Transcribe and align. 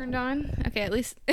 turned 0.00 0.14
on. 0.14 0.50
Okay, 0.66 0.80
at 0.80 0.92
least 0.92 1.18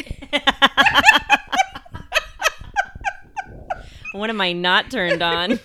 what 4.12 4.30
am 4.30 4.42
I 4.42 4.52
not 4.52 4.92
turned 4.92 5.24
on? 5.24 5.62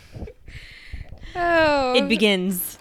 Oh. 1.34 1.94
it 1.96 2.08
begins. 2.08 2.78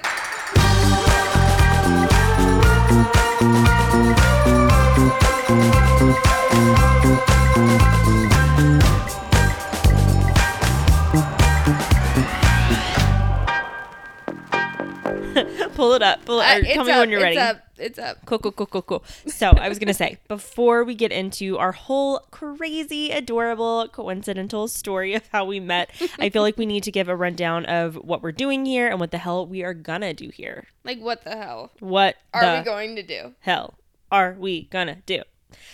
Pull 15.74 15.94
it 15.94 16.04
up. 16.04 16.24
Pull 16.26 16.42
it. 16.42 16.44
Uh, 16.44 16.62
tell 16.76 16.84
me 16.84 16.92
up, 16.92 17.00
when 17.00 17.10
you're 17.10 17.22
ready. 17.22 17.40
Up. 17.40 17.71
It's 17.82 18.00
up. 18.00 18.26
Cool, 18.26 18.40
cool, 18.40 18.52
cool, 18.52 18.66
cool, 18.68 18.82
cool. 18.84 19.04
So 19.28 19.50
I 19.50 19.68
was 19.70 19.80
gonna 19.80 19.94
say 19.94 20.18
before 20.28 20.84
we 20.84 20.96
get 20.96 21.12
into 21.12 21.58
our 21.58 21.72
whole 21.72 22.20
crazy, 22.32 23.10
adorable, 23.12 23.88
coincidental 23.92 24.68
story 24.68 25.14
of 25.16 25.28
how 25.32 25.46
we 25.46 25.60
met, 25.60 25.90
I 26.20 26.30
feel 26.30 26.42
like 26.44 26.58
we 26.58 26.66
need 26.66 26.84
to 26.84 26.92
give 26.92 27.10
a 27.10 27.16
rundown 27.16 27.66
of 27.66 27.96
what 27.96 28.22
we're 28.22 28.32
doing 28.32 28.66
here 28.66 28.88
and 28.88 29.00
what 29.00 29.12
the 29.12 29.18
hell 29.18 29.46
we 29.46 29.64
are 29.64 29.74
gonna 29.74 30.14
do 30.14 30.30
here. 30.30 30.66
Like, 30.84 31.00
what 31.00 31.24
the 31.24 31.36
hell 31.36 31.72
What 31.80 32.16
are 32.34 32.58
we 32.60 32.64
going 32.64 32.96
to 32.96 33.04
do? 33.04 33.34
hell 33.42 33.76
are 34.12 34.36
we 34.38 34.64
gonna 34.64 34.98
do? 35.06 35.22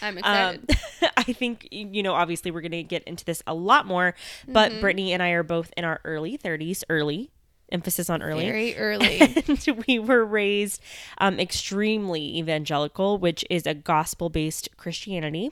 I'm 0.01 0.17
Um, 0.23 0.55
excited. 0.65 0.77
I 1.17 1.33
think 1.33 1.67
you 1.71 2.01
know. 2.03 2.13
Obviously, 2.13 2.49
we're 2.51 2.61
gonna 2.61 2.83
get 2.83 3.03
into 3.03 3.23
this 3.25 3.43
a 3.45 3.53
lot 3.53 3.85
more, 3.85 4.15
but 4.47 4.71
Mm-hmm. 4.71 4.81
Brittany 4.81 5.13
and 5.13 5.21
I 5.21 5.29
are 5.31 5.43
both 5.43 5.71
in 5.77 5.85
our 5.85 6.01
early 6.03 6.37
30s. 6.37 6.83
Early 6.89 7.29
emphasis 7.71 8.09
on 8.09 8.21
early. 8.21 8.45
Very 8.45 8.75
early. 8.77 9.19
and 9.21 9.83
we 9.87 9.99
were 9.99 10.25
raised 10.25 10.81
um, 11.19 11.39
extremely 11.39 12.37
evangelical, 12.37 13.17
which 13.17 13.43
is 13.49 13.65
a 13.65 13.73
gospel 13.73 14.29
based 14.29 14.69
Christianity. 14.77 15.51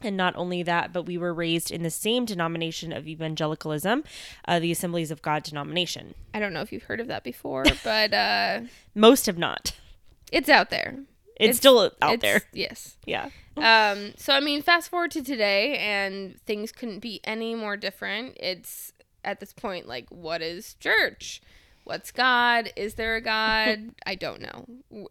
And 0.00 0.16
not 0.18 0.36
only 0.36 0.62
that, 0.64 0.92
but 0.92 1.04
we 1.04 1.16
were 1.16 1.32
raised 1.32 1.70
in 1.70 1.82
the 1.82 1.90
same 1.90 2.26
denomination 2.26 2.92
of 2.92 3.06
evangelicalism, 3.08 4.04
uh, 4.46 4.58
the 4.58 4.70
Assemblies 4.70 5.10
of 5.10 5.22
God 5.22 5.42
denomination. 5.44 6.14
I 6.34 6.40
don't 6.40 6.52
know 6.52 6.60
if 6.60 6.72
you've 6.72 6.82
heard 6.82 7.00
of 7.00 7.06
that 7.06 7.24
before, 7.24 7.64
but 7.84 8.12
uh, 8.12 8.60
Most 8.94 9.26
have 9.26 9.38
not. 9.38 9.72
it's 10.30 10.48
out 10.50 10.68
there. 10.70 10.96
It's, 11.40 11.56
still 11.58 11.90
out 12.02 12.14
It's- 12.14 12.20
there. 12.20 12.42
Yes. 12.52 12.96
Yeah. 13.06 13.30
Um, 13.56 14.14
so 14.16 14.32
I 14.34 14.40
mean, 14.40 14.62
fast 14.62 14.90
forward 14.90 15.12
to 15.12 15.22
today, 15.22 15.78
and 15.78 16.40
things 16.44 16.72
couldn't 16.72 16.98
be 16.98 17.20
any 17.24 17.54
more 17.54 17.76
different. 17.76 18.36
It's 18.40 18.92
at 19.24 19.40
this 19.40 19.52
point 19.52 19.86
like, 19.86 20.08
what 20.10 20.42
is 20.42 20.74
church? 20.74 21.42
What's 21.84 22.10
God? 22.12 22.72
Is 22.76 22.94
there 22.94 23.16
a 23.16 23.20
God? 23.20 23.94
I 24.06 24.14
don't 24.14 24.40
know. 24.40 25.08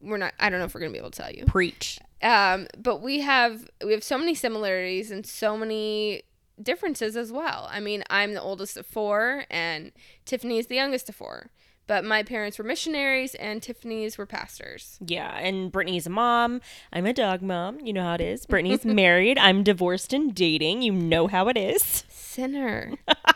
We're 0.00 0.18
not. 0.18 0.34
I 0.38 0.50
don't 0.50 0.58
know 0.58 0.66
if 0.66 0.74
we're 0.74 0.80
gonna 0.80 0.92
be 0.92 0.98
able 0.98 1.10
to 1.10 1.22
tell 1.22 1.30
you. 1.30 1.44
Preach. 1.46 1.98
Um, 2.22 2.66
but 2.78 3.02
we 3.02 3.20
have 3.20 3.68
we 3.84 3.92
have 3.92 4.02
so 4.02 4.18
many 4.18 4.34
similarities 4.34 5.10
and 5.10 5.26
so 5.26 5.56
many 5.56 6.22
differences 6.60 7.16
as 7.16 7.30
well. 7.32 7.68
I 7.70 7.80
mean, 7.80 8.02
I'm 8.10 8.34
the 8.34 8.42
oldest 8.42 8.76
of 8.76 8.86
four, 8.86 9.44
and 9.50 9.92
Tiffany 10.24 10.58
is 10.58 10.66
the 10.66 10.74
youngest 10.74 11.08
of 11.08 11.14
four. 11.14 11.50
But 11.86 12.04
my 12.04 12.24
parents 12.24 12.58
were 12.58 12.64
missionaries, 12.64 13.36
and 13.36 13.62
Tiffany's 13.62 14.18
were 14.18 14.26
pastors. 14.26 14.98
Yeah. 15.06 15.36
And 15.38 15.70
Brittany's 15.70 16.06
a 16.06 16.10
mom. 16.10 16.60
I'm 16.92 17.06
a 17.06 17.12
dog 17.12 17.42
mom. 17.42 17.78
You 17.80 17.92
know 17.92 18.02
how 18.02 18.14
it 18.14 18.20
is. 18.20 18.44
Brittany's 18.48 18.84
married. 18.84 19.38
I'm 19.38 19.62
divorced 19.62 20.12
and 20.12 20.34
dating. 20.34 20.82
You 20.82 20.92
know 20.92 21.28
how 21.28 21.48
it 21.48 21.56
is. 21.56 22.04
Sinner. 22.08 22.94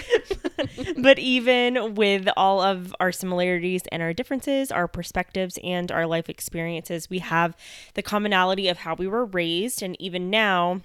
but 0.98 1.18
even 1.18 1.94
with 1.94 2.28
all 2.36 2.60
of 2.60 2.94
our 3.00 3.12
similarities 3.12 3.82
and 3.90 4.02
our 4.02 4.12
differences, 4.12 4.70
our 4.70 4.88
perspectives 4.88 5.58
and 5.62 5.90
our 5.90 6.06
life 6.06 6.28
experiences, 6.28 7.10
we 7.10 7.18
have 7.20 7.56
the 7.94 8.02
commonality 8.02 8.68
of 8.68 8.78
how 8.78 8.94
we 8.94 9.06
were 9.06 9.24
raised. 9.24 9.82
And 9.82 10.00
even 10.00 10.30
now, 10.30 10.80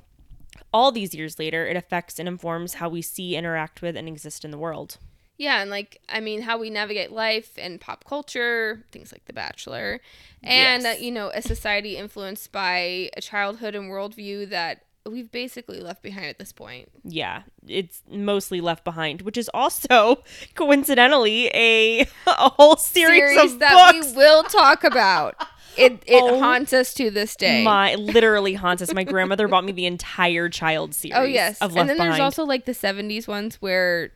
all 0.73 0.91
these 0.91 1.13
years 1.13 1.39
later, 1.39 1.65
it 1.65 1.77
affects 1.77 2.19
and 2.19 2.27
informs 2.27 2.75
how 2.75 2.89
we 2.89 3.01
see, 3.01 3.35
interact 3.35 3.81
with, 3.81 3.95
and 3.95 4.07
exist 4.07 4.43
in 4.43 4.51
the 4.51 4.57
world. 4.57 4.97
Yeah, 5.37 5.61
and 5.61 5.69
like 5.69 6.01
I 6.09 6.19
mean, 6.19 6.41
how 6.41 6.57
we 6.57 6.71
navigate 6.71 7.11
life 7.11 7.51
and 7.59 7.79
pop 7.79 8.05
culture, 8.05 8.83
things 8.91 9.11
like 9.11 9.25
The 9.25 9.33
Bachelor, 9.33 10.01
and 10.43 10.83
Yes. 10.83 10.97
uh, 10.97 10.99
you 10.99 11.11
know, 11.11 11.29
a 11.29 11.43
society 11.43 11.95
influenced 11.95 12.51
by 12.51 13.11
a 13.15 13.21
childhood 13.21 13.75
and 13.75 13.91
worldview 13.91 14.49
that 14.49 14.83
we've 15.09 15.31
basically 15.31 15.79
left 15.79 16.01
behind 16.01 16.27
at 16.27 16.39
this 16.39 16.51
point. 16.51 16.89
Yeah, 17.03 17.43
it's 17.67 18.03
mostly 18.09 18.61
left 18.61 18.83
behind, 18.83 19.21
which 19.21 19.37
is 19.37 19.49
also 19.53 20.23
coincidentally 20.55 21.47
a, 21.47 22.01
a 22.27 22.49
whole 22.49 22.77
series, 22.77 23.39
of 23.39 23.59
that 23.59 23.93
books. 23.93 24.11
we 24.11 24.17
will 24.17 24.43
talk 24.43 24.83
about. 24.83 25.35
It 25.77 26.03
it 26.07 26.23
Oh 26.23 26.39
haunts 26.39 26.73
us 26.73 26.91
to 26.95 27.11
this 27.11 27.35
day. 27.35 27.63
My 27.63 27.93
literally 27.93 28.55
haunts 28.55 28.81
us. 28.81 28.91
My 28.95 29.03
grandmother 29.03 29.47
bought 29.47 29.63
me 29.63 29.71
the 29.71 29.85
entire 29.85 30.49
child 30.49 30.89
oh, 30.89 30.93
series. 30.93 31.17
oh 31.17 31.23
yes, 31.23 31.61
of 31.61 31.77
and 31.77 31.87
then 31.87 31.97
Behind. 31.97 32.13
there's 32.13 32.19
also 32.19 32.45
like 32.45 32.65
the 32.65 32.71
'70s 32.71 33.27
ones 33.27 33.61
where 33.61 34.09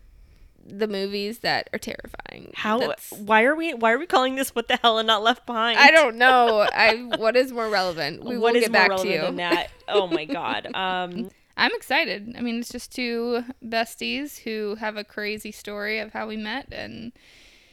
the 0.77 0.87
movies 0.87 1.39
that 1.39 1.69
are 1.73 1.79
terrifying. 1.79 2.51
How? 2.55 2.79
That's- 2.79 3.11
Why 3.11 3.43
are 3.43 3.55
we? 3.55 3.73
Why 3.73 3.91
are 3.91 3.99
we 3.99 4.05
calling 4.05 4.35
this 4.35 4.55
"What 4.55 4.67
the 4.67 4.77
Hell" 4.81 4.97
and 4.99 5.07
not 5.07 5.23
"Left 5.23 5.45
Behind"? 5.45 5.77
I 5.77 5.91
don't 5.91 6.17
know. 6.17 6.67
I 6.71 6.95
what 7.17 7.35
is 7.35 7.51
more 7.51 7.69
relevant? 7.69 8.23
We 8.23 8.37
What 8.37 8.53
will 8.53 8.61
is 8.61 8.69
get 8.69 8.71
more 8.71 8.87
back 8.89 8.97
to 9.03 9.07
you. 9.09 9.21
than 9.21 9.35
that? 9.37 9.69
Oh 9.87 10.07
my 10.07 10.23
god. 10.25 10.67
Um, 10.73 11.29
I'm 11.57 11.71
excited. 11.75 12.33
I 12.37 12.41
mean, 12.41 12.59
it's 12.59 12.71
just 12.71 12.93
two 12.95 13.43
besties 13.63 14.39
who 14.39 14.75
have 14.75 14.95
a 14.95 15.03
crazy 15.03 15.51
story 15.51 15.99
of 15.99 16.13
how 16.13 16.25
we 16.27 16.37
met 16.37 16.67
and 16.71 17.11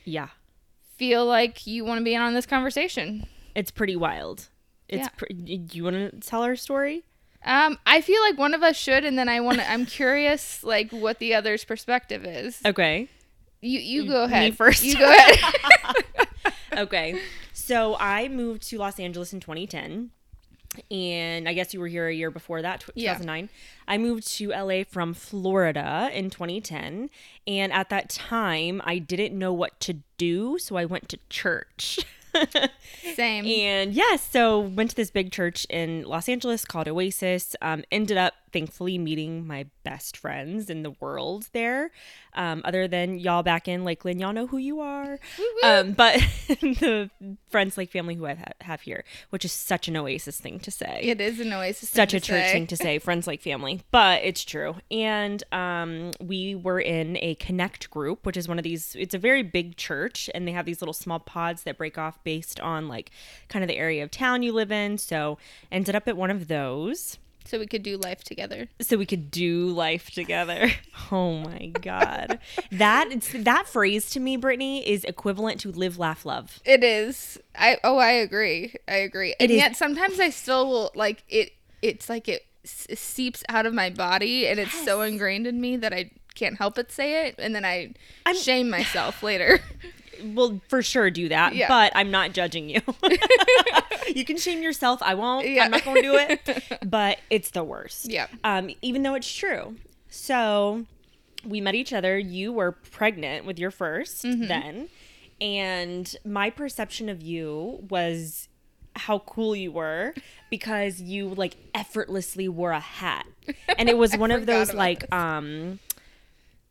yeah, 0.04 0.28
feel 0.96 1.24
like 1.24 1.66
you 1.66 1.84
want 1.84 1.98
to 2.00 2.04
be 2.04 2.14
in 2.14 2.20
on 2.20 2.34
this 2.34 2.44
conversation. 2.46 3.26
it's 3.54 3.70
pretty 3.70 3.94
wild. 3.96 4.48
It's. 4.88 5.02
Yeah. 5.02 5.08
Pre- 5.16 5.28
do 5.58 5.76
you 5.76 5.84
want 5.84 5.94
to 5.96 6.10
tell 6.28 6.42
our 6.42 6.56
story? 6.56 7.04
Um, 7.44 7.78
I 7.86 8.00
feel 8.00 8.20
like 8.22 8.36
one 8.38 8.52
of 8.54 8.62
us 8.62 8.76
should, 8.76 9.04
and 9.04 9.16
then 9.18 9.28
I 9.28 9.40
want 9.40 9.58
to. 9.58 9.70
I'm 9.70 9.86
curious, 10.00 10.62
like 10.64 10.90
what 10.90 11.18
the 11.18 11.34
other's 11.34 11.64
perspective 11.64 12.24
is. 12.24 12.60
Okay. 12.66 13.08
You 13.60 13.80
you 13.80 14.06
go 14.08 14.24
ahead. 14.24 14.56
first. 14.56 14.84
You 14.84 14.96
go 14.96 15.08
ahead. 15.10 15.38
Okay. 16.76 17.20
So 17.52 17.96
I 17.98 18.28
moved 18.28 18.62
to 18.68 18.78
Los 18.78 19.00
Angeles 19.00 19.32
in 19.32 19.40
2010. 19.40 20.10
And 20.92 21.48
I 21.48 21.54
guess 21.54 21.74
you 21.74 21.80
were 21.80 21.88
here 21.88 22.06
a 22.06 22.14
year 22.14 22.30
before 22.30 22.62
that, 22.62 22.80
tw- 22.82 22.90
Yeah. 22.94 23.14
2009. 23.14 23.48
I 23.88 23.98
moved 23.98 24.28
to 24.36 24.50
LA 24.50 24.84
from 24.84 25.12
Florida 25.12 26.08
in 26.12 26.30
2010. 26.30 27.10
And 27.48 27.72
at 27.72 27.88
that 27.88 28.10
time, 28.10 28.80
I 28.84 28.98
didn't 28.98 29.36
know 29.36 29.52
what 29.52 29.80
to 29.80 29.94
do. 30.18 30.58
So 30.58 30.76
I 30.76 30.84
went 30.84 31.08
to 31.08 31.18
church. 31.30 31.98
Same. 33.14 33.46
And 33.46 33.92
yes, 33.92 34.28
so 34.30 34.60
went 34.60 34.90
to 34.90 34.96
this 34.96 35.10
big 35.10 35.32
church 35.32 35.66
in 35.70 36.04
Los 36.04 36.28
Angeles 36.28 36.64
called 36.64 36.88
Oasis. 36.88 37.54
Um, 37.60 37.84
ended 37.90 38.16
up 38.16 38.34
thankfully 38.52 38.98
meeting 38.98 39.46
my 39.46 39.66
best 39.84 40.16
friends 40.16 40.70
in 40.70 40.82
the 40.82 40.90
world 40.90 41.48
there. 41.52 41.90
Um, 42.34 42.62
other 42.64 42.86
than 42.86 43.18
y'all 43.18 43.42
back 43.42 43.68
in 43.68 43.84
Lakeland, 43.84 44.20
y'all 44.20 44.32
know 44.32 44.46
who 44.46 44.58
you 44.58 44.80
are. 44.80 45.18
Um, 45.62 45.92
but 45.92 46.14
the 46.48 47.10
friends 47.50 47.76
like 47.76 47.90
family 47.90 48.14
who 48.14 48.26
I 48.26 48.34
ha- 48.34 48.44
have 48.60 48.82
here, 48.82 49.04
which 49.30 49.44
is 49.44 49.52
such 49.52 49.88
an 49.88 49.96
Oasis 49.96 50.38
thing 50.40 50.60
to 50.60 50.70
say 50.70 51.00
it 51.02 51.20
is 51.20 51.40
an 51.40 51.52
oasis. 51.52 51.88
such 51.90 52.14
a 52.14 52.20
church 52.20 52.44
say. 52.44 52.52
thing 52.52 52.66
to 52.66 52.76
say 52.76 52.98
friends 53.08 53.26
like 53.26 53.40
family 53.42 53.82
but 53.90 54.22
it's 54.22 54.44
true 54.44 54.76
and 54.90 55.42
um, 55.52 56.12
we 56.20 56.54
were 56.54 56.80
in 56.80 57.16
a 57.20 57.34
connect 57.36 57.90
group 57.90 58.24
which 58.24 58.36
is 58.36 58.48
one 58.48 58.58
of 58.58 58.64
these 58.64 58.94
it's 58.98 59.14
a 59.14 59.18
very 59.18 59.42
big 59.42 59.76
church 59.76 60.30
and 60.34 60.46
they 60.46 60.52
have 60.52 60.66
these 60.66 60.80
little 60.80 60.92
small 60.92 61.18
pods 61.18 61.62
that 61.64 61.76
break 61.78 61.98
off 61.98 62.22
based 62.24 62.60
on 62.60 62.88
like 62.88 63.10
kind 63.48 63.62
of 63.62 63.68
the 63.68 63.76
area 63.76 64.02
of 64.02 64.10
town 64.10 64.42
you 64.42 64.52
live 64.52 64.70
in 64.72 64.96
so 64.98 65.38
ended 65.72 65.94
up 65.94 66.06
at 66.08 66.16
one 66.16 66.30
of 66.30 66.48
those 66.48 67.18
So 67.48 67.58
we 67.58 67.66
could 67.66 67.82
do 67.82 67.96
life 67.96 68.22
together. 68.22 68.68
so 68.80 68.96
we 68.98 69.06
could 69.06 69.30
do 69.30 69.68
life 69.68 70.10
together. 70.10 70.70
Oh 71.10 71.38
my 71.38 71.68
god. 71.80 72.38
that 72.70 73.10
it's 73.10 73.32
that 73.32 73.66
phrase 73.66 74.10
to 74.10 74.20
me, 74.20 74.36
Brittany, 74.36 74.86
is 74.86 75.04
equivalent 75.04 75.58
to 75.60 75.72
live, 75.72 75.98
laugh, 75.98 76.26
love. 76.26 76.60
It 76.66 76.84
is. 76.84 77.38
I 77.56 77.78
oh 77.82 77.96
I 77.96 78.10
agree. 78.10 78.74
I 78.86 78.96
agree. 78.96 79.34
and 79.40 79.50
yet 79.50 79.74
sometimes 79.76 80.20
I 80.20 80.28
still 80.28 80.68
will 80.68 80.90
like 80.94 81.24
it. 81.30 81.52
It's 81.80 82.10
like 82.10 82.28
it 82.28 82.44
s- 82.64 82.86
seeps 82.98 83.42
out 83.48 83.64
of 83.64 83.72
my 83.72 83.88
body, 83.88 84.46
and 84.46 84.60
it's 84.60 84.84
so 84.84 85.00
ingrained 85.00 85.46
in 85.46 85.60
me 85.60 85.76
that 85.78 85.94
I 85.94 86.10
can't 86.34 86.58
help 86.58 86.74
but 86.74 86.92
say 86.92 87.26
it, 87.28 87.36
and 87.38 87.54
then 87.54 87.64
I 87.64 87.94
shame 88.34 88.68
myself 88.68 89.22
later. 89.22 89.60
Will 90.22 90.60
for 90.68 90.82
sure 90.82 91.10
do 91.10 91.28
that, 91.28 91.54
Yeah. 91.54 91.68
but 91.68 91.92
I'm 91.94 92.10
not 92.10 92.32
judging 92.32 92.68
you. 92.68 92.80
you 94.14 94.24
can 94.24 94.36
shame 94.36 94.62
yourself. 94.62 95.00
I 95.02 95.14
won't. 95.14 95.48
Yeah. 95.48 95.64
I'm 95.64 95.70
not 95.70 95.84
going 95.84 95.96
to 95.96 96.02
do 96.02 96.16
it. 96.16 96.64
But 96.88 97.18
it's 97.30 97.50
the 97.50 97.64
worst. 97.64 98.06
Yeah. 98.10 98.26
Um, 98.44 98.70
even 98.82 99.02
though 99.02 99.14
it's 99.14 99.32
true. 99.32 99.76
So 100.08 100.84
we 101.44 101.60
met 101.60 101.74
each 101.74 101.92
other. 101.92 102.18
You 102.18 102.52
were 102.52 102.72
pregnant 102.72 103.44
with 103.46 103.58
your 103.58 103.70
1st 103.70 104.24
Mm-hmm. 104.24 104.46
then, 104.46 104.88
and 105.40 106.16
my 106.24 106.50
perception 106.50 107.08
of 107.08 107.22
you 107.22 107.84
was 107.90 108.48
how 108.96 109.20
cool 109.20 109.54
you 109.54 109.70
were 109.70 110.12
because 110.50 111.00
you 111.00 111.28
like 111.28 111.54
effortlessly 111.74 112.48
wore 112.48 112.72
a 112.72 112.80
hat, 112.80 113.26
and 113.78 113.88
it 113.88 113.96
was 113.96 114.16
one 114.16 114.30
of 114.32 114.46
those 114.46 114.72
like 114.74 115.00
this. 115.00 115.12
um. 115.12 115.78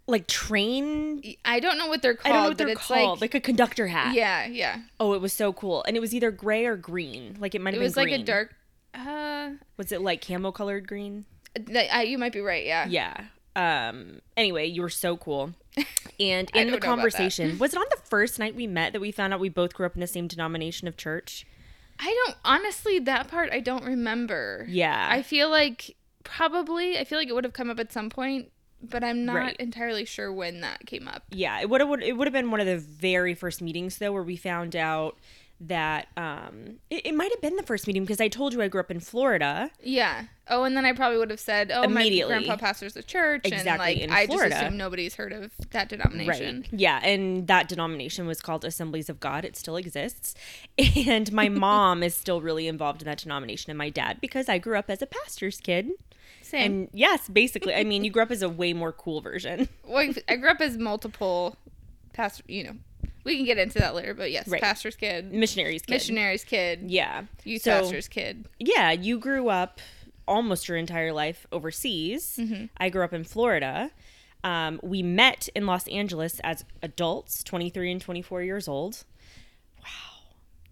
Like 0.10 0.28
train, 0.28 1.22
I 1.44 1.60
don't 1.60 1.78
know 1.78 1.88
what 1.88 2.02
they're 2.02 2.16
called. 2.16 2.34
I 2.34 2.38
don't 2.38 2.44
know 2.44 2.50
what 2.50 2.58
they're 2.58 2.76
called, 2.76 3.22
like, 3.22 3.34
like, 3.34 3.36
a 3.36 3.46
conductor 3.46 3.88
hat. 3.88 4.16
yeah, 4.16 4.46
yeah. 4.48 4.80
Oh, 5.02 5.14
it 5.14 5.20
was 5.22 5.34
so 5.34 5.52
cool, 5.52 5.84
and 5.84 5.98
it 5.98 6.00
was 6.00 6.14
either 6.16 6.32
gray 6.32 6.66
or 6.66 6.78
green. 6.78 7.36
Like 7.40 7.54
it 7.56 7.62
might 7.62 7.74
have 7.74 7.80
been 7.80 7.84
It 7.84 7.88
was 7.88 7.98
like 7.98 8.12
a 8.12 8.24
dark 8.24 8.56
Uh, 8.94 9.52
Was 9.76 9.92
it 9.92 10.02
like 10.02 10.26
camo 10.26 10.52
colored 10.54 10.88
green? 10.88 11.26
th- 11.56 11.90
I, 11.92 12.04
you 12.04 12.18
might 12.18 12.32
be 12.32 12.40
right. 12.40 12.66
Yeah. 12.66 12.88
Yeah. 12.88 13.26
Um. 13.56 14.22
Anyway, 14.38 14.68
you 14.68 14.82
were 14.82 14.90
so 14.90 15.18
cool. 15.18 15.54
And 16.20 16.50
in 16.52 16.54
the 16.54 16.54
don't 16.54 16.54
know 16.54 16.62
about 16.70 16.72
that. 16.82 16.88
conversation, 16.88 17.58
was 17.60 17.74
it 17.74 17.78
on 17.78 17.86
the 17.92 18.02
first 18.06 18.40
night 18.40 18.56
we 18.56 18.66
met 18.66 18.94
that 18.94 19.00
we 19.02 19.12
found 19.12 19.34
out 19.34 19.40
we 19.40 19.50
both 19.50 19.74
grew 19.76 19.86
up 19.86 19.94
in 19.94 20.00
the 20.02 20.08
same 20.08 20.28
denomination 20.28 20.88
of 20.88 20.98
church? 20.98 21.46
I 22.00 22.06
don't 22.26 22.38
honestly 22.46 22.98
that 23.00 23.28
part 23.28 23.52
I 23.52 23.60
don't 23.60 23.84
remember. 23.84 24.66
Yeah. 24.70 25.08
I 25.12 25.22
feel 25.22 25.50
like 25.50 25.96
probably 26.24 26.98
I 26.98 27.04
feel 27.04 27.18
like 27.20 27.28
it 27.28 27.34
would 27.34 27.44
have 27.44 27.54
come 27.54 27.70
up 27.70 27.80
at 27.80 27.92
some 27.92 28.10
point, 28.10 28.52
but 28.82 29.04
I'm 29.04 29.26
not 29.26 29.36
Right. 29.36 29.56
entirely 29.58 30.06
sure 30.06 30.32
when 30.32 30.62
that 30.62 30.86
came 30.86 31.08
up. 31.08 31.24
yeah, 31.32 31.60
it 31.62 31.70
would 31.70 31.82
have 31.82 31.90
it 32.02 32.18
would 32.18 32.28
have 32.28 32.34
been 32.34 32.52
one 32.52 32.60
of 32.60 32.68
the 32.68 32.78
very 32.78 33.34
first 33.34 33.62
meetings 33.62 33.98
though, 33.98 34.12
where 34.12 34.24
we 34.24 34.36
found 34.38 34.76
out 34.76 35.18
that 35.60 36.08
um 36.16 36.78
it, 36.92 37.08
it 37.08 37.16
might 37.16 37.32
have 37.32 37.42
been 37.42 37.56
the 37.56 37.64
first 37.64 37.88
meeting 37.88 38.04
because 38.04 38.22
I 38.22 38.28
told 38.28 38.54
you 38.54 38.62
I 38.62 38.68
grew 38.68 38.80
up 38.80 38.92
in 38.92 39.00
Florida. 39.00 39.72
Yeah. 39.82 40.26
Oh, 40.50 40.64
and 40.66 40.78
then 40.78 40.86
I 40.86 40.94
probably 40.94 41.18
would 41.18 41.32
have 41.32 41.40
said, 41.40 41.72
"Oh, 41.74 41.82
Immediately. 41.82 42.36
my 42.36 42.44
grandpa 42.44 42.58
pastors 42.58 42.94
the 42.94 43.02
church," 43.02 43.42
Exactly, 43.44 43.70
and 43.72 43.80
like 43.80 43.98
in 43.98 44.12
I 44.12 44.28
Florida. 44.28 44.52
just 44.52 44.62
assume 44.64 44.78
nobody's 44.78 45.16
heard 45.16 45.34
of 45.34 45.52
that 45.72 45.90
denomination. 45.90 46.62
Right. 46.72 46.80
Yeah, 46.80 47.00
and 47.04 47.48
that 47.48 47.68
denomination 47.68 48.28
was 48.28 48.40
called 48.40 48.64
Assemblies 48.64 49.10
of 49.10 49.20
God. 49.20 49.44
It 49.44 49.58
still 49.58 49.76
exists. 49.78 50.36
And 51.08 51.34
my 51.34 51.50
mom 51.66 52.04
is 52.04 52.16
still 52.16 52.40
really 52.40 52.68
involved 52.68 53.02
in 53.02 53.08
that 53.08 53.18
denomination 53.18 53.72
and 53.72 53.78
my 53.80 53.90
dad 53.90 54.20
because 54.22 54.48
I 54.48 54.60
grew 54.60 54.78
up 54.78 54.90
as 54.92 55.02
a 55.02 55.08
pastor's 55.08 55.60
kid. 55.60 55.90
Same. 56.48 56.72
And 56.72 56.90
yes, 56.94 57.28
basically, 57.30 57.74
I 57.76 57.84
mean, 57.84 58.04
you 58.04 58.12
grew 58.12 58.24
up 58.24 58.32
as 58.32 58.42
a 58.42 58.50
way 58.50 58.74
more 58.74 58.92
cool 58.92 59.22
version. 59.22 59.68
well, 59.88 60.14
I 60.28 60.36
grew 60.36 60.50
up 60.50 60.62
as 60.62 60.78
multiple 60.78 61.56
pastor. 62.14 62.44
You 62.48 62.64
know, 62.66 62.76
we 63.24 63.36
can 63.38 63.46
get 63.46 63.58
into 63.58 63.80
that 63.80 63.94
later, 63.96 64.14
but 64.14 64.32
yes, 64.32 64.48
Right. 64.48 64.62
pastor's 64.62 64.96
kid, 64.96 65.32
Missionaries 65.34 65.82
kid. 65.82 65.92
missionary's 65.92 66.44
kid, 66.44 66.84
Yeah. 66.88 67.24
youth 67.44 67.64
So- 67.64 67.82
pastor's 67.82 68.08
kid. 68.08 68.46
Yeah, 68.60 68.92
you 68.92 69.20
grew 69.20 69.50
up 69.50 69.80
almost 70.28 70.68
your 70.68 70.78
entire 70.78 71.14
life 71.14 71.46
overseas. 71.52 72.38
Mm-hmm. 72.40 72.66
I 72.78 72.90
grew 72.90 73.04
up 73.04 73.14
in 73.14 73.24
Florida. 73.24 73.92
Um, 74.44 74.80
we 74.84 75.02
met 75.02 75.50
in 75.56 75.66
Los 75.66 75.88
Angeles 75.88 76.40
as 76.44 76.64
adults, 76.82 77.44
23 77.44 77.92
and 77.92 78.00
24 78.02 78.44
years 78.44 78.68
old. 78.68 79.04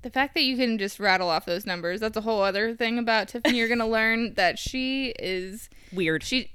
The 0.06 0.12
fact 0.12 0.36
that 0.36 0.44
you 0.44 0.56
can 0.56 0.78
just 0.78 1.00
rattle 1.00 1.30
off 1.31 1.48
those 1.48 1.66
numbers, 1.66 2.00
that's 2.00 2.16
a 2.16 2.22
whole 2.22 2.44
other 2.44 2.75
thing 2.75 3.00
about 3.00 3.28
Tiffany. 3.28 3.57
You're 3.57 3.68
going 3.68 3.80
to 3.80 3.88
learn 3.88 4.36
that 4.36 4.60
she 4.60 5.16
is, 5.18 5.68
Weird. 5.92 6.22
she, 6.22 6.52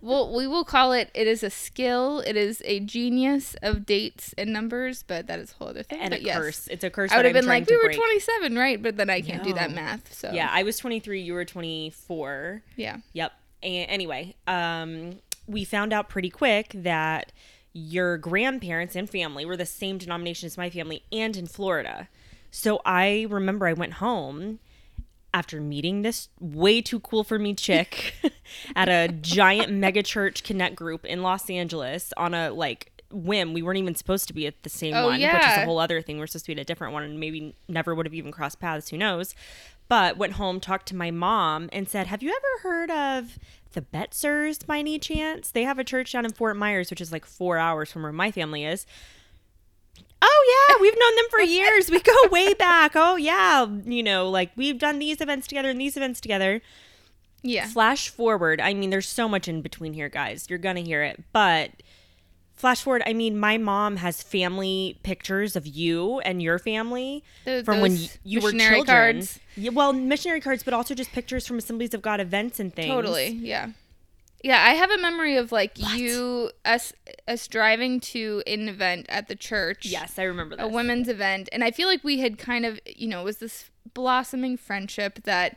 well, 0.00 0.34
we 0.34 0.48
will 0.48 0.64
call 0.64 0.90
it, 0.90 1.08
it 1.14 1.28
is 1.28 1.44
a 1.44 1.48
skill. 1.50 2.18
It 2.26 2.36
is 2.36 2.60
a 2.64 2.80
genius 2.80 3.54
of 3.62 3.86
dates 3.86 4.34
and 4.36 4.52
numbers, 4.52 5.04
but 5.04 5.28
that 5.28 5.38
is 5.38 5.52
a 5.52 5.54
whole 5.54 5.68
other 5.68 5.84
thing. 5.84 6.00
and 6.00 6.10
but 6.10 6.18
a 6.18 6.24
yes, 6.24 6.36
curse. 6.38 6.66
It's 6.66 6.82
a 6.82 6.90
curse. 6.90 7.12
I 7.12 7.18
would 7.18 7.24
have 7.24 7.34
been 7.34 7.46
like, 7.46 7.70
we 7.70 7.76
were 7.76 7.84
break. 7.84 7.98
27, 7.98 8.56
right? 8.56 8.82
But 8.82 8.96
then 8.96 9.10
I 9.10 9.20
can't 9.20 9.44
do 9.44 9.52
that 9.52 9.70
math. 9.70 10.12
So, 10.12 10.32
Yeah, 10.32 10.48
I 10.50 10.64
was 10.64 10.76
23. 10.76 11.20
You 11.22 11.34
were 11.34 11.44
24. 11.44 12.62
Yeah. 12.74 12.96
Yep. 13.12 13.30
And 13.62 13.88
anyway, 13.88 14.34
um, 14.48 15.20
we 15.46 15.62
found 15.62 15.92
out 15.92 16.08
pretty 16.08 16.30
quick 16.30 16.72
that 16.74 17.30
your 17.72 18.18
grandparents 18.18 18.96
and 18.96 19.08
family 19.08 19.44
were 19.44 19.56
the 19.56 19.66
same 19.66 19.98
denomination 19.98 20.48
as 20.48 20.58
my 20.58 20.68
family 20.68 21.04
and 21.12 21.36
in 21.36 21.46
Florida. 21.46 22.08
So 22.56 22.80
I 22.86 23.26
remember 23.28 23.66
I 23.66 23.74
went 23.74 23.94
home 23.94 24.60
after 25.34 25.60
meeting 25.60 26.00
this 26.00 26.30
way 26.40 26.80
too 26.80 27.00
cool 27.00 27.22
for 27.22 27.38
me 27.38 27.52
chick 27.52 28.14
at 28.74 28.88
a 28.88 29.12
giant 29.12 29.70
mega 29.70 30.02
church 30.02 30.42
connect 30.42 30.74
group 30.74 31.04
in 31.04 31.22
Los 31.22 31.50
Angeles 31.50 32.14
on 32.16 32.32
a 32.32 32.50
like 32.50 33.02
whim. 33.10 33.52
We 33.52 33.60
weren't 33.60 33.78
even 33.78 33.94
supposed 33.94 34.26
to 34.28 34.32
be 34.32 34.46
at 34.46 34.62
the 34.62 34.70
same 34.70 34.94
Oh, 34.94 35.08
one, 35.08 35.20
which 35.20 35.22
is 35.22 35.56
a 35.58 35.64
whole 35.66 35.78
other 35.78 36.00
thing. 36.00 36.18
We're 36.18 36.26
supposed 36.26 36.46
to 36.46 36.54
be 36.54 36.58
at 36.58 36.62
a 36.62 36.64
different 36.64 36.94
one 36.94 37.02
and 37.02 37.20
maybe 37.20 37.54
never 37.68 37.94
would 37.94 38.06
have 38.06 38.14
even 38.14 38.32
crossed 38.32 38.58
paths. 38.58 38.88
Who 38.88 38.96
knows? 38.96 39.34
But 39.88 40.16
went 40.16 40.32
home, 40.32 40.58
talked 40.58 40.86
to 40.88 40.96
my 40.96 41.10
mom, 41.10 41.68
and 41.74 41.86
said, 41.86 42.06
Have 42.06 42.22
you 42.22 42.30
ever 42.30 42.62
heard 42.62 42.90
of 42.90 43.38
the 43.72 43.82
Betzers 43.82 44.64
by 44.66 44.78
any 44.78 44.98
chance? 44.98 45.50
They 45.50 45.64
have 45.64 45.78
a 45.78 45.84
church 45.84 46.12
down 46.12 46.24
in 46.24 46.32
Fort 46.32 46.56
Myers, 46.56 46.88
which 46.88 47.02
is 47.02 47.12
like 47.12 47.26
four 47.26 47.58
hours 47.58 47.92
from 47.92 48.02
where 48.02 48.12
my 48.12 48.30
family 48.30 48.64
is. 48.64 48.86
Oh 50.28 50.66
yeah, 50.68 50.76
we've 50.82 50.98
known 50.98 51.14
them 51.16 51.24
for 51.30 51.40
years. 51.40 51.90
We 51.90 52.00
go 52.00 52.14
way 52.30 52.52
back. 52.54 52.92
Oh 52.94 53.16
yeah, 53.16 53.66
you 53.84 54.02
know, 54.02 54.28
like 54.28 54.50
we've 54.56 54.78
done 54.78 54.98
these 54.98 55.20
events 55.20 55.46
together 55.46 55.70
and 55.70 55.80
these 55.80 55.96
events 55.96 56.20
together. 56.20 56.60
Yeah. 57.42 57.66
Flash 57.68 58.08
forward, 58.08 58.60
I 58.60 58.74
mean, 58.74 58.90
there's 58.90 59.08
so 59.08 59.28
much 59.28 59.46
in 59.46 59.62
between 59.62 59.92
here, 59.92 60.08
guys. 60.08 60.46
You're 60.50 60.58
gonna 60.58 60.80
hear 60.80 61.02
it, 61.04 61.22
but 61.32 61.70
flash 62.54 62.82
forward. 62.82 63.02
I 63.06 63.12
mean, 63.12 63.38
my 63.38 63.56
mom 63.58 63.96
has 63.96 64.20
family 64.22 64.98
pictures 65.04 65.54
of 65.54 65.64
you 65.66 66.18
and 66.20 66.42
your 66.42 66.58
family 66.58 67.22
Th- 67.44 67.64
from 67.64 67.80
when 67.82 67.92
y- 67.94 68.08
you 68.24 68.40
were 68.40 68.50
missionary 68.50 68.76
children. 68.78 69.16
cards. 69.16 69.38
Yeah, 69.56 69.70
well, 69.70 69.92
missionary 69.92 70.40
cards, 70.40 70.62
but 70.64 70.74
also 70.74 70.94
just 70.94 71.12
pictures 71.12 71.46
from 71.46 71.58
Assemblies 71.58 71.94
of 71.94 72.02
God 72.02 72.18
events 72.20 72.58
and 72.58 72.74
things. 72.74 72.88
Totally. 72.88 73.28
Yeah. 73.28 73.68
Yeah, 74.42 74.62
I 74.62 74.74
have 74.74 74.90
a 74.90 74.98
memory 74.98 75.36
of 75.36 75.50
like 75.50 75.78
you 75.96 76.50
us 76.64 76.92
us 77.26 77.46
driving 77.48 78.00
to 78.00 78.42
an 78.46 78.68
event 78.68 79.06
at 79.08 79.28
the 79.28 79.34
church. 79.34 79.86
Yes, 79.86 80.18
I 80.18 80.24
remember 80.24 80.56
that. 80.56 80.64
A 80.64 80.68
women's 80.68 81.08
event, 81.08 81.48
and 81.52 81.64
I 81.64 81.70
feel 81.70 81.88
like 81.88 82.04
we 82.04 82.20
had 82.20 82.38
kind 82.38 82.64
of, 82.64 82.78
you 82.86 83.08
know, 83.08 83.22
it 83.22 83.24
was 83.24 83.38
this 83.38 83.70
blossoming 83.94 84.56
friendship 84.56 85.24
that 85.24 85.56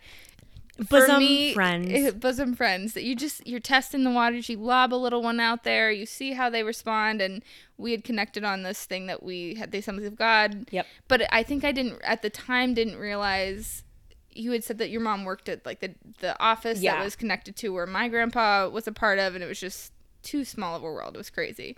Bosom 0.87 1.19
me, 1.19 1.53
friends. 1.53 2.13
bosom 2.19 2.55
friends 2.55 2.93
that 2.93 3.03
you 3.03 3.15
just 3.15 3.45
you're 3.45 3.59
testing 3.59 4.03
the 4.03 4.11
waters. 4.11 4.47
You 4.47 4.57
lob 4.57 4.93
a 4.93 4.95
little 4.95 5.21
one 5.21 5.39
out 5.39 5.63
there, 5.63 5.91
you 5.91 6.05
see 6.05 6.33
how 6.33 6.49
they 6.49 6.63
respond, 6.63 7.21
and 7.21 7.43
we 7.77 7.91
had 7.91 8.03
connected 8.03 8.43
on 8.43 8.63
this 8.63 8.85
thing 8.85 9.07
that 9.07 9.21
we 9.21 9.55
had 9.55 9.71
the 9.71 9.79
Assemblies 9.79 10.07
of 10.07 10.15
God. 10.15 10.69
Yep. 10.71 10.85
But 11.07 11.27
I 11.31 11.43
think 11.43 11.65
I 11.65 11.71
didn't 11.71 12.01
at 12.03 12.21
the 12.21 12.29
time 12.29 12.73
didn't 12.73 12.97
realize 12.97 13.83
you 14.31 14.51
had 14.51 14.63
said 14.63 14.77
that 14.77 14.89
your 14.89 15.01
mom 15.01 15.25
worked 15.25 15.49
at 15.49 15.65
like 15.65 15.79
the 15.79 15.93
the 16.19 16.39
office 16.41 16.79
Yeah. 16.81 16.95
that 16.97 17.03
was 17.03 17.15
connected 17.15 17.55
to 17.57 17.69
where 17.69 17.87
my 17.87 18.07
grandpa 18.07 18.69
was 18.69 18.87
a 18.87 18.91
part 18.91 19.19
of, 19.19 19.35
and 19.35 19.43
it 19.43 19.47
was 19.47 19.59
just 19.59 19.91
too 20.23 20.43
small 20.45 20.75
of 20.75 20.83
a 20.83 20.85
world. 20.85 21.15
It 21.15 21.17
was 21.17 21.29
crazy. 21.29 21.75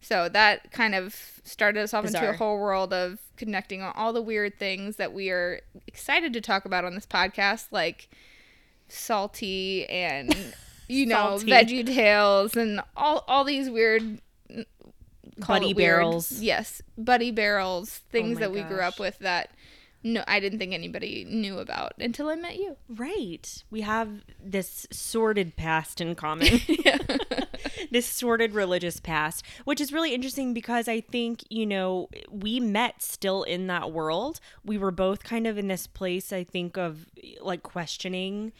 So 0.00 0.28
that 0.30 0.72
kind 0.72 0.94
of 0.96 1.40
started 1.44 1.80
us 1.82 1.94
off 1.94 2.04
into 2.04 2.28
a 2.28 2.32
whole 2.36 2.58
world 2.58 2.92
of 2.92 3.20
connecting 3.36 3.82
on 3.82 3.92
all 3.94 4.12
the 4.12 4.20
weird 4.22 4.58
things 4.58 4.96
that 4.96 5.12
we 5.12 5.30
are 5.30 5.60
excited 5.86 6.32
to 6.32 6.40
talk 6.40 6.64
about 6.64 6.84
on 6.84 6.94
this 6.96 7.06
podcast, 7.06 7.66
like 7.70 8.08
Psalty 8.88 9.86
and 9.88 10.34
you 10.88 11.06
know 11.06 11.36
veggie 11.40 11.86
tales 11.86 12.56
and 12.56 12.80
all 12.96 13.24
all 13.28 13.44
these 13.44 13.70
weird 13.70 14.20
Buddy 15.46 15.66
weird- 15.66 15.76
barrels. 15.76 16.40
Yes, 16.40 16.82
buddy 16.98 17.30
barrels, 17.30 18.00
oh 18.02 18.08
things 18.10 18.34
my 18.34 18.40
that 18.42 18.52
we 18.52 18.62
grew 18.62 18.80
up 18.80 18.98
with 18.98 19.18
that 19.20 19.50
no, 20.02 20.24
I 20.26 20.40
didn't 20.40 20.58
think 20.58 20.72
anybody 20.72 21.24
knew 21.28 21.58
about 21.58 21.92
until 21.98 22.28
I 22.28 22.34
met 22.34 22.56
you. 22.56 22.76
Right. 22.88 23.62
We 23.70 23.82
have 23.82 24.24
this 24.42 24.86
sordid 24.90 25.56
past 25.56 26.00
in 26.00 26.14
common. 26.14 26.60
this 27.90 28.06
sordid 28.06 28.54
religious 28.54 28.98
past, 29.00 29.44
which 29.64 29.80
is 29.80 29.92
really 29.92 30.14
interesting 30.14 30.54
because 30.54 30.88
I 30.88 31.00
think, 31.00 31.44
you 31.50 31.66
know, 31.66 32.08
we 32.30 32.58
met 32.60 33.02
still 33.02 33.42
in 33.42 33.66
that 33.68 33.92
world. 33.92 34.40
We 34.64 34.78
were 34.78 34.90
both 34.90 35.22
kind 35.22 35.46
of 35.46 35.58
in 35.58 35.68
this 35.68 35.86
place, 35.86 36.32
I 36.32 36.44
think, 36.44 36.76
of 36.76 37.06
like 37.40 37.62
questioning 37.62 38.52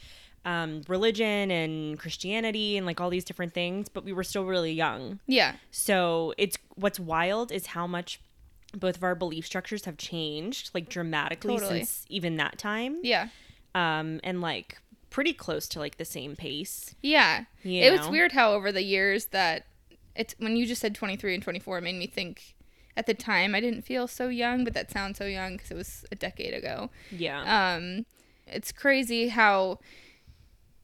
um, 0.44 0.82
religion 0.88 1.50
and 1.50 1.98
Christianity 1.98 2.76
and 2.76 2.86
like 2.86 3.00
all 3.00 3.10
these 3.10 3.24
different 3.24 3.54
things, 3.54 3.88
but 3.88 4.04
we 4.04 4.12
were 4.12 4.24
still 4.24 4.44
really 4.44 4.72
young. 4.72 5.20
Yeah, 5.26 5.54
So 5.70 6.34
it's 6.36 6.58
what's 6.74 6.98
wild 6.98 7.52
is 7.52 7.66
how 7.66 7.86
much 7.86 8.20
both 8.76 8.96
of 8.96 9.04
our 9.04 9.14
belief 9.14 9.46
structures 9.46 9.84
have 9.84 9.96
changed 9.96 10.70
like 10.74 10.88
dramatically 10.88 11.54
Totally. 11.54 11.80
since 11.80 12.06
even 12.08 12.36
that 12.36 12.58
time 12.58 12.98
yeah, 13.02 13.28
um 13.74 14.20
and 14.24 14.40
like 14.40 14.78
pretty 15.10 15.32
close 15.32 15.68
to 15.68 15.78
like 15.78 15.98
the 15.98 16.04
same 16.04 16.36
pace 16.36 16.94
yeah. 17.02 17.44
You 17.62 17.82
it 17.82 17.98
was 17.98 18.08
weird 18.08 18.32
how 18.32 18.52
over 18.52 18.72
the 18.72 18.82
years 18.82 19.26
that 19.26 19.66
it's 20.16 20.34
when 20.38 20.56
you 20.56 20.66
just 20.66 20.80
said 20.80 20.94
23 20.94 21.34
and 21.34 21.42
24 21.42 21.78
it 21.78 21.80
made 21.82 21.96
me 21.96 22.06
think 22.06 22.54
at 22.96 23.06
the 23.06 23.14
time 23.14 23.54
I 23.54 23.60
didn't 23.60 23.82
feel 23.82 24.06
so 24.06 24.28
young, 24.28 24.64
but 24.64 24.74
that 24.74 24.90
sounds 24.90 25.16
so 25.16 25.24
young 25.24 25.56
because 25.56 25.70
it 25.70 25.76
was 25.76 26.04
a 26.12 26.14
decade 26.14 26.54
ago. 26.54 26.90
yeah 27.10 27.74
um 27.74 28.06
it's 28.46 28.72
crazy 28.72 29.28
how 29.28 29.78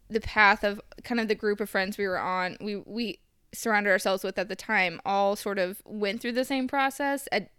the 0.09 0.21
path 0.21 0.65
of 0.65 0.81
kind 1.05 1.21
of 1.21 1.29
the 1.29 1.35
group 1.35 1.61
of 1.61 1.69
friends 1.69 1.99
we 1.99 2.07
were 2.07 2.19
on 2.19 2.57
we 2.61 2.77
we 2.77 3.19
surrounded 3.53 3.91
ourselves 3.91 4.23
with 4.23 4.39
at 4.39 4.49
the 4.49 4.57
time 4.57 5.01
all 5.05 5.37
sort 5.37 5.59
of 5.59 5.81
went 5.85 6.21
through 6.21 6.33
the 6.33 6.45
same 6.45 6.69
process 6.69 7.29
at 7.33 7.51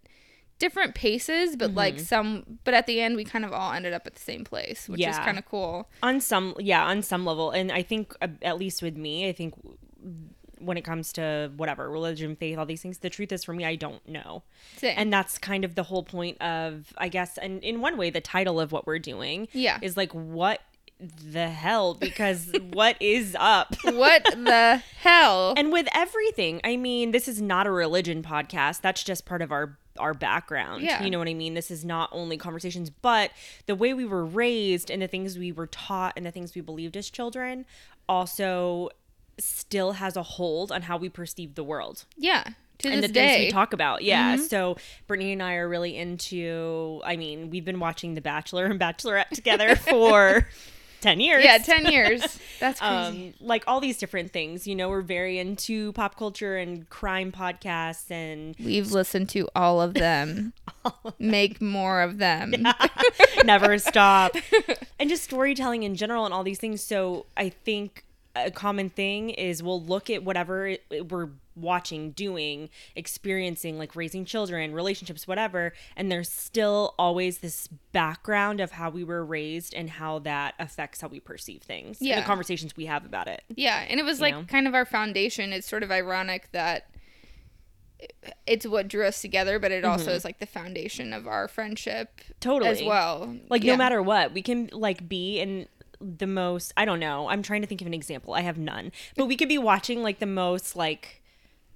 different 0.60 0.94
paces 0.94 1.56
but 1.56 1.74
like 1.74 1.94
Mm-hmm. 1.96 2.04
some 2.04 2.44
but 2.64 2.72
at 2.74 2.86
the 2.86 3.00
end 3.00 3.16
we 3.16 3.24
kind 3.24 3.44
of 3.44 3.52
all 3.52 3.72
ended 3.72 3.92
up 3.92 4.06
at 4.06 4.14
the 4.14 4.20
same 4.20 4.44
place 4.44 4.88
which 4.88 5.04
is 5.04 5.18
kind 5.18 5.38
of 5.38 5.44
cool. 5.46 5.88
On 6.02 6.20
some 6.20 6.54
yeah 6.58 6.84
on 6.86 7.02
some 7.02 7.26
level. 7.26 7.50
And 7.50 7.72
i 7.72 7.82
think 7.82 8.14
uh, 8.22 8.28
at 8.42 8.58
least 8.58 8.82
with 8.82 8.96
me 8.96 9.28
i 9.28 9.32
think 9.32 9.54
when 10.58 10.76
it 10.76 10.82
comes 10.84 11.12
to 11.14 11.50
whatever 11.56 11.90
religion 11.90 12.36
faith 12.36 12.58
all 12.58 12.66
these 12.66 12.82
things 12.82 12.98
the 12.98 13.08
truth 13.10 13.32
is 13.32 13.42
for 13.42 13.54
me 13.54 13.64
i 13.64 13.74
don't 13.74 14.06
know. 14.06 14.42
Same. 14.76 14.94
and 14.96 15.12
that's 15.12 15.38
kind 15.38 15.64
of 15.64 15.74
the 15.74 15.82
whole 15.84 16.02
point 16.02 16.40
of 16.42 16.92
i 16.98 17.08
guess 17.08 17.38
and 17.38 17.64
in 17.64 17.80
one 17.80 17.96
way 17.96 18.10
the 18.10 18.20
title 18.20 18.60
of 18.60 18.70
what 18.70 18.86
we're 18.86 18.98
doing 18.98 19.48
Yeah. 19.52 19.78
is 19.82 19.96
like 19.96 20.12
what 20.12 20.60
the 21.32 21.48
hell? 21.48 21.94
Because 21.94 22.52
what 22.74 23.00
is 23.00 23.34
up? 23.40 23.74
What 23.84 24.22
the 24.24 24.82
hell? 24.98 25.54
And 25.56 25.72
with 25.72 25.88
everything 25.94 26.60
i 26.62 26.76
mean 26.76 27.12
this 27.12 27.26
is 27.26 27.40
not 27.40 27.66
a 27.66 27.70
religion 27.70 28.22
podcast. 28.22 28.82
That's 28.82 29.02
just 29.02 29.24
part 29.24 29.40
of 29.40 29.50
our 29.50 29.78
our 30.00 30.14
background. 30.14 30.82
Yeah. 30.82 31.02
You 31.02 31.10
know 31.10 31.18
what 31.18 31.28
I 31.28 31.34
mean? 31.34 31.54
This 31.54 31.70
is 31.70 31.84
not 31.84 32.08
only 32.12 32.36
conversations, 32.36 32.90
but 32.90 33.30
the 33.66 33.74
way 33.74 33.94
we 33.94 34.04
were 34.04 34.24
raised 34.24 34.90
and 34.90 35.00
the 35.02 35.06
things 35.08 35.38
we 35.38 35.52
were 35.52 35.66
taught 35.68 36.14
and 36.16 36.26
the 36.26 36.30
things 36.30 36.54
we 36.54 36.60
believed 36.60 36.96
as 36.96 37.08
children 37.10 37.64
also 38.08 38.90
still 39.38 39.92
has 39.92 40.16
a 40.16 40.22
hold 40.22 40.70
on 40.72 40.82
how 40.82 40.96
we 40.96 41.08
perceive 41.08 41.54
the 41.54 41.64
world 41.64 42.04
Yeah. 42.16 42.44
To 42.78 42.88
and 42.88 43.02
this 43.02 43.10
the 43.10 43.12
day. 43.14 43.28
things 43.28 43.46
we 43.46 43.50
talk 43.52 43.72
about. 43.74 44.02
Yeah. 44.02 44.36
Mhm. 44.36 44.48
So 44.48 44.76
Brittany 45.06 45.32
and 45.32 45.42
I 45.42 45.54
are 45.56 45.68
really 45.68 45.96
into. 45.98 47.00
I 47.04 47.16
mean, 47.16 47.50
we've 47.50 47.64
been 47.64 47.78
watching 47.78 48.14
The 48.14 48.22
Bachelor 48.22 48.64
and 48.66 48.80
Bachelorette 48.80 49.28
together 49.30 49.76
for 49.90 50.48
ten 51.00 51.20
years. 51.20 51.44
yeah, 51.44 51.58
10 51.58 51.86
years. 51.86 52.20
That's 52.60 52.80
crazy. 52.80 52.94
Um, 52.94 53.34
like 53.40 53.64
all 53.66 53.80
these 53.80 53.96
different 53.96 54.32
things. 54.32 54.66
You 54.66 54.76
know, 54.76 54.88
we're 54.88 55.00
very 55.02 55.38
into 55.38 55.92
pop 55.92 56.16
culture 56.16 56.56
and 56.56 56.88
crime 56.90 57.32
podcasts 57.32 58.10
and 58.10 58.54
We've 58.62 58.90
listened 58.92 59.28
to 59.30 59.48
all 59.54 59.80
of 59.80 59.94
them. 59.94 60.52
Make 61.18 61.60
more 61.60 62.02
of 62.02 62.18
them. 62.18 62.54
never 63.44 63.78
stop 63.78 64.36
and 64.98 65.08
just 65.08 65.24
storytelling 65.24 65.82
in 65.82 65.94
general 65.94 66.24
and 66.24 66.34
all 66.34 66.42
these 66.44 66.58
things 66.58 66.82
so 66.82 67.26
i 67.36 67.48
think 67.48 68.04
a 68.36 68.50
common 68.50 68.90
thing 68.90 69.30
is 69.30 69.62
we'll 69.62 69.82
look 69.82 70.10
at 70.10 70.22
whatever 70.22 70.76
we're 71.08 71.28
watching 71.60 72.10
doing 72.12 72.68
experiencing 72.96 73.78
like 73.78 73.94
raising 73.96 74.24
children 74.24 74.72
relationships 74.72 75.26
whatever 75.28 75.72
and 75.96 76.10
there's 76.10 76.30
still 76.30 76.94
always 76.98 77.38
this 77.38 77.68
background 77.92 78.60
of 78.60 78.72
how 78.72 78.88
we 78.90 79.04
were 79.04 79.24
raised 79.24 79.74
and 79.74 79.90
how 79.90 80.18
that 80.18 80.54
affects 80.58 81.00
how 81.00 81.08
we 81.08 81.20
perceive 81.20 81.62
things 81.62 81.98
Yeah. 82.00 82.20
the 82.20 82.26
conversations 82.26 82.76
we 82.76 82.86
have 82.86 83.04
about 83.04 83.28
it 83.28 83.42
Yeah, 83.54 83.84
and 83.88 83.98
it 84.00 84.04
was 84.04 84.20
like 84.20 84.34
know? 84.34 84.44
kind 84.44 84.66
of 84.68 84.74
our 84.74 84.84
foundation. 84.84 85.52
It's 85.52 85.68
sort 85.68 85.82
of 85.82 85.90
ironic 85.90 86.48
that 86.52 86.86
it's 88.46 88.66
what 88.66 88.88
drew 88.88 89.06
us 89.06 89.20
together, 89.20 89.58
but 89.58 89.70
it 89.70 89.84
also 89.84 90.12
is 90.12 90.24
like 90.24 90.38
the 90.38 90.46
foundation 90.46 91.12
of 91.12 91.26
our 91.26 91.48
friendship 91.48 92.20
Mm-hmm. 92.20 92.32
totally 92.40 92.70
as 92.70 92.82
well. 92.82 93.36
like 93.50 93.62
Yeah. 93.62 93.72
no 93.72 93.78
matter 93.78 94.02
what 94.02 94.32
we 94.32 94.40
can 94.42 94.70
like 94.72 95.08
be 95.08 95.38
in 95.38 95.66
the 96.00 96.26
most 96.26 96.72
i 96.78 96.86
don't 96.86 96.98
know 96.98 97.28
i'm 97.28 97.42
trying 97.42 97.60
to 97.60 97.66
think 97.66 97.82
of 97.82 97.86
an 97.86 97.92
example 97.92 98.32
i 98.32 98.40
have 98.40 98.56
none 98.56 98.90
but 99.16 99.26
we 99.26 99.36
could 99.36 99.50
be 99.50 99.58
watching 99.58 100.02
like 100.02 100.18
the 100.18 100.24
most 100.24 100.74
like 100.74 101.19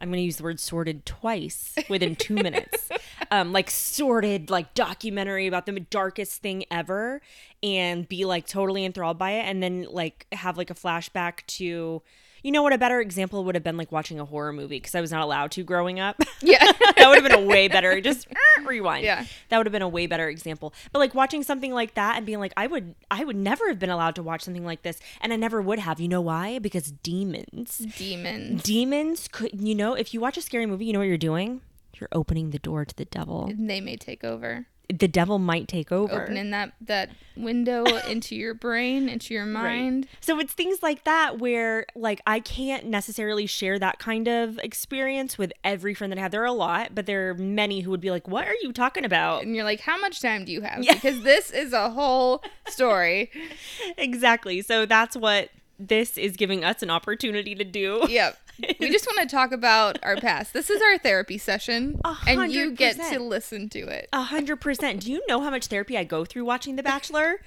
i'm 0.04 0.10
going 0.10 0.20
to 0.20 0.24
use 0.24 0.36
the 0.36 0.44
word 0.44 0.60
sorted 0.60 1.04
twice 1.06 1.74
within 1.88 2.14
two 2.14 2.34
minutes. 2.34 2.88
Um 3.30 3.52
like 3.52 3.70
sorted 3.70 4.50
like 4.50 4.74
documentary 4.74 5.46
about 5.46 5.64
the 5.64 5.80
darkest 5.80 6.42
thing 6.42 6.64
ever 6.70 7.22
and 7.62 8.06
be 8.06 8.26
like 8.26 8.46
totally 8.46 8.84
enthralled 8.84 9.18
by 9.18 9.32
it 9.32 9.44
and 9.44 9.62
then 9.62 9.86
like 9.90 10.26
have 10.30 10.58
like 10.58 10.70
a 10.70 10.74
flashback 10.74 11.44
to 11.46 12.02
you 12.44 12.52
know 12.52 12.62
what 12.62 12.72
a 12.72 12.78
better 12.78 13.00
example 13.00 13.42
would 13.44 13.56
have 13.56 13.64
been 13.64 13.76
like 13.76 13.90
watching 13.90 14.20
a 14.20 14.24
horror 14.24 14.52
movie 14.52 14.76
because 14.76 14.94
i 14.94 15.00
was 15.00 15.10
not 15.10 15.22
allowed 15.22 15.50
to 15.50 15.64
growing 15.64 15.98
up 15.98 16.22
Yeah. 16.40 16.58
that 16.96 17.06
would 17.08 17.16
have 17.20 17.24
been 17.24 17.32
a 17.42 17.44
way 17.44 17.66
better 17.66 18.00
just 18.00 18.28
rewind 18.64 19.04
Yeah. 19.04 19.24
that 19.48 19.58
would 19.58 19.66
have 19.66 19.72
been 19.72 19.82
a 19.82 19.88
way 19.88 20.06
better 20.06 20.28
example 20.28 20.72
but 20.92 21.00
like 21.00 21.14
watching 21.14 21.42
something 21.42 21.72
like 21.72 21.94
that 21.94 22.16
and 22.16 22.24
being 22.24 22.38
like 22.38 22.52
i 22.56 22.66
would 22.68 22.94
i 23.10 23.24
would 23.24 23.36
never 23.36 23.66
have 23.68 23.80
been 23.80 23.90
allowed 23.90 24.14
to 24.14 24.22
watch 24.22 24.42
something 24.42 24.64
like 24.64 24.82
this 24.82 25.00
and 25.20 25.32
i 25.32 25.36
never 25.36 25.60
would 25.60 25.80
have 25.80 25.98
you 25.98 26.06
know 26.08 26.20
why 26.20 26.58
because 26.60 26.92
demons 26.92 27.78
Demons. 27.98 28.62
demons 28.62 29.26
could 29.32 29.58
you 29.60 29.74
know 29.74 29.94
if 29.94 30.14
you 30.14 30.20
watch 30.20 30.36
a 30.36 30.42
scary 30.42 30.66
movie 30.66 30.84
you 30.84 30.92
know 30.92 30.98
what 31.00 31.08
you're 31.08 31.18
doing 31.18 31.62
you're 32.00 32.08
opening 32.12 32.50
the 32.50 32.58
door 32.58 32.84
to 32.84 32.94
the 32.96 33.04
devil 33.06 33.50
They 33.56 33.80
may 33.80 33.96
take 33.96 34.24
over. 34.24 34.66
The 34.88 35.08
devil 35.08 35.38
might 35.38 35.66
take 35.66 35.90
over 35.90 36.22
Opening 36.22 36.50
that 36.50 36.72
that 36.82 37.10
window 37.36 37.84
into 38.08 38.36
your 38.36 38.54
brain, 38.54 39.08
into 39.08 39.32
your 39.34 39.46
mind. 39.46 40.06
So 40.20 40.38
it's 40.38 40.52
things 40.52 40.82
like 40.82 41.04
that 41.04 41.38
where 41.38 41.86
like 41.94 42.20
I 42.26 42.40
can't 42.40 42.86
necessarily 42.86 43.46
share 43.46 43.78
that 43.78 43.98
kind 43.98 44.28
of 44.28 44.58
experience 44.58 45.38
with 45.38 45.52
every 45.62 45.94
friend 45.94 46.12
that 46.12 46.18
I 46.18 46.22
have. 46.22 46.32
There 46.32 46.42
are 46.42 46.46
a 46.46 46.52
lot, 46.52 46.94
but 46.94 47.06
there 47.06 47.30
are 47.30 47.34
many 47.34 47.80
who 47.80 47.90
would 47.90 48.00
be 48.00 48.10
like, 48.10 48.28
"What 48.28 48.46
are 48.46 48.56
you 48.62 48.72
talking 48.72 49.04
about?" 49.04 49.42
And 49.42 49.54
you're 49.54 49.64
like, 49.64 49.80
how 49.80 49.98
much 49.98 50.20
time 50.20 50.44
do 50.44 50.52
you 50.52 50.62
have? 50.62 50.82
Yeah. 50.82 50.94
Because 50.94 51.22
this 51.22 51.50
is 51.50 51.72
a 51.72 51.90
whole 51.90 52.42
story. 52.68 53.30
exactly. 53.98 54.62
So 54.62 54.86
that's 54.86 55.16
what 55.16 55.50
this 55.78 56.16
is 56.16 56.36
giving 56.36 56.64
us 56.64 56.82
an 56.82 56.90
opportunity 56.90 57.54
to 57.54 57.64
do. 57.64 58.04
Yep. 58.08 58.38
We 58.80 58.90
just 58.90 59.06
want 59.06 59.28
to 59.28 59.34
talk 59.34 59.52
about 59.52 59.98
our 60.02 60.16
past. 60.16 60.52
This 60.52 60.70
is 60.70 60.80
our 60.80 60.98
therapy 60.98 61.38
session, 61.38 62.00
and 62.26 62.52
you 62.52 62.70
get 62.72 62.96
to 63.12 63.18
listen 63.18 63.68
to 63.70 63.80
it. 63.80 64.08
A 64.12 64.22
hundred 64.22 64.60
percent. 64.60 65.00
Do 65.02 65.10
you 65.12 65.22
know 65.28 65.40
how 65.40 65.50
much 65.50 65.66
therapy 65.66 65.98
I 65.98 66.04
go 66.04 66.24
through 66.24 66.44
watching 66.44 66.76
The 66.76 66.82
Bachelor? 66.82 67.40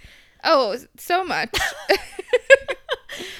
Oh, 0.43 0.77
so 0.97 1.23
much. 1.23 1.55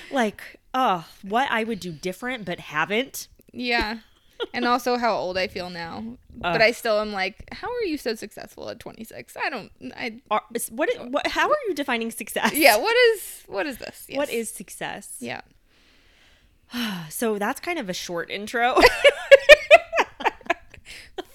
Like, 0.09 0.41
oh, 0.73 1.05
what 1.21 1.47
I 1.51 1.63
would 1.63 1.79
do 1.79 1.91
different 1.91 2.45
but 2.45 2.59
haven't. 2.59 3.27
yeah. 3.51 3.99
And 4.53 4.65
also 4.65 4.97
how 4.97 5.15
old 5.15 5.35
I 5.35 5.47
feel 5.47 5.69
now. 5.71 6.03
but 6.29 6.61
Uh. 6.61 6.63
I 6.65 6.71
still 6.71 6.99
am 6.99 7.11
like, 7.11 7.43
how 7.51 7.67
are 7.67 7.83
you 7.83 7.97
so 7.97 8.13
successful 8.15 8.69
at 8.69 8.79
26? 8.79 9.35
I 9.35 9.49
don't 9.49 9.71
I 9.95 10.21
Are, 10.29 10.43
what, 10.69 10.89
what? 11.09 11.25
How 11.27 11.49
are 11.49 11.57
you 11.67 11.73
defining 11.73 12.11
success? 12.11 12.53
Yeah, 12.53 12.77
what 12.77 12.95
is 12.95 13.43
what 13.47 13.65
is 13.65 13.77
this? 13.79 14.05
What 14.13 14.29
Yes. 14.31 14.37
is 14.49 14.49
success? 14.51 15.15
Yeah. 15.19 15.41
So 17.09 17.37
that's 17.39 17.59
kind 17.59 17.79
of 17.79 17.89
a 17.89 17.93
short 17.93 18.29
intro. 18.29 18.75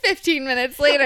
15 0.05 0.45
minutes 0.45 0.79
later. 0.81 1.05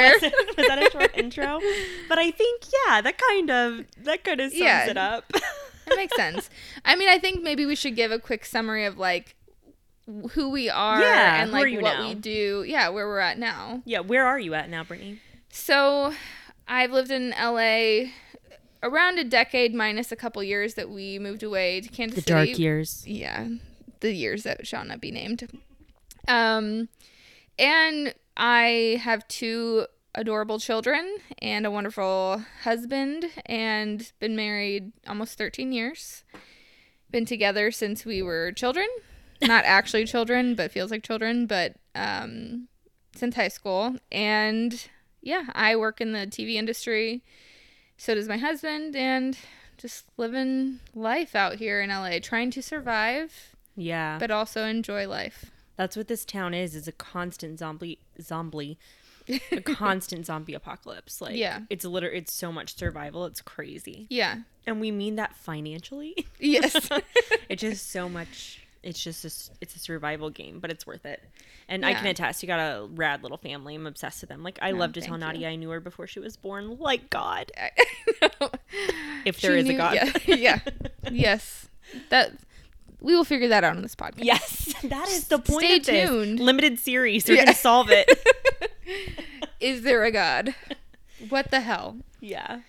was 0.56 0.66
that 0.66 0.82
a 0.82 0.90
short 0.90 1.16
intro? 1.16 1.60
But 2.08 2.18
I 2.18 2.30
think 2.30 2.62
yeah, 2.88 3.00
that 3.02 3.18
kind 3.18 3.50
of 3.50 3.84
that 4.04 4.24
kind 4.24 4.40
of 4.40 4.50
sums 4.50 4.60
Yeah. 4.60 4.88
it 4.90 4.96
up. 4.96 5.28
that 5.32 5.96
makes 5.96 6.16
sense. 6.16 6.48
I 6.84 6.96
mean, 6.96 7.08
I 7.08 7.18
think 7.18 7.42
maybe 7.42 7.66
we 7.66 7.76
should 7.76 7.94
give 7.94 8.10
a 8.10 8.18
quick 8.18 8.44
summary 8.44 8.84
of 8.84 8.98
like 8.98 9.36
who 10.32 10.50
we 10.50 10.68
are 10.70 11.00
Yeah, 11.00 11.42
and 11.42 11.50
who 11.50 11.56
are 11.56 11.60
like 11.62 11.72
you 11.72 11.80
what 11.80 11.98
now? 11.98 12.08
we 12.08 12.14
do. 12.14 12.64
Yeah, 12.66 12.88
where 12.88 13.06
we're 13.06 13.18
at 13.20 13.38
now. 13.38 13.82
yeah, 13.84 14.00
where 14.00 14.24
are 14.24 14.38
you 14.38 14.54
at 14.54 14.70
now, 14.70 14.82
Brittany? 14.84 15.20
So, 15.50 16.12
I've 16.68 16.90
lived 16.92 17.10
in 17.10 17.30
LA 17.30 18.10
around 18.82 19.18
a 19.18 19.24
decade 19.24 19.74
minus 19.74 20.12
a 20.12 20.16
couple 20.16 20.42
years 20.42 20.74
that 20.74 20.90
we 20.90 21.18
moved 21.18 21.42
away 21.42 21.80
to 21.80 21.88
Kansas 21.88 22.24
City. 22.24 22.30
The 22.32 22.46
dark 22.46 22.58
years. 22.58 23.04
yeah, 23.06 23.48
the 24.00 24.12
years 24.12 24.42
that 24.44 24.66
shall 24.66 24.84
not 24.84 25.00
be 25.00 25.10
named. 25.10 25.48
Um, 26.28 26.88
and 27.58 28.14
I 28.36 29.00
have 29.02 29.26
two 29.28 29.86
adorable 30.14 30.58
children 30.58 31.18
and 31.40 31.66
a 31.66 31.70
wonderful 31.70 32.42
husband, 32.64 33.26
and 33.44 34.10
been 34.18 34.34
married 34.34 34.92
almost 35.06 35.38
13 35.38 35.72
years. 35.72 36.24
Been 37.10 37.26
together 37.26 37.70
since 37.70 38.04
we 38.04 38.22
were 38.22 38.52
children, 38.52 38.88
not 39.42 39.64
actually 39.66 40.04
children, 40.06 40.54
but 40.54 40.72
feels 40.72 40.90
like 40.90 41.02
children, 41.02 41.46
but 41.46 41.76
um, 41.94 42.68
since 43.14 43.36
high 43.36 43.48
school. 43.48 43.96
And 44.10 44.88
yeah, 45.22 45.44
I 45.54 45.76
work 45.76 46.00
in 46.00 46.12
the 46.12 46.26
TV 46.26 46.54
industry. 46.54 47.22
So 47.96 48.14
does 48.14 48.28
my 48.28 48.38
husband, 48.38 48.96
and 48.96 49.38
just 49.78 50.06
living 50.16 50.80
life 50.94 51.34
out 51.34 51.56
here 51.56 51.80
in 51.80 51.90
LA, 51.90 52.18
trying 52.20 52.50
to 52.52 52.62
survive, 52.62 53.55
Yeah, 53.76 54.18
but 54.18 54.30
also 54.30 54.64
enjoy 54.64 55.06
life. 55.08 55.50
that's 55.76 55.96
what 55.96 56.08
this 56.08 56.24
town 56.24 56.54
is. 56.54 56.74
Is 56.74 56.88
a 56.88 56.92
constant 56.92 57.58
zombie 57.58 57.98
zombie, 58.20 58.78
a 59.52 59.60
constant 59.60 60.26
zombie 60.26 60.54
apocalypse. 60.54 61.20
Like 61.20 61.36
Yeah. 61.36 61.60
it's 61.70 61.84
literally 61.84 62.16
it's 62.18 62.32
so 62.32 62.50
much 62.50 62.76
survival. 62.76 63.24
It's 63.26 63.40
crazy, 63.42 64.06
Yeah. 64.08 64.36
and 64.66 64.80
we 64.80 64.90
mean 64.90 65.16
that 65.16 65.36
financially. 65.36 66.14
Yes. 66.38 66.88
it's 67.48 67.60
just 67.62 67.90
so 67.90 68.08
much. 68.08 68.62
It's 68.82 69.02
just 69.02 69.24
a, 69.24 69.52
it's 69.60 69.74
a 69.74 69.78
survival 69.80 70.30
game, 70.30 70.60
but 70.60 70.70
it's 70.70 70.86
worth 70.86 71.04
it. 71.06 71.20
And 71.68 71.84
I 71.84 71.94
can 71.94 72.06
attest, 72.06 72.40
you 72.40 72.46
got 72.46 72.60
a 72.60 72.86
rad 72.94 73.24
little 73.24 73.36
family. 73.38 73.74
I'm 73.74 73.84
obsessed 73.88 74.20
with 74.20 74.30
them. 74.30 74.44
Like 74.44 74.60
I 74.62 74.70
love 74.70 74.92
to 74.92 75.00
tell 75.00 75.14
you. 75.14 75.20
Nadia 75.20 75.48
I 75.48 75.56
knew 75.56 75.70
her 75.70 75.80
before 75.80 76.06
she 76.06 76.20
was 76.20 76.36
born. 76.36 76.78
Like 76.78 77.10
God, 77.10 77.50
if 77.56 78.50
if 79.24 79.40
there 79.40 79.56
is 79.56 79.68
a 79.68 79.74
God. 79.74 79.94
Yeah. 79.94 80.12
yeah. 80.36 80.60
Yes. 81.10 81.68
That 82.10 82.32
we 83.06 83.14
will 83.14 83.24
figure 83.24 83.48
that 83.48 83.62
out 83.64 83.76
on 83.76 83.82
this 83.82 83.94
podcast. 83.94 84.24
Yes, 84.24 84.74
that 84.82 85.08
is 85.08 85.28
the 85.28 85.38
point 85.38 85.64
Stay 85.64 85.76
of 85.76 85.84
this 85.86 86.10
tuned. 86.10 86.40
limited 86.40 86.78
series. 86.78 87.26
We're 87.28 87.36
Yeah. 87.36 87.44
gonna 87.46 87.54
solve 87.56 87.88
it. 87.90 88.10
Is 89.60 89.82
there 89.82 90.04
a 90.04 90.10
God? 90.10 90.54
What 91.28 91.50
the 91.50 91.60
hell? 91.60 91.98
yeah, 92.20 92.60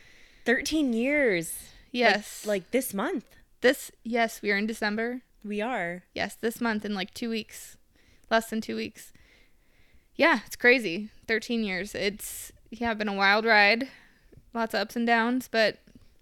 thirteen 0.46 0.94
years. 0.94 1.72
Yes. 1.91 2.46
like, 2.46 2.63
like 2.63 2.72
this 2.72 2.94
month 2.94 3.25
this 3.62 3.91
yes, 4.03 4.41
we 4.41 4.51
are 4.51 4.58
in 4.58 4.67
December. 4.67 5.22
we 5.44 5.62
are. 5.62 6.03
Yes, 6.13 6.36
this 6.39 6.62
month 6.62 6.86
in 6.86 6.94
like 6.94 7.12
2 7.13 7.29
weeks. 7.29 7.75
Less 8.29 8.50
than 8.51 8.62
2 8.62 8.75
weeks. 8.75 9.12
Yeah, 10.15 10.39
it's 10.46 10.56
crazy. 10.56 11.10
13 11.27 11.63
years. 11.63 11.96
It's 11.96 12.51
yeah, 12.70 12.94
been 12.94 13.08
a 13.08 13.13
wild 13.13 13.46
ride. 13.46 13.88
Lots 14.53 14.74
of 14.75 14.82
ups 14.82 14.96
and 14.96 15.08
downs, 15.08 15.48
but 15.51 15.79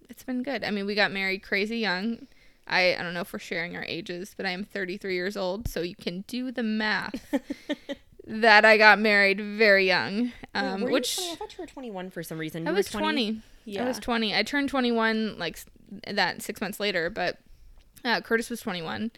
it's 0.08 0.22
been 0.22 0.42
good. 0.42 0.64
I 0.64 0.70
mean, 0.70 0.86
we 0.86 0.94
got 0.94 1.12
married 1.12 1.42
crazy 1.42 1.78
young. 1.78 2.26
I 2.66 2.94
I 2.96 3.02
don't 3.02 3.14
know 3.14 3.20
if 3.20 3.32
we're 3.32 3.38
sharing 3.38 3.76
our 3.76 3.84
ages, 3.84 4.34
but 4.36 4.46
I 4.46 4.50
am 4.50 4.64
33 4.64 5.14
years 5.14 5.36
old, 5.36 5.68
so 5.68 5.82
you 5.82 5.94
can 5.96 6.24
do 6.26 6.50
the 6.50 6.62
math. 6.62 7.14
that 8.26 8.64
I 8.64 8.76
got 8.76 8.98
married 8.98 9.40
very 9.40 9.86
young. 9.86 10.32
Um, 10.54 10.82
you 10.82 10.90
which 10.90 11.16
20? 11.16 11.32
I 11.32 11.34
thought 11.36 11.56
you 11.56 11.62
were 11.62 11.66
21 11.66 12.10
for 12.10 12.22
some 12.22 12.38
reason. 12.38 12.66
I 12.66 12.70
You 12.70 12.74
were 12.74 12.78
was 12.78 12.88
20. 12.88 13.40
Yeah. 13.64 13.84
I 13.84 13.86
was 13.88 13.98
20. 14.00 14.34
I 14.34 14.42
turned 14.42 14.68
21 14.68 15.38
like 15.38 15.58
that 16.08 16.42
6 16.42 16.60
months 16.60 16.80
later, 16.80 17.08
but 17.08 17.38
uh, 18.04 18.20
Curtis 18.20 18.50
was 18.50 18.60
21. 18.60 19.12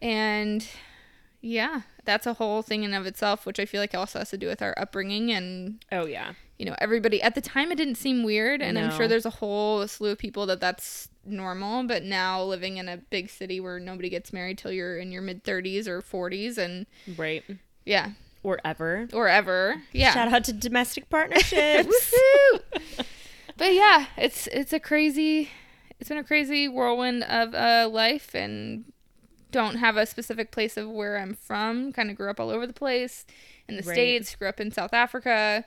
And 0.00 0.66
Yeah, 1.42 1.82
that's 2.04 2.26
a 2.26 2.34
whole 2.34 2.62
thing 2.62 2.82
in 2.82 2.94
of 2.94 3.04
itself, 3.06 3.44
which 3.44 3.60
I 3.60 3.66
feel 3.66 3.80
like 3.80 3.94
also 3.94 4.20
has 4.20 4.30
to 4.30 4.38
do 4.38 4.46
with 4.46 4.62
our 4.62 4.74
upbringing 4.78 5.30
and 5.30 5.84
Oh 5.92 6.06
yeah. 6.06 6.32
you 6.58 6.64
know 6.64 6.74
everybody 6.78 7.20
at 7.20 7.34
the 7.34 7.40
time 7.42 7.70
it 7.72 7.76
didn't 7.76 7.96
seem 7.96 8.22
weird, 8.22 8.62
and 8.62 8.78
I'm 8.78 8.90
sure 8.90 9.06
there's 9.08 9.26
a 9.26 9.30
whole 9.30 9.86
slew 9.86 10.10
of 10.12 10.18
people 10.18 10.46
that 10.46 10.60
that's 10.60 11.08
normal. 11.26 11.84
But 11.86 12.02
now 12.02 12.42
living 12.42 12.76
in 12.76 12.88
a 12.88 12.96
big 12.96 13.30
city 13.30 13.60
where 13.60 13.78
nobody 13.80 14.08
gets 14.08 14.32
married 14.32 14.58
till 14.58 14.72
you're 14.72 14.98
in 14.98 15.12
your 15.12 15.22
mid 15.22 15.44
30s 15.44 15.86
or 15.86 16.00
40s, 16.02 16.58
and 16.58 16.86
Right. 17.16 17.44
yeah, 17.84 18.10
Or 18.42 18.58
ever. 18.64 19.08
or 19.12 19.28
ever, 19.28 19.82
yeah. 19.92 20.12
Shout 20.12 20.32
out 20.32 20.44
to 20.44 20.52
domestic 20.52 21.08
partnerships. 21.10 22.14
But 23.56 23.72
yeah, 23.72 24.06
it's 24.16 24.48
it's 24.48 24.72
a 24.72 24.80
crazy, 24.80 25.48
it's 26.00 26.08
been 26.08 26.18
a 26.18 26.24
crazy 26.24 26.66
whirlwind 26.66 27.22
of 27.22 27.54
a 27.54 27.86
life, 27.86 28.34
and 28.34 28.84
don't 29.52 29.76
have 29.76 29.96
a 29.96 30.06
specific 30.06 30.50
place 30.50 30.76
of 30.76 30.90
where 30.90 31.18
I'm 31.18 31.34
from. 31.34 31.92
Kind 31.92 32.10
of 32.10 32.16
grew 32.16 32.28
up 32.30 32.40
all 32.40 32.50
over 32.50 32.66
the 32.66 32.72
place 32.72 33.24
in 33.68 33.76
the 33.76 33.82
Right. 33.82 33.94
states. 33.94 34.34
Grew 34.34 34.48
up 34.48 34.58
in 34.58 34.72
South 34.72 34.92
Africa. 34.92 35.64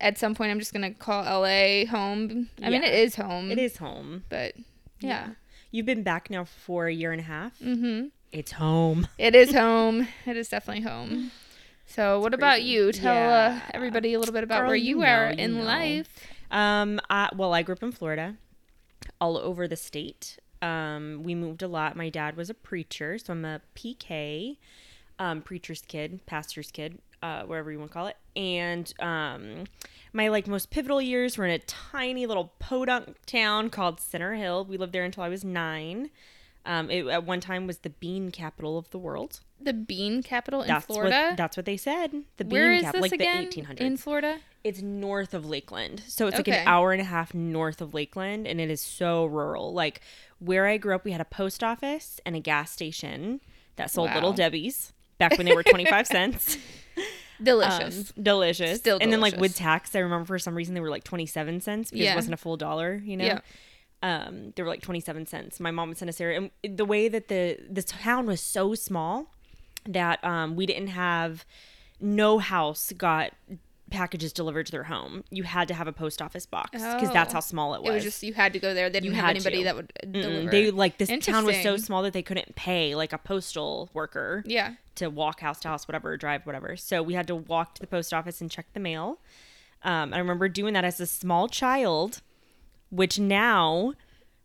At 0.00 0.18
some 0.18 0.34
point, 0.34 0.50
I'm 0.50 0.58
just 0.58 0.72
gonna 0.72 0.92
call 0.92 1.22
LA 1.24 1.86
home. 1.86 2.48
I 2.62 2.70
mean, 2.70 2.82
it 2.82 2.94
is 2.94 3.14
home. 3.16 3.50
it 3.50 3.58
is 3.58 3.76
home. 3.78 4.24
but 4.28 4.54
yeah. 5.00 5.30
You've 5.70 5.86
been 5.86 6.02
back 6.02 6.30
now 6.30 6.44
for 6.44 6.86
a 6.86 6.92
year 6.92 7.12
and 7.12 7.20
a 7.20 7.24
half. 7.24 7.58
Mm-hmm. 7.58 8.06
It's 8.32 8.52
home. 8.52 9.06
It 9.18 9.34
is 9.34 9.52
home. 9.52 10.08
It 10.26 10.36
is 10.36 10.48
definitely 10.48 10.82
home. 10.82 11.30
So, 11.86 12.20
what 12.20 12.32
about 12.34 12.54
crazy. 12.56 12.68
you? 12.70 12.92
Tell 12.92 13.14
Yeah. 13.14 13.60
uh, 13.66 13.70
everybody 13.74 14.14
a 14.14 14.18
little 14.18 14.32
bit 14.34 14.44
about 14.44 14.60
Girl, 14.60 14.68
where 14.68 14.76
you 14.76 14.98
you, 15.00 15.04
are 15.04 15.26
know, 15.30 15.36
you 15.38 15.44
in 15.44 15.58
know. 15.58 15.64
life. 15.64 16.08
Um, 16.50 17.00
I, 17.10 17.28
well, 17.36 17.52
I 17.54 17.62
grew 17.62 17.74
up 17.74 17.82
in 17.82 17.92
Florida, 17.92 18.36
all 19.20 19.36
over 19.38 19.68
the 19.68 19.76
state. 19.76 20.38
Um, 20.62 21.22
we 21.22 21.34
moved 21.34 21.62
a 21.62 21.68
lot. 21.68 21.94
My 21.96 22.08
dad 22.08 22.36
was 22.36 22.48
a 22.50 22.54
preacher, 22.54 23.18
so 23.18 23.32
I'm 23.34 23.44
a 23.44 23.60
PK, 23.76 24.56
um, 25.18 25.42
preacher's 25.42 25.82
kid, 25.82 26.20
pastor's 26.26 26.70
kid, 26.70 26.98
uh, 27.22 27.42
wherever 27.42 27.70
you 27.72 27.78
want 27.78 27.90
to 27.90 27.94
call 27.94 28.06
it. 28.06 28.16
And 28.36 28.92
um, 29.00 29.64
my 30.12 30.28
like 30.28 30.46
most 30.46 30.70
pivotal 30.70 31.00
years 31.02 31.36
were 31.36 31.44
in 31.44 31.50
a 31.52 31.58
tiny 31.60 32.26
little 32.26 32.52
podunk 32.58 33.16
town 33.26 33.70
called 33.70 34.00
Center 34.00 34.34
Hill. 34.34 34.64
We 34.64 34.76
lived 34.76 34.92
there 34.92 35.04
until 35.04 35.22
I 35.22 35.28
was 35.28 35.44
nine. 35.44 36.10
Um, 36.64 36.90
it 36.90 37.06
at 37.06 37.24
one 37.24 37.40
time 37.40 37.66
was 37.66 37.78
the 37.78 37.90
bean 37.90 38.30
capital 38.30 38.76
of 38.76 38.90
the 38.90 38.98
world. 38.98 39.40
The 39.60 39.72
bean 39.72 40.22
capital 40.22 40.62
in 40.62 40.68
That's 40.68 40.84
Florida. 40.86 41.28
what 41.30 41.36
that's 41.36 41.56
what 41.56 41.66
they 41.66 41.76
said. 41.76 42.12
The 42.36 42.44
bean 42.44 42.52
Where 42.52 42.72
is 42.72 42.82
capital, 42.82 43.02
this 43.02 43.12
like 43.12 43.20
again? 43.20 43.48
the 43.50 43.62
1800s. 43.62 43.76
In 43.78 43.96
Florida? 43.96 44.38
It's 44.62 44.82
north 44.82 45.34
of 45.34 45.46
Lakeland. 45.46 46.02
So 46.06 46.26
it's 46.26 46.36
like 46.36 46.48
an 46.48 46.66
hour 46.66 46.92
and 46.92 47.00
a 47.00 47.04
half 47.04 47.32
north 47.32 47.80
of 47.80 47.94
Lakeland 47.94 48.46
and 48.46 48.60
it 48.60 48.70
is 48.70 48.80
so 48.82 49.24
rural. 49.24 49.72
Like 49.72 50.00
where 50.40 50.66
I 50.66 50.76
grew 50.76 50.94
up, 50.94 51.04
we 51.04 51.12
had 51.12 51.20
a 51.20 51.24
post 51.24 51.64
office 51.64 52.20
and 52.26 52.36
a 52.36 52.40
gas 52.40 52.70
station 52.70 53.40
that 53.76 53.90
sold 53.90 54.12
little 54.12 54.32
Debbie's 54.32 54.92
back 55.18 55.36
when 55.38 55.46
they 55.46 55.54
were 55.54 55.62
25 55.62 56.06
cents. 56.06 56.58
Delicious. 57.42 58.12
Um, 58.16 58.22
delicious. 58.22 58.78
Still 58.78 58.98
And 59.00 59.12
then 59.12 59.20
like 59.20 59.36
with 59.36 59.54
tax, 59.54 59.94
I 59.94 60.00
remember 60.00 60.26
for 60.26 60.38
some 60.38 60.54
reason 60.54 60.74
they 60.74 60.80
were 60.80 60.90
like 60.90 61.04
27 61.04 61.60
cents 61.60 61.90
because 61.90 62.04
Yeah. 62.04 62.12
it 62.12 62.16
wasn't 62.16 62.34
a 62.34 62.38
full 62.38 62.56
dollar, 62.56 63.00
you 63.04 63.16
know? 63.16 63.24
Yeah. 63.24 63.40
Um, 64.02 64.52
they 64.54 64.62
were 64.62 64.68
like 64.68 64.82
27 64.82 65.26
cents. 65.26 65.58
My 65.60 65.70
mom 65.70 65.88
would 65.88 65.98
send 65.98 66.08
us 66.08 66.16
there. 66.18 66.30
And 66.30 66.50
the 66.62 66.84
way 66.84 67.08
that 67.08 67.28
the, 67.28 67.58
the 67.68 67.82
town 67.82 68.26
was 68.26 68.40
so 68.40 68.74
small 68.74 69.26
that 69.86 70.22
um, 70.24 70.54
we 70.56 70.66
didn't 70.66 70.88
have, 70.88 71.44
no 72.00 72.38
house 72.38 72.92
got 72.96 73.32
packages 73.90 74.32
delivered 74.32 74.66
to 74.66 74.72
their 74.72 74.84
home. 74.84 75.24
You 75.30 75.42
had 75.44 75.68
to 75.68 75.74
have 75.74 75.86
a 75.88 75.92
post 75.92 76.20
office 76.22 76.46
box 76.46 76.70
because 76.72 77.10
that's 77.12 77.32
Oh. 77.32 77.36
how 77.36 77.40
small 77.40 77.74
it 77.74 77.82
was. 77.82 77.90
it 77.90 77.94
was 77.94 78.04
just 78.04 78.22
you 78.22 78.34
had 78.34 78.52
to 78.52 78.58
go 78.58 78.74
there. 78.74 78.90
They 78.90 79.00
didn't 79.00 79.16
have 79.16 79.30
anybody 79.30 79.58
to. 79.58 79.64
that 79.64 79.76
would 79.76 79.92
Mm-mm. 80.04 80.12
deliver. 80.22 80.50
They 80.50 80.70
like 80.70 80.98
this 80.98 81.10
town 81.24 81.44
was 81.44 81.60
so 81.62 81.76
small 81.76 82.02
that 82.02 82.12
they 82.12 82.22
couldn't 82.22 82.54
pay 82.54 82.94
like 82.94 83.12
a 83.12 83.18
postal 83.18 83.90
worker 83.94 84.42
yeah. 84.46 84.74
to 84.96 85.08
walk 85.08 85.40
house 85.40 85.60
to 85.60 85.68
house, 85.68 85.88
whatever, 85.88 86.16
drive, 86.16 86.44
whatever. 86.46 86.76
So 86.76 87.02
we 87.02 87.14
had 87.14 87.26
to 87.28 87.36
walk 87.36 87.74
to 87.76 87.80
the 87.80 87.86
post 87.86 88.12
office 88.14 88.40
and 88.40 88.50
check 88.50 88.66
the 88.74 88.80
mail. 88.80 89.18
Um, 89.82 90.12
I 90.12 90.18
remember 90.18 90.48
doing 90.48 90.74
that 90.74 90.84
as 90.84 91.00
a 91.00 91.06
small 91.06 91.48
child, 91.48 92.20
which 92.90 93.18
now 93.18 93.94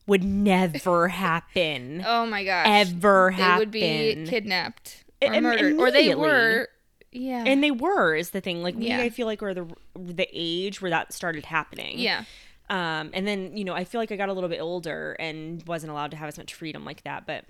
would 0.05 0.23
never 0.23 1.08
happen. 1.10 2.03
Oh 2.06 2.25
my 2.25 2.43
gosh. 2.43 2.65
Ever 2.67 3.34
They 3.36 3.56
would 3.58 3.71
be 3.71 4.25
kidnapped 4.27 5.03
or 5.21 5.41
murdered, 5.41 5.73
or 5.79 5.89
they 5.91 6.13
were. 6.15 6.67
Yeah. 7.13 7.43
And 7.45 7.63
they 7.63 7.71
were 7.71 8.15
is 8.15 8.32
the 8.32 8.41
thing. 8.41 8.62
Like 8.63 8.76
we, 8.76 8.88
Yeah. 8.88 8.99
I 8.99 9.10
feel 9.10 9.28
like 9.28 9.41
were 9.41 9.54
the 9.54 9.67
the 9.95 10.28
age 10.34 10.82
where 10.82 10.91
that 10.91 11.13
started 11.13 11.45
happening. 11.45 11.99
yeah. 11.99 12.26
Um, 12.69 13.12
and 13.13 13.28
then 13.28 13.58
you 13.58 13.65
know 13.65 13.73
I 13.73 13.84
feel 13.84 13.99
like 13.99 14.12
I 14.12 14.15
got 14.15 14.30
a 14.30 14.34
little 14.34 14.49
bit 14.49 14.62
older 14.62 15.13
and 15.19 15.62
wasn't 15.67 15.91
allowed 15.91 16.12
to 16.12 16.17
have 16.17 16.28
as 16.30 16.38
much 16.38 16.54
freedom 16.54 16.86
like 16.86 17.04
that. 17.04 17.26
But 17.28 17.45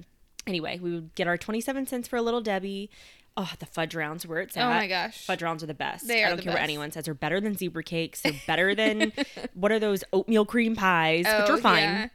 anyway, 0.48 0.80
we 0.82 0.92
would 0.94 1.14
get 1.16 1.28
our 1.28 1.38
twenty 1.38 1.62
seven 1.62 1.86
cents 1.86 2.08
for 2.08 2.18
a 2.18 2.22
little 2.22 2.42
Debbie. 2.42 2.90
Oh, 3.36 3.52
the 3.58 3.66
fudge 3.66 3.96
rounds 3.96 4.28
where 4.28 4.42
it's 4.42 4.56
at. 4.58 4.64
Oh 4.66 4.70
my 4.70 4.88
gosh. 4.88 5.26
Fudge 5.26 5.42
rounds 5.42 5.64
are 5.64 5.68
the 5.68 5.74
best. 5.74 6.08
They 6.08 6.24
I 6.24 6.30
don't 6.30 6.42
care 6.42 6.54
what 6.54 6.62
anyone 6.62 6.92
says. 6.92 7.06
They're 7.06 7.14
better 7.16 7.40
than 7.42 7.56
zebra 7.58 7.84
cakes. 7.84 8.22
They're 8.24 8.34
better 8.46 8.76
than 8.76 9.12
what 9.56 9.72
are 9.72 9.80
those 9.80 10.04
oatmeal 10.14 10.46
cream 10.46 10.76
pies, 10.76 11.26
which 11.26 11.50
Oh, 11.50 11.56
are 11.56 11.58
fine. 11.58 11.82
yeah. 11.84 12.08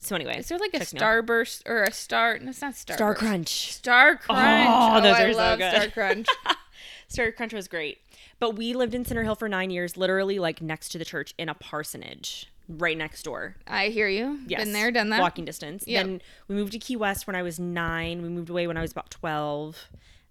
So 0.00 0.14
anyway, 0.14 0.38
Is 0.38 0.48
there 0.48 0.58
like 0.58 0.74
a 0.74 0.78
check 0.78 0.92
me 0.94 1.00
out. 1.00 1.02
Starburst 1.26 1.62
or 1.66 1.82
a 1.82 1.92
Star? 1.92 2.38
No, 2.38 2.50
it's 2.50 2.60
not 2.62 2.74
Starburst. 2.74 2.94
Star 2.94 3.14
Crunch. 3.14 3.72
Star 3.72 4.16
Crunch. 4.16 4.66
Oh, 4.70 5.00
those 5.00 5.14
I 5.16 5.24
are 5.24 5.32
so 5.32 5.38
love 5.38 5.58
good. 5.58 5.72
Star 5.74 5.88
Crunch. 5.88 6.26
Star 7.08 7.32
Crunch 7.32 7.52
was 7.52 7.68
great. 7.68 7.98
But 8.38 8.54
we 8.56 8.74
lived 8.74 8.94
in 8.94 9.04
Center 9.04 9.24
Hill 9.24 9.34
for 9.34 9.48
nine 9.48 9.70
years, 9.70 9.96
literally 9.96 10.38
like 10.38 10.62
next 10.62 10.90
to 10.90 10.98
the 10.98 11.04
church 11.04 11.34
in 11.38 11.48
a 11.48 11.54
parsonage, 11.54 12.46
right 12.68 12.96
next 12.96 13.24
door. 13.24 13.56
I 13.66 13.88
hear 13.88 14.06
you. 14.06 14.38
Yes. 14.46 14.62
Been 14.62 14.72
there, 14.72 14.92
done 14.92 15.08
that. 15.10 15.20
Walking 15.20 15.44
distance. 15.44 15.84
Yep. 15.88 16.06
Then 16.06 16.22
we 16.46 16.54
moved 16.54 16.72
to 16.72 16.78
Key 16.78 16.94
West 16.96 17.26
when 17.26 17.34
I 17.34 17.42
was 17.42 17.58
nine. 17.58 18.22
We 18.22 18.28
moved 18.28 18.50
away 18.50 18.68
when 18.68 18.76
I 18.76 18.82
was 18.82 18.92
about 18.92 19.10
12. 19.10 19.88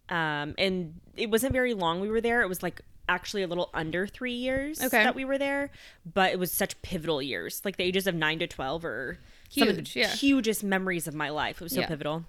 Um, 0.09 0.55
and 0.57 1.01
it 1.17 1.29
wasn't 1.29 1.51
very 1.51 1.73
long 1.73 1.99
we 1.99 2.09
were 2.09 2.21
there. 2.21 2.41
It 2.41 2.47
was 2.47 2.63
like 2.63 2.81
actually 3.09 3.43
a 3.43 3.47
little 3.47 3.69
under 3.73 4.07
three 4.07 4.33
years 4.33 4.81
Okay. 4.81 5.03
that 5.03 5.15
we 5.15 5.25
were 5.25 5.37
there. 5.37 5.71
But 6.13 6.31
it 6.31 6.39
was 6.39 6.51
such 6.53 6.81
pivotal 6.81 7.21
years. 7.21 7.61
Like 7.65 7.75
the 7.75 7.83
ages 7.83 8.07
of 8.07 8.15
nine 8.15 8.39
to 8.39 8.47
12 8.47 8.85
are 8.85 9.19
some 9.49 9.67
of 9.69 9.75
the 9.75 9.89
yeah. 9.99 10.07
hugest 10.09 10.63
memories 10.63 11.07
of 11.07 11.13
my 11.13 11.29
life. 11.29 11.57
It 11.61 11.63
was 11.63 11.73
so 11.73 11.81
Yeah. 11.81 11.87
pivotal. 11.87 12.25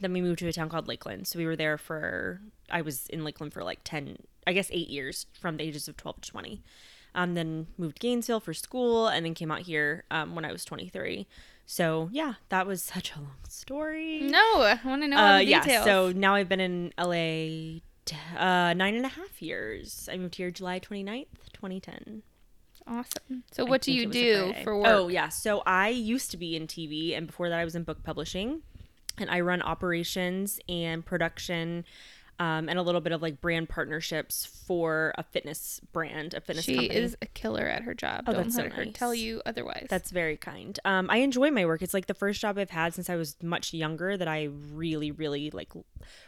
Then 0.00 0.12
we 0.12 0.20
moved 0.20 0.38
to 0.40 0.48
a 0.48 0.52
town 0.52 0.68
called 0.68 0.88
Lakeland. 0.88 1.26
So 1.26 1.38
we 1.38 1.46
were 1.46 1.56
there 1.56 1.76
for, 1.78 2.40
I 2.70 2.82
was 2.82 3.06
in 3.08 3.24
Lakeland 3.24 3.52
for 3.52 3.62
like 3.62 3.80
10, 3.84 4.16
I 4.46 4.52
guess 4.52 4.68
eight 4.72 4.88
years 4.88 5.26
from 5.38 5.56
the 5.58 5.64
ages 5.64 5.86
of 5.88 5.96
12 5.96 6.20
to 6.22 6.30
20. 6.30 6.62
Um, 7.14 7.34
then 7.34 7.66
moved 7.76 7.96
to 7.96 8.00
Gainesville 8.00 8.40
for 8.40 8.54
school 8.54 9.06
and 9.06 9.24
then 9.26 9.34
came 9.34 9.50
out 9.50 9.60
here 9.60 10.04
um, 10.10 10.34
when 10.34 10.44
I 10.46 10.52
was 10.52 10.64
23. 10.64 11.26
So 11.66 12.08
yeah, 12.10 12.34
that 12.48 12.66
was 12.66 12.82
such 12.82 13.12
a 13.14 13.18
long 13.18 13.36
story. 13.48 14.20
No, 14.22 14.38
I 14.62 14.78
want 14.84 15.02
to 15.02 15.08
know 15.08 15.16
Uh, 15.18 15.38
yeah, 15.38 15.84
so 15.84 16.10
now 16.12 16.34
I've 16.34 16.48
been 16.48 16.60
in 16.60 16.92
LA 16.98 17.80
t- 18.06 18.16
uh, 18.36 18.72
nine 18.74 18.94
and 18.94 19.04
a 19.04 19.08
half 19.10 19.40
years. 19.42 20.08
I 20.10 20.16
moved 20.16 20.36
here 20.36 20.50
July 20.50 20.80
29th, 20.80 21.26
2010. 21.52 22.22
Awesome. 22.86 23.44
So 23.52 23.66
I 23.66 23.68
what 23.68 23.82
do 23.82 23.92
you 23.92 24.02
it 24.02 24.08
was 24.08 24.16
a 24.16 24.20
do 24.20 24.54
for 24.64 24.72
oh, 24.72 24.78
work? 24.78 24.88
Oh 24.88 25.08
yeah, 25.08 25.28
so 25.28 25.62
I 25.66 25.88
used 25.88 26.30
to 26.32 26.36
be 26.36 26.56
in 26.56 26.66
TV, 26.66 27.16
and 27.16 27.26
before 27.26 27.48
that, 27.48 27.58
I 27.58 27.64
was 27.64 27.74
in 27.74 27.84
book 27.84 28.02
publishing, 28.02 28.62
and 29.18 29.30
I 29.30 29.40
run 29.40 29.62
operations 29.62 30.60
and 30.68 31.04
production, 31.04 31.84
um, 32.38 32.68
and 32.68 32.78
a 32.78 32.82
little 32.82 33.00
bit 33.00 33.12
of 33.12 33.22
like 33.22 33.40
brand 33.40 33.68
partnerships 33.68 34.46
for 34.66 35.14
a 35.16 35.22
fitness 35.22 35.80
brand, 35.92 36.34
a 36.34 36.40
fitness 36.40 36.64
she 36.64 36.74
company. 36.76 36.94
is 37.00 37.16
a 37.22 37.26
killer 37.26 37.66
at 37.66 37.82
her 37.82 37.94
job. 37.94 38.24
Oh, 38.26 38.32
Don't 38.32 38.44
that's 38.44 38.56
so 38.56 38.62
let 38.62 38.72
her 38.72 38.86
tell 38.86 39.14
you 39.14 39.42
otherwise. 39.46 39.86
That's 39.88 40.10
very 40.10 40.36
kind. 40.36 40.78
Um, 40.84 41.08
I 41.10 41.18
enjoy 41.18 41.50
my 41.50 41.64
work. 41.66 41.82
It's 41.82 41.94
like 41.94 42.06
the 42.06 42.14
first 42.14 42.40
job 42.40 42.58
I've 42.58 42.70
had 42.70 42.94
since 42.94 43.08
I 43.10 43.16
was 43.16 43.36
much 43.42 43.72
younger 43.72 44.16
that 44.16 44.26
I 44.28 44.48
really, 44.72 45.10
really 45.10 45.50
like 45.50 45.70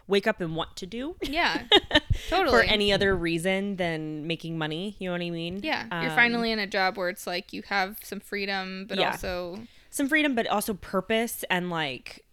wake 0.06 0.26
up 0.26 0.40
and 0.40 0.54
want 0.54 0.76
to 0.76 0.86
do. 0.86 1.16
yeah, 1.22 1.62
totally. 2.28 2.50
For 2.50 2.62
any 2.62 2.92
other 2.92 3.16
reason 3.16 3.76
than 3.76 4.26
making 4.26 4.58
money, 4.58 4.96
you 4.98 5.08
know 5.08 5.12
what 5.12 5.22
I 5.22 5.30
mean? 5.30 5.60
yeah, 5.62 5.86
you're 6.02 6.10
Um, 6.10 6.16
finally 6.16 6.52
in 6.52 6.58
a 6.58 6.66
job 6.66 6.96
where 6.96 7.08
it's 7.08 7.26
like 7.26 7.52
you 7.52 7.62
have 7.68 7.98
some 8.02 8.20
freedom, 8.20 8.86
but 8.88 8.98
Yeah. 8.98 9.10
also 9.12 9.60
some 9.90 10.08
freedom 10.08 10.34
but 10.34 10.46
also 10.48 10.74
purpose 10.74 11.44
and 11.50 11.70
like 11.70 12.23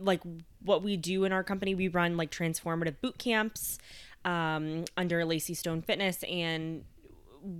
like 0.00 0.20
what 0.62 0.82
we 0.82 0.96
do 0.96 1.24
in 1.24 1.32
our 1.32 1.42
company 1.44 1.74
we 1.74 1.88
run 1.88 2.16
like 2.16 2.30
transformative 2.30 2.94
boot 3.00 3.18
camps 3.18 3.78
um, 4.24 4.84
under 4.96 5.24
lacey 5.24 5.54
stone 5.54 5.82
fitness 5.82 6.22
and 6.24 6.84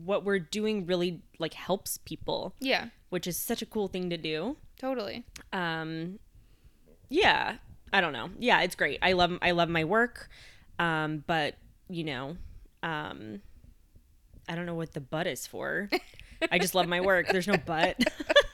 what 0.04 0.24
we're 0.24 0.38
doing 0.38 0.86
really 0.86 1.20
like 1.40 1.54
helps 1.54 1.98
people. 1.98 2.54
Yeah, 2.60 2.86
which 3.10 3.26
is 3.26 3.36
such 3.36 3.62
a 3.62 3.66
cool 3.66 3.88
thing 3.88 4.10
to 4.10 4.16
do. 4.16 4.56
Totally. 4.78 5.24
um 5.52 6.18
yeah 7.08 7.56
i 7.92 8.00
don't 8.00 8.12
know. 8.12 8.30
Yeah 8.38 8.62
it's 8.62 8.74
great. 8.74 8.98
I 9.02 9.12
love 9.12 9.38
i 9.42 9.50
love 9.50 9.68
my 9.68 9.84
work 9.84 10.28
um 10.78 11.24
but 11.26 11.56
you 11.88 12.04
know 12.04 12.36
um 12.82 13.42
i 14.48 14.54
don't 14.54 14.66
know 14.66 14.74
what 14.74 14.92
the 14.94 15.00
butt 15.00 15.26
is 15.26 15.46
for. 15.46 15.90
I 16.50 16.58
just 16.58 16.74
love 16.74 16.88
my 16.88 17.00
work. 17.00 17.28
There's 17.28 17.46
no 17.46 17.56
butt 17.56 17.96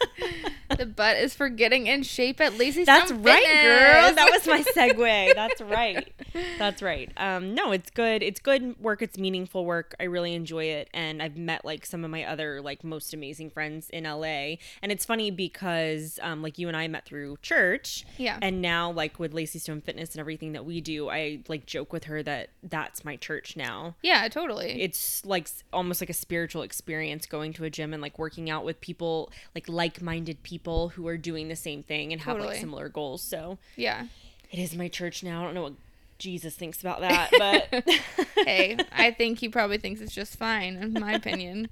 the 0.79 0.87
butt 0.87 1.17
is 1.17 1.35
for 1.35 1.49
getting 1.49 1.87
in 1.87 2.03
shape 2.03 2.41
at 2.41 2.57
Lacey 2.57 2.85
That's 2.85 3.09
Stone 3.09 3.23
right, 3.23 3.63
girl. 3.63 4.15
That 4.15 4.31
was 4.31 4.47
my 4.47 4.63
segue. 4.63 5.35
That's 5.35 5.61
right. 5.61 6.13
That's 6.59 6.83
right. 6.83 7.11
Um, 7.17 7.55
no, 7.55 7.73
it's 7.73 7.91
good. 7.91 8.23
It's 8.23 8.41
good 8.41 8.81
work. 8.81 9.03
It's 9.03 9.19
meaningful 9.19 9.65
work. 9.65 9.95
I 10.01 10.05
really 10.05 10.35
enjoy 10.35 10.65
it, 10.65 10.89
and 10.95 11.23
I've 11.23 11.37
met 11.37 11.65
like 11.65 11.85
some 11.85 12.05
of 12.05 12.11
my 12.11 12.25
other 12.25 12.61
like 12.63 12.85
most 12.85 13.13
amazing 13.13 13.51
friends 13.51 13.91
in 13.91 14.05
LA. 14.05 14.57
And 14.83 14.91
it's 14.91 15.05
funny 15.05 15.31
because 15.31 16.19
um, 16.23 16.43
like 16.43 16.59
you 16.59 16.69
and 16.69 16.77
I 16.77 16.89
met 16.89 17.05
through 17.05 17.39
church. 17.43 18.05
Yeah. 18.17 18.39
And 18.41 18.63
now 18.63 18.91
like 18.91 19.19
with 19.19 19.35
Lacey 19.35 19.59
Stone 19.59 19.83
Fitness 19.83 20.13
and 20.13 20.21
everything 20.21 20.53
that 20.53 20.65
we 20.65 20.81
do, 20.81 21.09
I 21.09 21.41
like 21.49 21.67
joke 21.67 21.93
with 21.93 22.05
her 22.05 22.23
that 22.23 22.51
that's 22.63 23.05
my 23.05 23.17
church 23.17 23.57
now. 23.57 23.97
Yeah, 24.03 24.29
totally. 24.29 24.81
It's 24.83 25.25
like 25.25 25.49
almost 25.73 26.01
like 26.01 26.11
a 26.11 26.15
spiritual 26.15 26.63
experience 26.63 27.27
going 27.27 27.53
to 27.55 27.65
a 27.65 27.71
gym 27.71 27.93
and 27.93 28.03
like 28.03 28.19
working 28.19 28.49
out 28.51 28.65
with 28.65 28.81
people 28.81 29.33
like 29.55 29.69
like-minded 29.69 30.43
people 30.43 30.68
who 30.91 31.07
are 31.09 31.17
doing 31.17 31.49
the 31.49 31.57
same 31.57 31.83
thing 31.83 32.13
and 32.13 32.23
have 32.23 32.39
like 32.39 32.59
similar 32.59 32.89
goals. 32.89 33.23
So 33.23 33.59
yeah. 33.77 34.07
it 34.51 34.59
is 34.59 34.77
my 34.77 34.89
church 34.89 35.23
now. 35.23 35.41
I 35.41 35.45
don't 35.45 35.55
know 35.55 35.63
what 35.63 35.75
Jesus 36.19 36.55
thinks 36.55 36.81
about 36.81 37.01
that, 37.09 37.31
but 37.39 37.85
Hey, 38.47 38.77
I 38.93 39.11
think 39.11 39.39
he 39.39 39.49
probably 39.49 39.79
thinks 39.79 40.01
it's 40.01 40.15
just 40.15 40.37
fine, 40.37 40.77
in 40.77 40.93
my 40.93 41.13
opinion. 41.13 41.69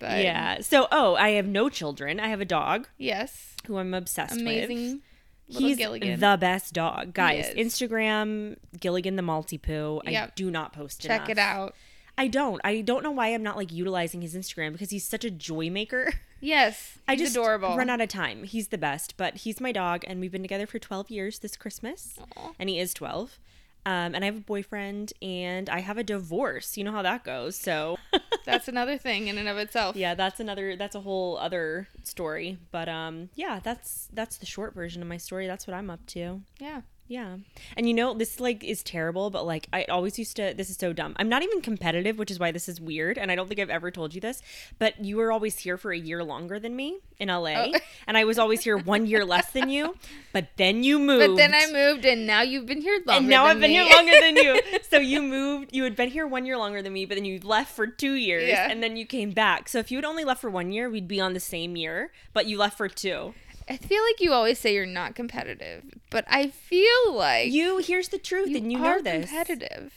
But 0.00 0.22
yeah. 0.22 0.60
So, 0.60 0.86
oh, 0.90 1.14
I 1.16 1.30
have 1.30 1.46
no 1.46 1.68
children. 1.68 2.20
I 2.20 2.28
have 2.28 2.40
a 2.40 2.46
dog 2.46 2.88
yes, 2.96 3.54
who 3.66 3.78
I'm 3.78 3.94
obsessed 3.94 4.34
with. 4.34 4.42
amazing. 4.42 5.02
Little 5.48 5.68
He's 5.68 5.76
Gilligan. 5.76 6.20
the 6.20 6.38
best 6.40 6.72
dog, 6.72 7.12
guys. 7.12 7.52
Instagram 7.54 8.56
Gilligan 8.80 9.16
the 9.16 9.22
Maltipoo. 9.22 10.00
I 10.06 10.30
do 10.34 10.50
not 10.50 10.72
post 10.72 11.04
it. 11.04 11.08
Check 11.08 11.28
enough. 11.28 11.30
it 11.30 11.38
out. 11.38 11.74
I 12.16 12.28
don't. 12.28 12.60
I 12.64 12.80
don't 12.80 13.02
know 13.02 13.10
why 13.10 13.28
I'm 13.28 13.42
not 13.42 13.56
like 13.56 13.72
utilizing 13.72 14.22
his 14.22 14.34
Instagram 14.36 14.72
because 14.72 14.90
he's 14.90 15.06
such 15.06 15.24
a 15.24 15.30
joy 15.30 15.70
maker. 15.70 16.12
Yes, 16.40 16.98
I 17.08 17.12
he's 17.14 17.22
just 17.22 17.36
adorable. 17.36 17.74
run 17.74 17.88
out 17.88 18.02
of 18.02 18.10
time. 18.10 18.42
He's 18.44 18.68
the 18.68 18.76
best, 18.76 19.16
but 19.16 19.34
he's 19.38 19.62
my 19.62 19.72
dog, 19.72 20.04
and 20.06 20.20
we've 20.20 20.30
been 20.32 20.42
together 20.42 20.66
for 20.66 20.78
12 20.78 21.08
years 21.10 21.38
this 21.38 21.56
Christmas, 21.56 22.18
Aw. 22.36 22.50
and 22.58 22.68
he 22.68 22.78
is 22.78 22.92
12. 22.92 23.38
Um, 23.86 24.14
and 24.14 24.16
I 24.22 24.26
have 24.26 24.36
a 24.36 24.40
boyfriend, 24.40 25.14
and 25.22 25.70
I 25.70 25.80
have 25.80 25.96
a 25.96 26.04
divorce. 26.04 26.76
You 26.76 26.84
know 26.84 26.92
how 26.92 27.00
that 27.00 27.24
goes. 27.24 27.56
So, 27.56 27.96
That's 28.44 28.68
another 28.68 28.98
thing 28.98 29.28
in 29.28 29.38
and 29.38 29.48
of 29.48 29.56
itself. 29.56 29.96
yeah, 29.96 30.14
that's 30.14 30.38
another. 30.38 30.76
That's 30.76 30.94
a 30.94 31.00
whole 31.00 31.38
other 31.38 31.88
story. 32.02 32.58
But 32.70 32.90
um, 32.90 33.30
yeah, 33.34 33.60
that's 33.62 34.08
that's 34.12 34.36
the 34.36 34.44
short 34.44 34.74
version 34.74 35.00
of 35.00 35.08
my 35.08 35.16
story. 35.16 35.46
That's 35.46 35.66
what 35.66 35.72
I'm 35.72 35.88
up 35.88 36.04
to. 36.08 36.42
Yeah. 36.60 36.82
Yeah. 37.06 37.36
And 37.76 37.86
you 37.86 37.92
know, 37.92 38.14
this 38.14 38.40
like 38.40 38.64
is 38.64 38.82
terrible, 38.82 39.28
but 39.28 39.44
like 39.44 39.68
I 39.74 39.84
always 39.84 40.18
used 40.18 40.36
to 40.36 40.54
this 40.56 40.70
is 40.70 40.76
so 40.78 40.94
dumb. 40.94 41.14
I'm 41.18 41.28
not 41.28 41.42
even 41.42 41.60
competitive, 41.60 42.18
which 42.18 42.30
is 42.30 42.38
why 42.38 42.50
this 42.50 42.66
is 42.68 42.80
weird, 42.80 43.18
and 43.18 43.30
I 43.30 43.34
don't 43.34 43.46
think 43.46 43.60
I've 43.60 43.68
ever 43.68 43.90
told 43.90 44.14
you 44.14 44.22
this, 44.22 44.40
but 44.78 45.04
you 45.04 45.18
were 45.18 45.30
always 45.30 45.58
here 45.58 45.76
for 45.76 45.92
a 45.92 45.98
year 45.98 46.24
longer 46.24 46.58
than 46.58 46.74
me 46.74 47.00
in 47.18 47.28
LA, 47.28 47.50
Oh. 47.66 47.72
and 48.06 48.16
I 48.16 48.24
was 48.24 48.38
always 48.38 48.64
here 48.64 48.78
one 48.78 49.06
year 49.06 49.24
less 49.24 49.50
than 49.50 49.68
you, 49.68 49.96
but 50.32 50.48
then 50.56 50.82
you 50.82 50.98
moved. 50.98 51.32
But 51.32 51.36
then 51.36 51.54
I 51.54 51.70
moved, 51.70 52.06
and 52.06 52.26
now 52.26 52.40
you've 52.40 52.64
been 52.66 52.80
here 52.80 52.94
longer. 53.06 53.12
and 53.20 53.28
now 53.28 53.44
I've 53.44 53.60
been 53.60 53.70
me. 53.70 53.76
here 53.84 53.94
longer 53.96 54.12
than 54.20 54.36
you. 54.36 54.60
So 54.90 54.98
you 54.98 55.22
moved, 55.22 55.74
you 55.74 55.82
had 55.84 55.96
been 55.96 56.08
here 56.10 56.26
one 56.26 56.46
year 56.46 56.56
longer 56.56 56.80
than 56.80 56.92
me, 56.92 57.04
but 57.04 57.16
then 57.16 57.24
you 57.24 57.40
left 57.40 57.74
for 57.74 57.86
two 57.86 58.14
years 58.14 58.48
Yeah. 58.48 58.68
and 58.70 58.80
then 58.82 58.96
you 58.96 59.04
came 59.06 59.30
back. 59.32 59.68
So 59.68 59.78
if 59.78 59.90
you 59.90 59.98
had 59.98 60.04
only 60.04 60.24
left 60.24 60.40
for 60.40 60.50
one 60.50 60.70
year, 60.72 60.88
we'd 60.88 61.08
be 61.08 61.20
on 61.20 61.32
the 61.34 61.40
same 61.40 61.76
year, 61.76 62.12
but 62.32 62.46
you 62.46 62.56
left 62.58 62.76
for 62.78 62.88
two. 62.88 63.34
I 63.68 63.76
feel 63.76 64.02
like 64.02 64.20
you 64.20 64.32
always 64.32 64.58
say 64.58 64.74
you're 64.74 64.86
not 64.86 65.14
competitive, 65.14 65.84
but 66.10 66.24
I 66.28 66.48
feel 66.48 67.14
like 67.14 67.50
You 67.52 67.78
here's 67.78 68.08
the 68.08 68.18
truth, 68.18 68.48
you 68.50 68.56
and 68.58 68.70
you 68.72 68.78
know 68.78 69.00
this. 69.00 69.30
competitive. 69.30 69.92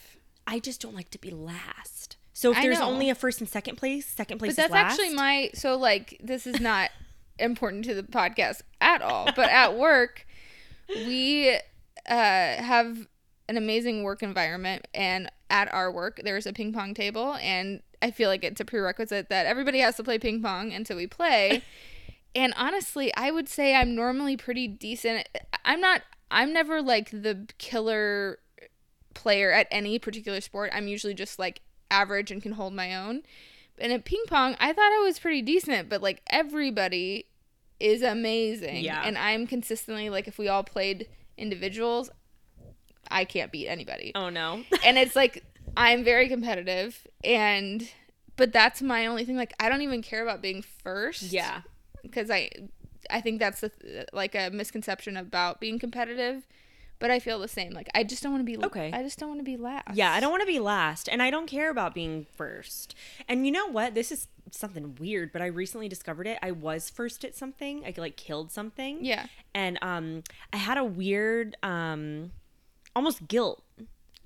I 0.46 0.60
just 0.60 0.82
don't 0.82 0.96
like 0.96 1.10
to 1.12 1.20
be 1.20 1.32
last. 1.32 2.16
So 2.34 2.52
if 2.52 2.58
I 2.58 2.62
there's 2.62 2.80
know. 2.80 2.86
only 2.90 3.10
a 3.10 3.16
first 3.16 3.40
and 3.42 3.50
second 3.50 3.76
place, 3.78 4.06
second 4.06 4.38
place 4.38 4.52
But 4.52 4.58
that's 4.58 4.72
last. 4.72 4.92
actually 4.94 5.14
my 5.16 5.50
so 5.54 5.76
like 5.76 6.20
this 6.24 6.48
is 6.48 6.60
not 6.62 6.92
important 7.40 7.84
to 7.86 7.94
the 7.94 8.04
podcast 8.04 8.62
at 8.80 9.02
all. 9.02 9.30
But 9.36 9.50
at 9.50 9.76
work, 9.78 10.26
we 10.90 11.50
uh, 11.50 11.60
have 12.08 13.08
an 13.50 13.58
amazing 13.58 14.04
work 14.04 14.24
environment, 14.24 14.88
and 14.94 15.30
at 15.50 15.72
our 15.74 15.92
work 15.92 16.22
there's 16.24 16.46
a 16.46 16.54
ping 16.54 16.72
pong 16.74 16.94
table, 16.94 17.36
and 17.42 17.82
I 18.02 18.12
feel 18.12 18.30
like 18.30 18.44
it's 18.44 18.62
a 18.62 18.66
prerequisite 18.66 19.30
that 19.30 19.46
everybody 19.46 19.80
has 19.80 19.96
to 19.98 20.04
play 20.04 20.20
ping 20.20 20.42
pong, 20.42 20.72
and 20.72 20.88
so 20.88 20.96
we 20.96 21.08
play. 21.08 21.64
and 22.38 22.54
honestly, 22.56 23.12
I 23.15 23.32
would 23.32 23.50
say 23.50 23.73
I'm 23.73 23.95
normally 23.95 24.38
pretty 24.38 24.67
decent. 24.67 25.28
I'm 25.65 25.82
not. 25.82 26.04
I'm 26.30 26.54
never 26.54 26.84
like 26.84 27.10
the 27.10 27.47
killer 27.58 28.38
player 29.15 29.52
at 29.52 29.67
any 29.71 29.97
particular 29.97 30.39
sport. 30.39 30.69
I'm 30.71 30.88
usually 30.88 31.15
just 31.15 31.39
like 31.39 31.62
average 31.89 32.30
and 32.30 32.41
can 32.41 32.52
hold 32.52 32.73
my 32.73 32.95
own. 32.95 33.23
And 33.80 33.91
at 33.91 34.06
ping 34.06 34.21
pong, 34.28 34.56
I 34.60 34.71
thought 34.71 34.93
I 34.93 35.04
was 35.04 35.17
pretty 35.17 35.41
decent, 35.41 35.89
but 35.89 36.04
like 36.04 36.21
everybody 36.30 37.26
is 37.80 38.04
amazing. 38.04 38.84
Yeah. 38.84 39.02
And 39.04 39.17
I'm 39.17 39.47
consistently 39.47 40.12
like 40.12 40.28
if 40.28 40.38
we 40.38 40.47
all 40.47 40.63
played 40.63 41.08
individuals, 41.38 42.12
I 43.10 43.26
can't 43.26 43.52
beat 43.52 43.67
anybody. 43.67 44.12
oh 44.13 44.30
no. 44.30 44.63
And 44.84 44.97
it's 45.00 45.15
like 45.15 45.43
I'm 45.76 46.04
very 46.04 46.30
competitive 46.30 47.08
and 47.23 47.89
but 48.36 48.54
that's 48.54 48.84
my 48.84 49.08
only 49.08 49.26
thing 49.26 49.38
like 49.38 49.54
I 49.60 49.69
don't 49.69 49.82
even 49.82 50.04
care 50.04 50.21
about 50.21 50.41
being 50.41 50.62
first 50.62 51.23
yeah. 51.23 51.62
Because 52.04 52.30
I 52.30 52.50
I 53.10 53.22
think 53.22 53.40
that's 53.40 53.62
the, 53.62 53.72
like 54.14 54.36
a 54.36 54.50
misconception 54.50 55.18
about 55.18 55.60
being 55.60 55.80
competitive. 55.80 56.48
But 57.00 57.12
I 57.12 57.20
feel 57.20 57.38
the 57.40 57.48
same. 57.48 57.74
Like 57.74 57.90
I 57.94 58.04
just 58.04 58.24
don't 58.24 58.32
want 58.32 58.42
to 58.48 58.58
be. 58.58 58.66
Okay. 58.66 58.92
I 58.92 59.04
just 59.04 59.20
don't 59.20 59.30
want 59.30 59.40
to 59.40 59.46
be 59.46 59.56
last. 59.56 59.94
Yeah, 59.94 60.12
I 60.12 60.20
don't 60.20 60.32
want 60.32 60.42
to 60.42 60.48
be 60.48 60.58
last, 60.58 61.08
and 61.08 61.22
I 61.22 61.30
don't 61.30 61.46
care 61.46 61.70
about 61.70 61.94
being 61.94 62.26
first. 62.36 62.96
And 63.28 63.46
you 63.46 63.52
know 63.52 63.68
what? 63.68 63.94
This 63.94 64.12
is 64.12 64.28
something 64.52 64.96
weird, 64.96 65.32
but 65.32 65.44
I 65.44 65.46
recently 65.46 65.88
discovered 65.88 66.26
it. 66.26 66.40
I 66.42 66.52
was 66.52 66.90
first 66.90 67.24
at 67.24 67.36
something. 67.36 67.84
I 67.86 67.94
like 67.98 68.18
killed 68.18 68.52
something. 68.52 69.06
Yeah. 69.06 69.28
And 69.54 69.78
um, 69.84 70.24
I 70.52 70.58
had 70.58 70.80
a 70.80 70.84
weird 70.84 71.56
um, 71.62 72.32
almost 72.96 73.28
guilt 73.28 73.64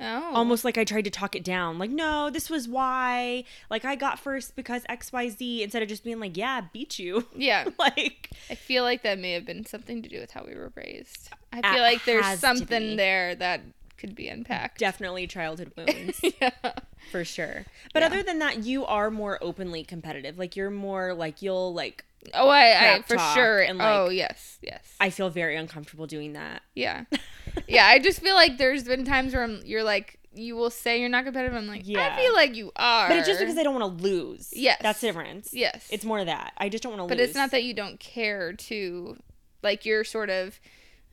Oh. 0.02 0.32
almost 0.34 0.66
like 0.66 0.78
I 0.78 0.84
tried 0.84 1.06
to 1.06 1.12
talk 1.12 1.36
it 1.36 1.44
down. 1.44 1.78
Like, 1.78 1.92
no, 1.92 2.30
this 2.30 2.50
was 2.50 2.68
why. 2.68 3.44
Like, 3.70 3.86
I 3.86 3.96
got 3.96 4.20
first 4.20 4.56
because 4.56 4.84
XYZ 4.86 5.62
instead 5.62 5.84
of 5.84 5.90
just 5.90 6.04
being 6.04 6.20
like, 6.20 6.36
yeah, 6.36 6.62
beat 6.74 6.98
you. 7.00 7.28
Yeah. 7.36 7.70
like, 7.80 8.30
I 8.50 8.56
feel 8.56 8.84
like 8.84 9.04
that 9.04 9.18
may 9.18 9.32
have 9.32 9.46
been 9.46 9.66
something 9.66 10.04
to 10.04 10.10
do 10.10 10.20
with 10.20 10.32
how 10.32 10.44
we 10.46 10.56
were 10.56 10.72
raised. 10.76 11.30
I 11.52 11.74
feel 11.74 11.82
like 11.82 12.06
there's 12.06 12.40
something 12.40 12.98
there 12.98 13.36
that 13.36 13.62
could 14.02 14.16
be 14.16 14.28
unpacked. 14.28 14.80
definitely 14.80 15.28
childhood 15.28 15.72
wounds 15.78 16.20
yeah. 16.42 16.50
for 17.12 17.24
sure. 17.24 17.66
But 17.94 18.02
Yeah. 18.02 18.08
other 18.08 18.24
than 18.24 18.40
that, 18.40 18.64
you 18.66 18.84
are 18.86 19.10
more 19.10 19.38
openly 19.42 19.84
competitive. 19.86 20.38
Like, 20.38 20.56
you're 20.58 20.70
more 20.70 21.14
like, 21.14 21.42
you'll, 21.42 21.74
like, 21.74 22.04
Oh, 22.36 22.50
I, 22.50 22.96
I 22.98 23.02
for 23.04 23.18
sure. 23.34 23.60
and, 23.62 23.78
like- 23.80 23.88
oh, 23.88 24.10
yes, 24.10 24.58
yes. 24.62 24.84
I 25.00 25.10
feel 25.10 25.30
very 25.30 25.56
uncomfortable 25.56 26.06
doing 26.08 26.34
that. 26.34 26.62
yeah. 26.76 27.06
yeah, 27.68 27.86
I 27.88 28.00
just 28.00 28.20
feel 28.22 28.36
like 28.36 28.58
there's 28.58 28.84
been 28.84 29.06
times 29.06 29.34
where 29.34 29.44
I'm, 29.44 29.62
you're 29.66 29.84
like, 29.84 30.20
you 30.34 30.56
will 30.56 30.70
say 30.70 31.00
you're 31.00 31.10
not 31.10 31.26
competitive. 31.26 31.56
I'm 31.58 31.68
like, 31.68 31.82
Yeah. 31.86 32.14
I 32.16 32.22
feel 32.22 32.34
like 32.34 32.56
you 32.56 32.72
are. 32.76 33.08
But 33.10 33.18
it's 33.18 33.28
just 33.28 33.40
because 33.40 33.58
I 33.58 33.64
don't 33.64 33.78
want 33.80 33.98
to 33.98 34.04
lose. 34.04 34.54
Yes. 34.56 34.78
That's 34.82 35.02
the 35.02 35.08
difference. 35.08 35.54
Yes. 35.54 35.88
It's 35.92 36.06
more 36.06 36.24
that. 36.24 36.54
I 36.58 36.70
just 36.70 36.84
don't 36.84 36.92
want 36.92 37.00
to 37.00 37.04
lose. 37.06 37.10
but 37.10 37.18
lose. 37.18 37.28
it's 37.30 37.36
not 37.36 37.52
that 37.52 37.64
you 37.64 37.74
don't 37.74 38.00
care 38.00 38.54
to, 38.54 39.18
like, 39.64 39.86
you're 39.86 40.04
sort 40.04 40.30
of, 40.30 40.60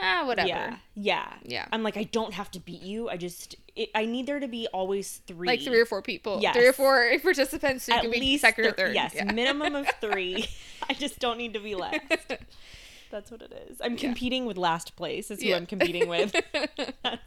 ah, 0.00 0.24
whatever. 0.26 0.48
Yeah. 0.48 0.76
Yeah. 0.94 1.32
Yeah. 1.44 1.66
I'm 1.72 1.82
like, 1.82 1.96
I 1.96 2.04
don't 2.04 2.34
have 2.34 2.50
to 2.52 2.61
beat 2.61 2.82
you. 2.82 3.08
I 3.08 3.16
just, 3.16 3.56
it, 3.76 3.90
I 3.94 4.04
need 4.06 4.26
there 4.26 4.40
to 4.40 4.48
be 4.48 4.66
always 4.72 5.20
three. 5.26 5.46
Like 5.48 5.61
three 5.62 5.78
or 5.80 5.87
four 5.87 6.02
people. 6.02 6.38
Yes. 6.40 6.54
Three 6.56 6.66
or 6.66 6.72
four 6.72 7.11
participants 7.22 7.87
who 7.87 7.92
At 7.92 8.02
can 8.02 8.11
be 8.11 8.20
least 8.20 8.42
second 8.42 8.66
or 8.66 8.72
third. 8.72 8.94
Yes, 8.94 9.14
Yeah. 9.14 9.30
minimum 9.32 9.74
of 9.74 9.88
three. 10.00 10.46
I 10.88 10.94
just 10.94 11.18
don't 11.18 11.38
need 11.38 11.54
to 11.54 11.61
be 11.61 11.74
last. 11.74 12.00
That's 13.11 13.30
what 13.30 13.40
it 13.40 13.52
is. 13.70 13.80
I'm 13.82 13.96
competing 13.96 14.44
with 14.44 14.58
last 14.58 14.94
place. 14.94 15.30
Is 15.30 15.40
who 15.40 15.48
Yeah. 15.48 15.56
I'm 15.56 15.64
competing 15.66 16.08
with. 16.08 16.32
That's, 16.32 17.22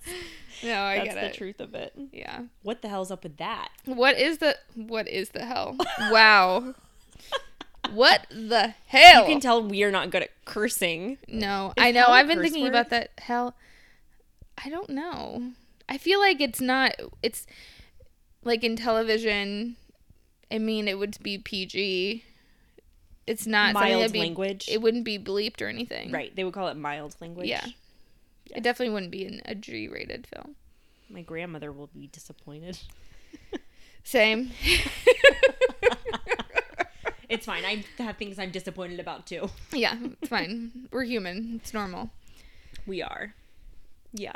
no, 0.63 0.79
I 0.79 0.97
that's 0.97 1.05
get 1.07 1.15
the 1.15 1.25
it. 1.27 1.33
truth 1.33 1.59
of 1.59 1.73
it. 1.73 1.93
Yeah. 2.11 2.41
What 2.61 2.83
the 2.83 2.87
hell's 2.87 3.09
up 3.09 3.23
with 3.23 3.37
that? 3.37 3.69
What 3.85 4.15
is 4.19 4.37
the 4.37 4.57
what 4.75 5.07
is 5.07 5.29
the 5.29 5.43
hell? 5.43 5.75
wow. 6.11 6.75
What 7.93 8.27
the 8.29 8.73
hell? 8.87 9.21
You 9.27 9.33
can 9.33 9.41
tell 9.41 9.61
we 9.63 9.83
are 9.83 9.91
not 9.91 10.11
good 10.11 10.23
at 10.23 10.29
cursing. 10.45 11.17
no, 11.27 11.73
Is 11.75 11.83
I 11.83 11.91
know. 11.91 12.07
I've 12.07 12.27
been 12.27 12.41
thinking 12.41 12.63
word? 12.63 12.69
about 12.69 12.89
that 12.89 13.11
hell. 13.17 13.55
I 14.63 14.69
don't 14.69 14.89
know. 14.91 15.51
I 15.89 15.97
feel 15.97 16.19
like 16.19 16.39
it's 16.39 16.61
not. 16.61 16.93
It's 17.23 17.45
like 18.43 18.63
in 18.63 18.75
television. 18.75 19.75
I 20.51 20.57
mean, 20.59 20.87
it 20.87 20.99
would 20.99 21.17
be 21.23 21.37
PG. 21.37 22.23
It's 23.27 23.47
not 23.47 23.73
Mild 23.73 24.11
be, 24.11 24.19
language. 24.19 24.67
It 24.69 24.81
wouldn't 24.81 25.05
be 25.05 25.17
bleeped 25.17 25.61
or 25.61 25.67
anything. 25.67 26.11
right. 26.11 26.35
They 26.35 26.43
would 26.43 26.53
call 26.53 26.67
it 26.67 26.75
mild 26.77 27.15
language. 27.21 27.47
Yeah. 27.47 27.65
It 28.53 28.61
definitely 28.63 28.93
wouldn't 28.93 29.11
be 29.11 29.25
an, 29.25 29.41
a 29.45 29.55
G-rated 29.55 30.27
film. 30.27 30.55
My 31.09 31.21
grandmother 31.21 31.71
will 31.71 31.87
be 31.87 32.07
disappointed. 32.07 32.77
Same. 34.03 34.51
It's 37.31 37.45
fine. 37.45 37.63
I 37.65 37.83
have 38.03 38.17
things 38.17 38.37
I'm 38.37 38.51
disappointed 38.51 38.99
about 38.99 39.25
too. 39.25 39.49
yeah, 39.71 39.97
it's 40.21 40.29
fine. 40.29 40.87
We're 40.91 41.03
human. 41.03 41.59
It's 41.61 41.73
normal. 41.73 42.09
We 42.85 43.01
are. 43.01 43.33
Yeah. 44.13 44.35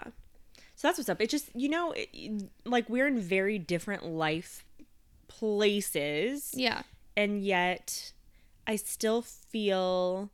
So 0.76 0.88
that's 0.88 0.98
what's 0.98 1.10
up. 1.10 1.22
It 1.22 1.30
just, 1.30 1.50
you 1.56 1.70
know, 1.70 1.94
it, 1.96 2.50
like 2.66 2.90
we're 2.90 3.08
in 3.08 3.20
very 3.20 3.60
different 3.60 4.06
life 4.06 4.66
places. 5.28 6.52
Yeah. 6.54 6.84
And 7.18 7.44
yet 7.44 8.12
I 8.68 8.76
still 8.76 9.22
feel 9.22 10.32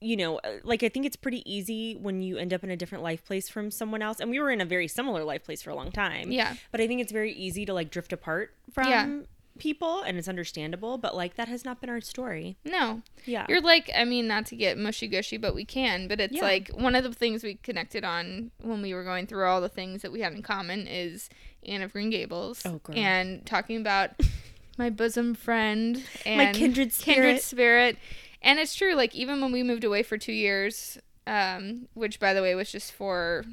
you 0.00 0.16
know, 0.16 0.38
uh, 0.38 0.54
like 0.64 0.82
I 0.82 0.88
think 0.88 1.06
it's 1.06 1.14
pretty 1.14 1.48
easy 1.50 1.94
when 1.94 2.22
you 2.22 2.36
end 2.36 2.52
up 2.52 2.64
in 2.64 2.70
a 2.70 2.76
different 2.76 3.04
life 3.04 3.24
place 3.24 3.48
from 3.48 3.70
someone 3.70 4.02
else. 4.02 4.18
And 4.18 4.30
we 4.30 4.40
were 4.40 4.50
in 4.50 4.60
a 4.60 4.64
very 4.64 4.88
similar 4.88 5.22
life 5.22 5.44
place 5.44 5.62
for 5.62 5.70
a 5.70 5.76
long 5.76 5.92
time. 5.92 6.32
Yeah. 6.32 6.54
But 6.72 6.80
I 6.80 6.88
think 6.88 7.00
it's 7.00 7.12
very 7.12 7.32
easy 7.32 7.64
to 7.66 7.72
like 7.72 7.90
drift 7.90 8.12
apart 8.12 8.52
from 8.72 8.88
Yeah. 8.88 9.18
People 9.58 10.00
and 10.02 10.16
it's 10.18 10.28
understandable, 10.28 10.96
but 10.98 11.14
like 11.14 11.34
that 11.36 11.48
has 11.48 11.64
not 11.64 11.80
been 11.80 11.90
our 11.90 12.00
story. 12.00 12.56
No. 12.64 13.02
Yeah. 13.26 13.46
You're 13.48 13.60
like, 13.60 13.90
I 13.94 14.04
mean, 14.04 14.26
not 14.26 14.46
to 14.46 14.56
get 14.56 14.78
mushy 14.78 15.06
gushy, 15.08 15.36
but 15.36 15.54
we 15.54 15.64
can. 15.64 16.08
But 16.08 16.20
it's 16.20 16.34
Yeah. 16.34 16.42
like 16.42 16.68
one 16.70 16.94
of 16.94 17.04
the 17.04 17.12
things 17.12 17.42
we 17.44 17.54
connected 17.56 18.04
on 18.04 18.50
when 18.62 18.80
we 18.82 18.94
were 18.94 19.04
going 19.04 19.26
through 19.26 19.46
all 19.46 19.60
the 19.60 19.68
things 19.68 20.02
that 20.02 20.10
we 20.12 20.20
had 20.20 20.32
in 20.32 20.42
common 20.42 20.86
is 20.86 21.28
Anne 21.66 21.82
of 21.82 21.92
Green 21.92 22.10
Gables. 22.10 22.62
Oh, 22.64 22.78
girl. 22.78 22.96
And 22.98 23.44
talking 23.46 23.76
about 23.80 24.10
my 24.78 24.88
bosom 24.90 25.34
friend 25.34 26.02
and 26.24 26.38
My 26.38 26.46
kindred 26.52 26.92
kindred 26.92 27.40
spirit. 27.40 27.42
spirit. 27.42 27.96
And 28.40 28.58
it's 28.58 28.74
true, 28.74 28.94
like 28.94 29.14
even 29.14 29.40
when 29.40 29.52
we 29.52 29.62
moved 29.62 29.84
away 29.84 30.02
for 30.02 30.16
two 30.18 30.32
years, 30.32 30.98
um, 31.26 31.88
which 31.94 32.18
by 32.18 32.32
the 32.34 32.42
way 32.42 32.54
was 32.54 32.72
just 32.72 32.90
for 32.92 33.44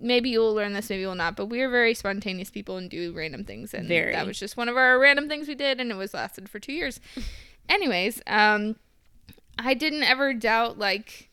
maybe 0.00 0.30
you'll 0.30 0.54
learn 0.54 0.72
this, 0.72 0.90
maybe 0.90 1.00
you'll 1.02 1.14
not, 1.14 1.36
but 1.36 1.46
we 1.46 1.60
are 1.62 1.70
very 1.70 1.94
spontaneous 1.94 2.50
people 2.50 2.76
and 2.76 2.90
do 2.90 3.12
random 3.12 3.44
things 3.44 3.72
and 3.74 3.88
Very. 3.88 4.12
that 4.12 4.26
was 4.26 4.38
just 4.38 4.56
one 4.56 4.68
of 4.68 4.76
our 4.76 4.98
random 4.98 5.28
things 5.28 5.48
we 5.48 5.54
did 5.54 5.80
and 5.80 5.90
it 5.90 5.96
was 5.96 6.12
lasted 6.14 6.48
for 6.48 6.58
two 6.58 6.72
years. 6.72 7.00
Anyways, 7.68 8.22
um 8.26 8.76
I 9.58 9.74
didn't 9.74 10.02
ever 10.02 10.34
doubt 10.34 10.78
like 10.78 11.30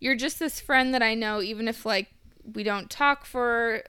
you're 0.00 0.14
just 0.16 0.38
this 0.38 0.60
friend 0.60 0.94
that 0.94 1.02
I 1.02 1.14
know 1.14 1.42
even 1.42 1.66
if 1.68 1.84
like 1.84 2.08
we 2.52 2.62
don't 2.62 2.90
talk 2.90 3.24
for 3.24 3.82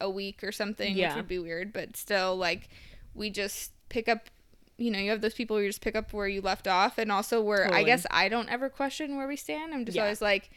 a 0.00 0.08
week 0.08 0.42
or 0.44 0.52
something, 0.52 0.96
Yeah. 0.96 1.08
which 1.08 1.16
would 1.16 1.28
be 1.28 1.38
weird, 1.38 1.72
but 1.72 1.96
still 1.96 2.36
like 2.36 2.68
we 3.14 3.30
just 3.30 3.72
pick 3.88 4.08
up 4.08 4.28
you 4.78 4.90
know, 4.90 4.98
you 4.98 5.10
have 5.10 5.20
those 5.20 5.34
people 5.34 5.56
who 5.58 5.62
you 5.64 5.68
just 5.68 5.82
pick 5.82 5.94
up 5.94 6.14
where 6.14 6.26
you 6.26 6.40
left 6.40 6.66
off 6.66 6.96
and 6.96 7.12
also 7.12 7.42
where 7.42 7.70
I 7.70 7.82
guess 7.82 8.06
I 8.10 8.30
don't 8.30 8.48
ever 8.48 8.70
question 8.70 9.16
where 9.18 9.28
we 9.28 9.36
stand. 9.36 9.74
I'm 9.74 9.84
just 9.84 9.96
Yeah. 9.96 10.04
always 10.04 10.22
like 10.22 10.48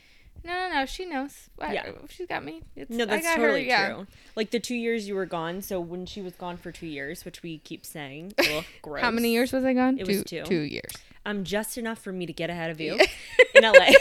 no, 0.43 0.51
no, 0.53 0.73
no. 0.73 0.85
She 0.85 1.05
knows. 1.05 1.49
I- 1.59 1.73
Yeah. 1.73 1.91
she's 2.09 2.27
got 2.27 2.43
me. 2.43 2.61
It's, 2.75 2.89
No, 2.91 3.05
I 3.05 3.21
got 3.21 3.35
totally 3.35 3.63
her, 3.63 3.67
yeah. 3.67 3.93
true. 3.93 4.07
Like 4.35 4.51
the 4.51 4.59
two 4.59 4.75
years 4.75 5.07
you 5.07 5.15
were 5.15 5.25
gone, 5.25 5.61
so 5.61 5.79
when 5.79 6.05
she 6.05 6.21
was 6.21 6.33
gone 6.33 6.57
for 6.57 6.71
two 6.71 6.87
years, 6.87 7.23
which 7.25 7.41
we 7.43 7.59
keep 7.59 7.85
saying, 7.85 8.33
ugh, 8.39 8.63
gross. 8.81 9.01
How 9.01 9.11
many 9.11 9.31
years 9.31 9.51
was 9.53 9.63
I 9.63 9.73
gone? 9.73 9.97
It 9.99 10.07
was 10.07 10.23
two. 10.23 10.43
Two 10.43 10.61
years. 10.61 10.91
Um, 11.25 11.45
just 11.45 11.77
enough 11.77 11.99
for 11.99 12.11
me 12.11 12.25
to 12.25 12.33
get 12.33 12.49
ahead 12.49 12.69
of 12.69 12.81
you 12.81 12.95
in 13.55 13.63
LA. 13.63 13.91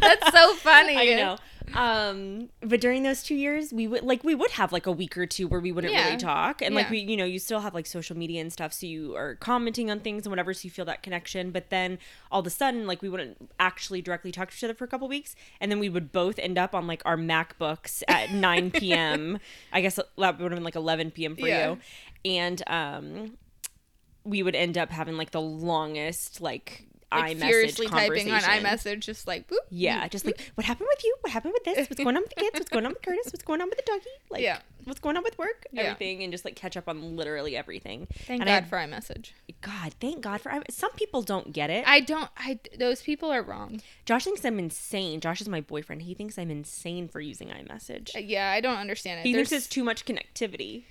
That's 0.00 0.30
so 0.36 0.54
funny. 0.56 0.96
I 0.96 1.14
know. 1.16 1.38
Um, 1.72 2.50
but 2.60 2.80
during 2.80 3.02
those 3.04 3.22
two 3.22 3.34
years, 3.34 3.72
we 3.72 3.86
would 3.88 4.02
like 4.02 4.22
we 4.22 4.34
would 4.34 4.50
have 4.52 4.70
like 4.72 4.86
a 4.86 4.92
week 4.92 5.16
or 5.16 5.26
two 5.26 5.48
where 5.48 5.60
we 5.60 5.72
wouldn't 5.72 5.92
Yeah. 5.94 6.04
really 6.06 6.16
talk, 6.18 6.60
and 6.62 6.74
like 6.74 6.90
we, 6.90 6.98
you 6.98 7.16
know, 7.16 7.24
you 7.24 7.38
still 7.38 7.60
have 7.60 7.74
like 7.74 7.86
social 7.86 8.16
media 8.16 8.40
and 8.40 8.52
stuff, 8.52 8.72
so 8.72 8.86
you 8.86 9.16
are 9.16 9.34
commenting 9.36 9.90
on 9.90 10.00
things 10.00 10.26
and 10.26 10.30
whatever, 10.30 10.52
so 10.52 10.66
you 10.66 10.70
feel 10.70 10.84
that 10.84 11.02
connection. 11.02 11.50
But 11.50 11.70
then 11.70 11.98
all 12.30 12.40
of 12.40 12.46
a 12.46 12.50
sudden, 12.50 12.86
like 12.86 13.00
we 13.02 13.08
wouldn't 13.08 13.50
actually 13.58 14.02
directly 14.02 14.30
talk 14.30 14.50
to 14.50 14.56
each 14.56 14.62
other 14.64 14.74
for 14.74 14.84
a 14.84 14.88
couple 14.88 15.08
weeks, 15.08 15.34
and 15.60 15.70
then 15.70 15.78
we 15.78 15.88
would 15.88 16.12
both 16.12 16.38
end 16.38 16.58
up 16.58 16.74
on 16.74 16.86
like 16.86 17.02
our 17.04 17.16
MacBooks 17.16 18.02
at 18.08 18.30
9 18.34 18.70
p.m. 18.72 19.38
I 19.72 19.80
guess 19.80 19.94
that 19.96 20.06
would 20.16 20.24
have 20.26 20.38
been 20.38 20.64
like 20.64 20.76
11 20.76 21.12
p.m. 21.12 21.34
for 21.36 21.48
Yeah. 21.48 21.70
you, 21.70 21.78
and 22.24 22.62
um, 22.66 23.38
we 24.24 24.42
would 24.42 24.54
end 24.54 24.76
up 24.78 24.90
having 24.90 25.16
like 25.16 25.30
the 25.30 25.40
longest 25.40 26.40
like. 26.40 26.86
Like 27.12 27.36
iMessage 27.36 27.40
furiously 27.46 27.86
typing 27.86 28.30
on 28.30 28.40
iMessage, 28.42 29.00
just 29.00 29.26
like 29.26 29.48
boop. 29.48 29.56
Yeah, 29.70 30.06
just 30.08 30.24
like 30.26 30.52
what 30.54 30.64
happened 30.64 30.88
with 30.92 31.04
you? 31.04 31.16
What 31.20 31.32
happened 31.32 31.54
with 31.54 31.64
this? 31.64 31.88
What's 31.88 32.02
going 32.02 32.16
on 32.16 32.22
with 32.22 32.30
the 32.34 32.40
kids? 32.40 32.54
What's 32.58 32.70
going 32.70 32.84
on 32.86 32.92
with 32.92 33.02
Curtis? 33.02 33.26
What's 33.32 33.44
going 33.44 33.60
on 33.60 33.68
with 33.68 33.78
the 33.78 33.84
doggy? 33.86 34.04
Like, 34.30 34.42
Yeah. 34.42 34.58
what's 34.84 34.98
going 34.98 35.16
on 35.16 35.22
with 35.22 35.38
work? 35.38 35.66
Yeah. 35.70 35.82
Everything, 35.82 36.22
and 36.24 36.32
just 36.32 36.44
like 36.44 36.56
catch 36.56 36.76
up 36.76 36.88
on 36.88 37.16
literally 37.16 37.56
everything. 37.56 38.08
Thank 38.26 38.40
and 38.40 38.48
God 38.48 38.64
I, 38.64 38.66
for 38.66 38.78
iMessage. 38.78 39.30
God, 39.60 39.94
thank 40.00 40.22
God 40.22 40.40
for. 40.40 40.50
IMessage. 40.50 40.72
Some 40.72 40.90
people 40.92 41.22
don't 41.22 41.52
get 41.52 41.70
it. 41.70 41.84
I 41.86 42.00
don't. 42.00 42.28
I 42.36 42.58
those 42.78 43.02
people 43.02 43.30
are 43.30 43.42
wrong. 43.42 43.80
Josh 44.06 44.24
thinks 44.24 44.44
I'm 44.44 44.58
insane. 44.58 45.20
Josh 45.20 45.40
is 45.40 45.48
my 45.48 45.60
boyfriend. 45.60 46.02
He 46.02 46.14
thinks 46.14 46.38
I'm 46.38 46.50
insane 46.50 47.08
for 47.08 47.20
using 47.20 47.48
iMessage. 47.48 48.16
Uh, 48.16 48.18
Yeah, 48.20 48.50
I 48.50 48.60
don't 48.60 48.78
understand 48.78 49.20
it. 49.20 49.26
He 49.26 49.32
There's, 49.32 49.50
thinks 49.50 49.66
it's 49.66 49.72
too 49.74 49.84
much 49.84 50.04
connectivity. 50.04 50.84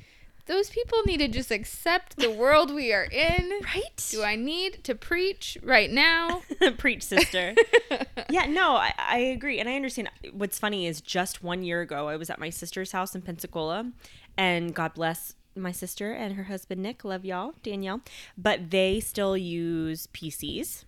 Those 0.45 0.69
people 0.69 0.99
need 1.05 1.17
to 1.17 1.27
just 1.27 1.51
accept 1.51 2.17
the 2.17 2.31
world 2.31 2.73
we 2.73 2.93
are 2.93 3.05
in. 3.05 3.51
Right? 3.63 4.07
Do 4.11 4.23
I 4.23 4.35
need 4.35 4.83
to 4.83 4.93
preach 4.93 5.57
right 5.63 5.89
now? 5.89 6.43
Preach, 6.77 7.01
sister. 7.01 7.55
yeah, 8.29 8.45
no, 8.45 8.75
I, 8.75 8.93
I 8.97 9.17
agree. 9.17 9.59
And 9.59 9.69
I 9.69 9.75
understand. 9.75 10.09
What's 10.31 10.59
funny 10.59 10.85
is 10.85 11.01
just 11.01 11.43
one 11.43 11.63
year 11.63 11.81
ago, 11.81 12.07
I 12.07 12.17
was 12.17 12.29
at 12.29 12.39
my 12.39 12.49
sister's 12.49 12.91
house 12.91 13.15
in 13.15 13.21
Pensacola, 13.21 13.91
and 14.37 14.75
God 14.75 14.93
bless 14.93 15.33
my 15.55 15.71
sister 15.71 16.11
and 16.11 16.35
her 16.35 16.43
husband, 16.43 16.83
Nick. 16.83 17.03
Love 17.03 17.25
y'all, 17.25 17.53
Danielle. 17.63 18.01
But 18.37 18.69
they 18.69 18.99
still 18.99 19.37
use 19.37 20.07
PCs. 20.07 20.83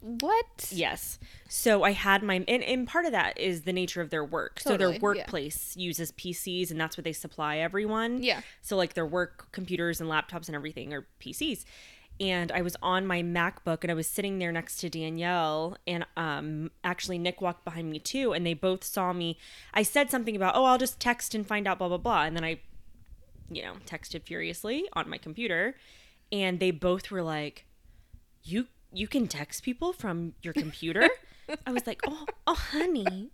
What? 0.00 0.68
Yes. 0.70 1.18
So 1.48 1.82
I 1.82 1.92
had 1.92 2.22
my, 2.22 2.44
and, 2.48 2.62
and 2.62 2.88
part 2.88 3.04
of 3.04 3.12
that 3.12 3.38
is 3.38 3.62
the 3.62 3.72
nature 3.72 4.00
of 4.00 4.10
their 4.10 4.24
work. 4.24 4.60
so 4.60 4.70
Totally, 4.70 4.92
their 4.92 4.94
yeah. 4.94 5.02
workplace 5.02 5.76
uses 5.76 6.12
PCs, 6.12 6.70
and 6.70 6.80
that's 6.80 6.96
what 6.96 7.04
they 7.04 7.12
supply 7.12 7.58
everyone. 7.58 8.22
Yeah. 8.22 8.40
So 8.62 8.76
like 8.76 8.94
their 8.94 9.06
work 9.06 9.48
computers 9.52 10.00
and 10.00 10.10
laptops 10.10 10.46
and 10.46 10.54
everything 10.54 10.92
are 10.94 11.06
PCs. 11.20 11.64
And 12.18 12.52
I 12.52 12.60
was 12.60 12.76
on 12.82 13.06
my 13.06 13.22
MacBook 13.22 13.78
and 13.82 13.90
I 13.90 13.94
was 13.94 14.06
sitting 14.06 14.38
there 14.38 14.52
next 14.52 14.76
to 14.80 14.90
Danielle 14.90 15.78
and 15.86 16.04
um 16.18 16.70
actually 16.84 17.16
Nick 17.16 17.40
walked 17.40 17.64
behind 17.64 17.90
me 17.90 17.98
too 17.98 18.34
and 18.34 18.44
they 18.44 18.52
both 18.52 18.84
saw 18.84 19.14
me. 19.14 19.38
I 19.72 19.82
said 19.82 20.10
something 20.10 20.36
about, 20.36 20.54
"Oh, 20.54 20.64
I'll 20.64 20.76
just 20.76 21.00
text 21.00 21.34
and 21.34 21.46
find 21.46 21.66
out 21.66 21.78
blah 21.78 21.88
blah 21.88 21.96
blah." 21.96 22.24
And 22.24 22.36
then 22.36 22.44
I 22.44 22.60
you 23.50 23.62
know, 23.62 23.72
texted 23.86 24.24
furiously 24.24 24.84
on 24.92 25.08
my 25.08 25.16
computer 25.16 25.76
and 26.30 26.60
they 26.60 26.70
both 26.70 27.10
were 27.10 27.22
like, 27.22 27.64
"You 28.42 28.66
you 28.92 29.06
can 29.08 29.26
text 29.28 29.62
people 29.62 29.92
from 29.92 30.34
your 30.42 30.52
computer?" 30.52 31.08
I 31.66 31.72
was 31.72 31.86
like, 31.86 32.00
"Oh, 32.06 32.26
oh 32.46 32.54
honey, 32.54 33.30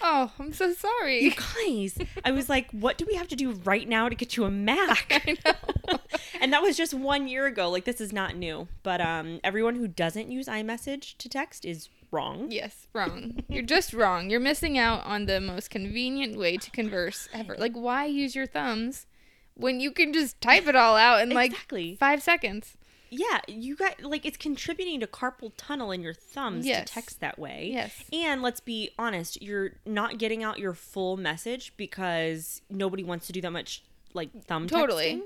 Oh, 0.00 0.32
I'm 0.38 0.52
so 0.52 0.72
sorry. 0.72 1.22
you 1.22 1.32
guys." 1.32 1.98
I 2.24 2.30
was 2.30 2.48
like, 2.48 2.70
"What 2.72 2.98
do 2.98 3.04
we 3.06 3.14
have 3.14 3.28
to 3.28 3.36
do 3.36 3.52
right 3.52 3.88
now 3.88 4.08
to 4.08 4.14
get 4.14 4.36
you 4.36 4.44
a 4.44 4.50
Mac?" 4.50 5.06
I 5.26 5.36
know. 5.44 5.98
and 6.40 6.52
that 6.52 6.62
was 6.62 6.76
just 6.76 6.94
one 6.94 7.28
year 7.28 7.46
ago. 7.46 7.70
Like 7.70 7.84
this 7.84 8.00
is 8.00 8.12
not 8.12 8.36
new. 8.36 8.68
But 8.82 9.00
um, 9.00 9.40
everyone 9.44 9.76
who 9.76 9.86
doesn't 9.88 10.30
use 10.30 10.46
iMessage 10.46 11.16
to 11.18 11.28
text 11.28 11.64
is 11.64 11.88
wrong. 12.10 12.50
Yes, 12.50 12.88
wrong. 12.92 13.44
You're 13.48 13.62
just 13.62 13.92
wrong. 13.92 14.30
You're 14.30 14.40
missing 14.40 14.76
out 14.78 15.04
on 15.04 15.26
the 15.26 15.40
most 15.40 15.70
convenient 15.70 16.36
way 16.36 16.56
to 16.56 16.70
converse 16.70 17.28
ever. 17.32 17.54
Like, 17.56 17.74
why 17.74 18.06
use 18.06 18.34
your 18.34 18.46
thumbs 18.46 19.06
when 19.54 19.78
you 19.80 19.92
can 19.92 20.12
just 20.12 20.40
type 20.40 20.66
it 20.66 20.74
all 20.74 20.96
out 20.96 21.22
in 21.22 21.30
like 21.30 21.52
five 21.98 22.22
seconds? 22.22 22.76
Yeah, 23.10 23.40
you 23.48 23.74
got 23.76 24.02
like 24.02 24.24
it's 24.24 24.36
contributing 24.36 25.00
to 25.00 25.06
carpal 25.06 25.52
tunnel 25.56 25.90
in 25.90 26.00
your 26.00 26.14
thumbs 26.14 26.64
Yes. 26.64 26.86
to 26.88 26.94
text 26.94 27.20
that 27.20 27.38
way. 27.38 27.70
Yes. 27.72 28.04
And 28.12 28.40
let's 28.40 28.60
be 28.60 28.90
honest, 28.98 29.42
you're 29.42 29.72
not 29.84 30.18
getting 30.18 30.44
out 30.44 30.58
your 30.60 30.74
full 30.74 31.16
message 31.16 31.72
because 31.76 32.62
nobody 32.70 33.02
wants 33.02 33.26
to 33.26 33.32
do 33.32 33.40
that 33.40 33.50
much 33.50 33.82
like 34.14 34.30
thumb 34.44 34.66
Totally. 34.68 35.16
texting. 35.16 35.22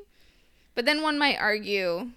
But 0.75 0.87
then 0.87 1.03
one 1.03 1.18
might 1.18 1.37
argue, 1.38 2.09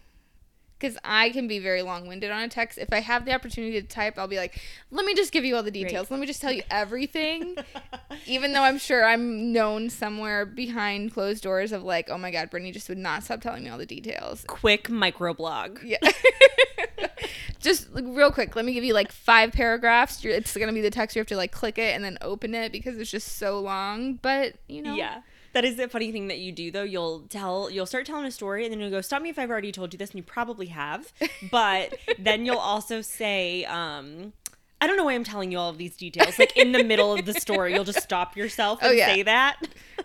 because 0.79 0.97
I 1.03 1.29
can 1.31 1.47
be 1.47 1.59
very 1.59 1.81
long 1.81 2.07
winded 2.07 2.31
on 2.31 2.41
a 2.43 2.47
text. 2.47 2.77
If 2.77 2.93
I 2.93 2.99
have 2.99 3.25
the 3.25 3.33
opportunity 3.33 3.81
to 3.81 3.87
type, 3.87 4.17
I'll 4.17 4.27
be 4.27 4.37
like, 4.37 4.61
let 4.91 5.05
me 5.05 5.15
just 5.15 5.31
give 5.31 5.43
you 5.43 5.55
all 5.55 5.63
the 5.63 5.71
details. 5.71 6.11
Let 6.11 6.19
me 6.19 6.25
just 6.27 6.41
tell 6.41 6.51
you 6.51 6.63
everything. 6.71 7.55
Even 8.25 8.53
though 8.53 8.61
I'm 8.63 8.77
sure 8.77 9.03
I'm 9.05 9.51
known 9.51 9.89
somewhere 9.89 10.45
behind 10.45 11.13
closed 11.13 11.43
doors 11.43 11.71
of 11.71 11.83
like, 11.83 12.09
oh 12.09 12.17
my 12.17 12.31
God, 12.31 12.49
Brittany 12.49 12.71
just 12.71 12.89
would 12.89 12.97
not 12.97 13.23
stop 13.23 13.41
telling 13.41 13.63
me 13.63 13.69
all 13.69 13.77
the 13.77 13.85
details. 13.85 14.43
Quick 14.47 14.87
microblog. 14.87 15.79
Yeah. 15.83 15.97
just 17.59 17.93
like, 17.93 18.05
real 18.07 18.31
quick, 18.31 18.55
let 18.55 18.65
me 18.65 18.73
give 18.73 18.83
you 18.83 18.93
like 18.93 19.11
five 19.11 19.51
paragraphs. 19.51 20.23
You're, 20.23 20.33
it's 20.33 20.55
gonna 20.55 20.73
be 20.73 20.81
the 20.81 20.91
text. 20.91 21.15
You 21.15 21.19
have 21.19 21.27
to 21.27 21.37
like 21.37 21.51
click 21.51 21.77
it 21.77 21.95
and 21.95 22.03
then 22.03 22.17
open 22.21 22.53
it 22.53 22.71
because 22.71 22.97
it's 22.97 23.11
just 23.11 23.37
so 23.37 23.59
long. 23.59 24.15
But 24.15 24.53
you 24.67 24.81
know, 24.81 24.95
Yeah. 24.95 25.21
That 25.57 25.65
is 25.65 25.75
the 25.75 25.87
funny 25.89 26.11
thing 26.11 26.27
that 26.27 26.37
you 26.37 26.51
do 26.51 26.69
though. 26.69 26.83
You'll 26.83 27.21
tell 27.29 27.71
you'll 27.71 27.87
start 27.87 28.05
telling 28.05 28.25
a 28.25 28.31
story 28.31 28.63
and 28.63 28.71
then 28.71 28.79
you'll 28.79 28.91
go, 28.91 29.01
Stop 29.01 29.23
me 29.23 29.29
if 29.29 29.39
I've 29.39 29.49
already 29.49 29.71
told 29.71 29.91
you 29.91 29.97
this, 29.97 30.11
and 30.11 30.17
you 30.19 30.23
probably 30.23 30.67
have. 30.67 31.11
But 31.51 31.97
then 32.19 32.45
you'll 32.45 32.59
also 32.59 33.01
say, 33.01 33.65
um, 33.65 34.33
I 34.79 34.85
don't 34.85 34.97
know 34.97 35.05
why 35.05 35.13
I'm 35.15 35.23
telling 35.23 35.51
you 35.51 35.57
all 35.57 35.71
of 35.71 35.79
these 35.79 35.97
details. 35.97 36.37
Like 36.37 36.55
in 36.55 36.73
the 36.73 36.83
middle 36.83 37.11
of 37.11 37.25
the 37.25 37.33
story, 37.33 37.73
you'll 37.73 37.85
just 37.85 38.03
stop 38.03 38.37
yourself 38.37 38.83
and 38.83 38.89
Oh, 38.89 38.91
yeah. 38.91 39.07
say 39.07 39.23
that. 39.23 39.57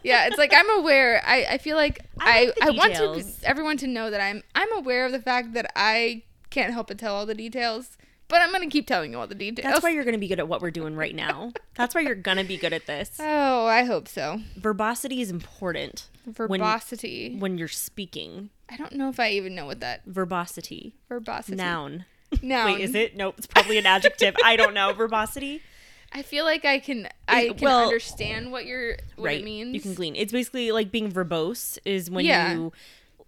yeah. 0.03 0.27
It's 0.27 0.39
like 0.39 0.55
I'm 0.55 0.71
aware. 0.79 1.21
I, 1.23 1.45
I 1.51 1.59
feel 1.59 1.77
like 1.77 2.01
I 2.19 2.51
I 2.63 2.69
like 2.69 2.97
I, 2.97 3.07
want 3.11 3.23
to 3.23 3.25
everyone 3.47 3.77
to 3.77 3.87
know 3.87 4.11
that 4.11 4.23
I'm 4.23 4.43
I'm 4.55 4.73
aware 4.73 5.05
of 5.05 5.13
the 5.13 5.21
fact 5.21 5.53
that 5.53 5.71
I 5.77 6.23
can't 6.49 6.73
help 6.73 6.89
but 6.89 6.97
tell 6.99 7.15
all 7.15 7.27
the 7.27 7.35
details. 7.35 7.99
But 8.33 8.41
I'm 8.41 8.51
gonna 8.51 8.71
keep 8.71 8.87
telling 8.87 9.13
you 9.13 9.19
all 9.21 9.27
the 9.27 9.35
details. 9.35 9.71
That's 9.71 9.83
why 9.83 9.91
you're 9.91 10.05
gonna 10.05 10.17
be 10.17 10.27
good 10.27 10.39
at 10.39 10.49
what 10.49 10.63
we're 10.63 10.71
doing 10.71 10.97
right 10.97 11.15
now. 11.15 11.53
That's 11.75 11.95
why 11.95 12.01
you're 12.01 12.15
gonna 12.15 12.45
be 12.45 12.57
good 12.57 12.73
at 12.73 12.87
this. 12.87 13.19
Oh, 13.21 13.67
I 13.67 13.85
hope 13.85 14.09
so. 14.09 14.41
Verbosity 14.57 15.21
is 15.21 15.31
important 15.31 16.09
Verbosity. 16.27 17.37
when 17.39 17.59
you're 17.59 17.69
speaking. 17.69 18.49
I 18.71 18.77
don't 18.79 18.93
know 18.95 19.11
if 19.11 19.21
I 19.21 19.33
even 19.33 19.55
know 19.55 19.67
what 19.67 19.81
that 19.81 20.01
Verbosity. 20.07 20.95
verbosity. 21.11 21.57
Noun. 21.59 22.07
Noun. 22.41 22.73
Wait, 22.73 22.81
is 22.81 22.95
it? 22.95 23.15
Nope, 23.15 23.35
it's 23.37 23.47
probably 23.47 23.77
an 23.77 23.85
adjective. 23.85 24.35
I 24.43 24.57
don't 24.57 24.73
know. 24.73 24.95
Verbosity. 24.95 25.61
I 26.15 26.23
feel 26.23 26.47
like 26.47 26.65
I 26.65 26.79
can 26.79 27.09
I 27.29 27.49
can 27.49 27.59
well, 27.67 27.85
understand 27.85 28.51
what 28.51 28.65
you're 28.65 28.97
what 29.17 29.27
right. 29.27 29.41
it 29.41 29.45
means. 29.45 29.75
You 29.75 29.81
can 29.83 29.93
glean. 29.93 30.17
It's 30.17 30.33
basically 30.33 30.73
like 30.73 30.91
being 30.91 31.13
verbose 31.13 31.79
is 31.85 32.11
when 32.11 32.25
Yeah. 32.25 32.55
you 32.55 32.73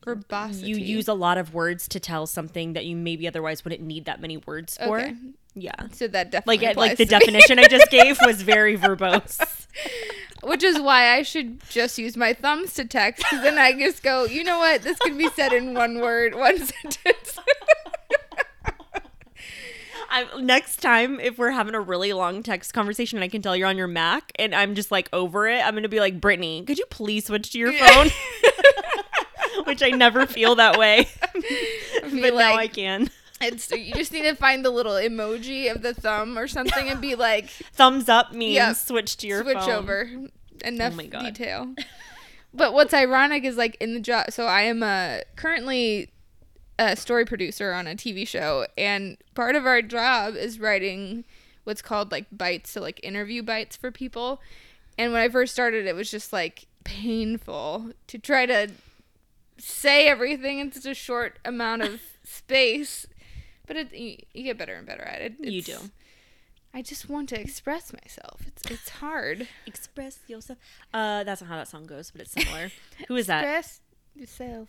verbosity. 0.05 0.69
you 0.69 0.77
use 0.77 1.09
a 1.09 1.15
lot 1.15 1.39
of 1.39 1.55
words 1.55 1.89
to 1.89 2.01
tell 2.01 2.27
something 2.27 2.73
that 2.75 2.85
you 2.85 2.97
maybe 2.97 3.27
otherwise 3.27 3.65
wouldn't 3.65 3.83
need 3.83 4.05
that 4.05 4.21
many 4.21 4.37
words 4.39 4.77
for. 4.77 5.01
Okay. 5.01 5.15
Yeah. 5.55 5.73
So 5.93 6.09
that 6.09 6.31
definitely 6.31 6.67
Like 6.67 6.77
like 6.77 6.97
the 6.99 7.05
definition 7.07 7.59
I 7.59 7.69
just 7.69 7.91
gave 7.91 8.19
was 8.25 8.43
very 8.43 8.77
verbose. 8.77 9.67
Which 10.43 10.63
is 10.63 10.79
why 10.81 11.15
I 11.17 11.23
should 11.23 11.61
just 11.71 11.97
use 11.97 12.17
my 12.19 12.35
thumbs 12.35 12.75
to 12.75 12.85
text, 12.85 13.25
then 13.31 13.57
I 13.57 13.73
just 13.73 14.03
go, 14.03 14.25
you 14.25 14.45
know 14.45 14.59
what? 14.59 14.83
This 14.83 14.99
can 14.99 15.17
be 15.17 15.29
said 15.31 15.53
in 15.55 15.73
one 15.73 16.01
word, 16.01 16.35
one 16.35 16.59
sentence. 16.67 17.39
I, 20.11 20.41
next 20.41 20.77
time, 20.77 21.19
if 21.19 21.39
we're 21.39 21.51
having 21.51 21.75
a 21.75 21.81
really 21.81 22.13
long 22.13 22.43
text 22.43 22.73
conversation 22.75 23.19
and 23.19 23.25
I 23.25 23.29
can 23.29 23.43
tell 23.43 23.57
you're 23.57 23.67
on 23.67 23.77
your 23.77 23.89
Mac 23.89 24.31
and 24.37 24.55
I'm 24.55 24.75
just 24.75 24.93
like 24.93 25.09
over 25.13 25.49
it, 25.49 25.65
I'm 25.65 25.75
gonna 25.75 25.89
be 25.89 25.99
like, 25.99 26.21
Brittany, 26.21 26.63
could 26.65 26.79
you 26.79 26.85
please 26.91 27.27
switch 27.27 27.51
to 27.53 27.59
your 27.59 27.73
phone? 27.73 28.11
Which 29.65 29.83
I 29.83 29.91
never 29.91 30.27
feel 30.27 30.55
that 30.57 30.79
way, 30.79 31.09
but 32.03 32.13
now 32.13 32.55
I 32.57 32.67
can. 32.69 33.11
it's, 33.41 33.71
you 33.71 33.93
just 33.95 34.13
need 34.13 34.23
to 34.23 34.35
find 34.35 34.65
the 34.65 34.71
little 34.71 34.93
emoji 34.95 35.71
of 35.75 35.83
the 35.83 35.95
thumb 35.95 36.37
or 36.39 36.47
something 36.49 36.89
and 36.89 37.01
be 37.01 37.15
like, 37.15 37.49
Thumbs 37.49 38.09
up 38.09 38.33
means 38.33 38.55
Yep. 38.55 38.77
switch 38.77 39.17
to 39.19 39.27
your 39.27 39.43
switch 39.43 39.59
phone. 39.59 39.71
over. 39.71 40.11
Enough 40.65 40.97
God. 41.11 41.25
detail. 41.35 41.75
But 42.53 42.73
what's 42.73 42.95
ironic 42.95 43.45
is 43.45 43.57
like 43.57 43.77
in 43.81 43.95
the 43.95 44.01
job. 44.01 44.31
So 44.31 44.47
I 44.47 44.63
am 44.63 44.83
uh, 44.83 45.19
currently 45.37 46.11
a 46.79 46.97
story 46.97 47.25
producer 47.25 47.73
on 47.73 47.87
a 47.87 47.95
TV 47.97 48.27
show, 48.27 48.67
and 48.79 49.17
part 49.35 49.57
of 49.57 49.67
our 49.67 49.83
job 49.83 50.35
is 50.37 50.59
writing 50.61 51.25
what's 51.65 51.83
called 51.83 52.13
like 52.13 52.27
bites, 52.31 52.71
so 52.71 52.81
like 52.81 53.01
interview 53.03 53.43
bites 53.43 53.77
for 53.77 53.91
people. 53.91 54.41
And 54.97 55.13
when 55.13 55.21
I 55.21 55.29
first 55.29 55.53
started, 55.53 55.87
it 55.87 55.95
was 55.97 56.11
just 56.11 56.33
like 56.33 56.67
painful 56.85 57.91
to 58.07 58.19
try 58.19 58.47
to 58.47 58.69
say 59.59 60.09
everything 60.09 60.59
in 60.59 60.73
such 60.73 60.87
a 60.87 60.95
short 60.95 61.39
amount 61.45 61.83
of 61.83 62.01
space. 62.25 63.07
But 63.67 63.77
it, 63.77 63.95
you, 63.95 64.17
you 64.35 64.45
get 64.45 64.59
better 64.59 64.75
and 64.75 64.87
better 64.87 65.03
at 65.03 65.21
it. 65.23 65.35
You 65.41 65.63
do. 65.63 65.79
I 66.75 66.83
just 66.83 67.09
want 67.09 67.29
to 67.31 67.41
express 67.41 67.93
myself. 67.93 68.41
It's 68.47 68.71
it's 68.71 68.89
hard. 68.89 69.47
Express 69.67 70.19
yourself. 70.27 70.59
Uh, 70.93 71.23
that's 71.25 71.41
not 71.41 71.49
how 71.49 71.57
that 71.57 71.69
song 71.69 71.87
goes, 71.87 72.11
but 72.11 72.21
it's 72.23 72.33
similar. 72.33 72.71
Who 73.09 73.17
is 73.17 73.27
that? 73.29 73.45
Express 73.45 73.81
yourself. 74.15 74.69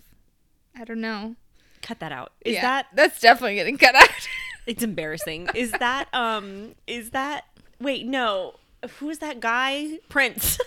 I 0.77 0.83
don't 0.85 1.01
know. 1.01 1.35
Cut 1.81 1.99
that 1.99 2.11
out. 2.11 2.31
Is 2.41 2.53
Yeah, 2.55 2.61
that? 2.61 2.87
that's 2.93 3.19
definitely 3.19 3.55
getting 3.55 3.77
cut 3.77 3.95
out? 3.95 4.09
It's 4.67 4.81
embarrassing. 4.81 5.47
Is 5.53 5.69
that? 5.73 6.07
Um. 6.11 6.73
Is 6.87 7.11
that? 7.11 7.43
Wait, 7.79 8.07
no. 8.07 8.55
Who 8.97 9.11
is 9.11 9.19
that 9.19 9.39
guy? 9.39 9.99
Prince. 10.09 10.57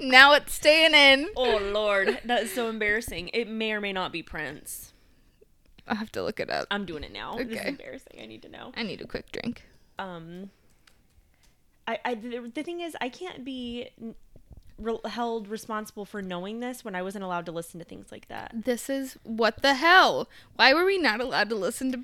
Now 0.00 0.34
it's 0.34 0.52
staying 0.54 0.94
in. 0.94 1.28
oh 1.36 1.58
Lord, 1.58 2.20
that 2.24 2.42
is 2.44 2.52
so 2.52 2.68
embarrassing. 2.68 3.30
It 3.32 3.48
may 3.48 3.72
or 3.72 3.80
may 3.80 3.92
not 3.92 4.12
be 4.12 4.22
Prince. 4.22 4.92
I'll 5.88 5.96
have 5.96 6.12
to 6.12 6.22
look 6.22 6.38
it 6.40 6.50
up. 6.50 6.66
I'm 6.70 6.84
doing 6.86 7.02
it 7.04 7.12
now. 7.12 7.34
This 7.36 7.48
is 7.48 7.56
Okay. 7.58 7.68
embarrassing. 7.70 8.18
I 8.22 8.26
need 8.26 8.42
to 8.42 8.48
know. 8.48 8.72
I 8.76 8.82
need 8.82 9.00
a 9.00 9.06
quick 9.06 9.32
drink. 9.32 9.66
Um. 9.98 10.50
I, 11.88 11.98
I 12.04 12.14
the, 12.14 12.50
the 12.54 12.62
thing 12.62 12.80
is, 12.80 12.96
I 13.00 13.08
can't 13.08 13.44
be 13.44 13.88
re- 14.78 14.98
held 15.06 15.48
responsible 15.48 16.04
for 16.04 16.22
knowing 16.22 16.60
this 16.60 16.84
when 16.84 16.94
I 16.94 17.02
wasn't 17.02 17.24
allowed 17.24 17.46
to 17.46 17.52
listen 17.52 17.80
to 17.80 17.84
things 17.84 18.12
like 18.12 18.28
that. 18.28 18.52
This 18.54 18.88
is 18.88 19.16
what 19.24 19.62
the 19.62 19.74
hell? 19.74 20.28
Why 20.54 20.72
were 20.72 20.84
we 20.84 20.98
not 20.98 21.20
allowed 21.20 21.48
to 21.48 21.56
listen 21.56 21.90
to 21.92 22.00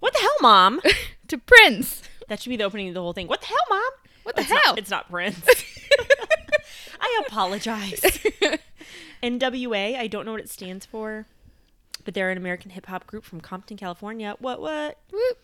What 0.00 0.14
the 0.14 0.20
hell, 0.20 0.36
mom? 0.40 0.80
to 1.28 1.38
Prince? 1.38 2.02
that 2.28 2.40
should 2.42 2.50
be 2.50 2.56
the 2.56 2.64
opening 2.64 2.88
of 2.88 2.94
the 2.94 3.00
whole 3.00 3.12
thing. 3.12 3.28
What 3.28 3.40
the 3.42 3.46
hell, 3.46 3.56
mom? 3.70 3.82
What 4.24 4.34
the 4.34 4.42
It's 4.42 4.50
not- 4.50 4.64
hell? 4.64 4.74
it's 4.76 4.90
not 4.90 5.08
Prince. 5.08 5.46
I 7.00 7.22
apologize. 7.26 8.00
NWA, 9.22 9.96
I 9.96 10.06
don't 10.06 10.24
know 10.24 10.32
what 10.32 10.40
it 10.40 10.48
stands 10.48 10.86
for, 10.86 11.26
but 12.04 12.14
they're 12.14 12.30
an 12.30 12.38
American 12.38 12.70
hip 12.70 12.86
hop 12.86 13.06
group 13.06 13.24
from 13.24 13.40
Compton, 13.40 13.76
California. 13.76 14.36
What, 14.38 14.60
what? 14.60 14.98
Whoop. 15.12 15.38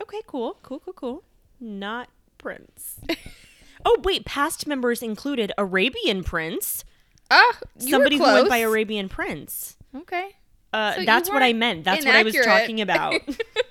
Okay, 0.00 0.20
cool, 0.26 0.56
cool, 0.62 0.80
cool, 0.80 0.92
cool. 0.94 1.22
Not 1.60 2.08
Prince. 2.38 3.00
oh, 3.84 4.00
wait, 4.02 4.24
past 4.24 4.66
members 4.66 5.02
included 5.02 5.52
Arabian 5.58 6.22
Prince. 6.24 6.84
Ah, 7.30 7.58
you 7.78 7.90
Somebody 7.90 8.16
who 8.16 8.22
went 8.22 8.48
by 8.48 8.58
Arabian 8.58 9.08
Prince. 9.08 9.76
Okay. 9.94 10.30
Uh, 10.72 10.94
So 10.94 11.04
that's 11.04 11.28
what 11.28 11.42
I 11.42 11.52
meant. 11.52 11.84
That's 11.84 12.04
what 12.04 12.14
I 12.14 12.22
was 12.22 12.34
talking 12.34 12.80
about. 12.80 13.20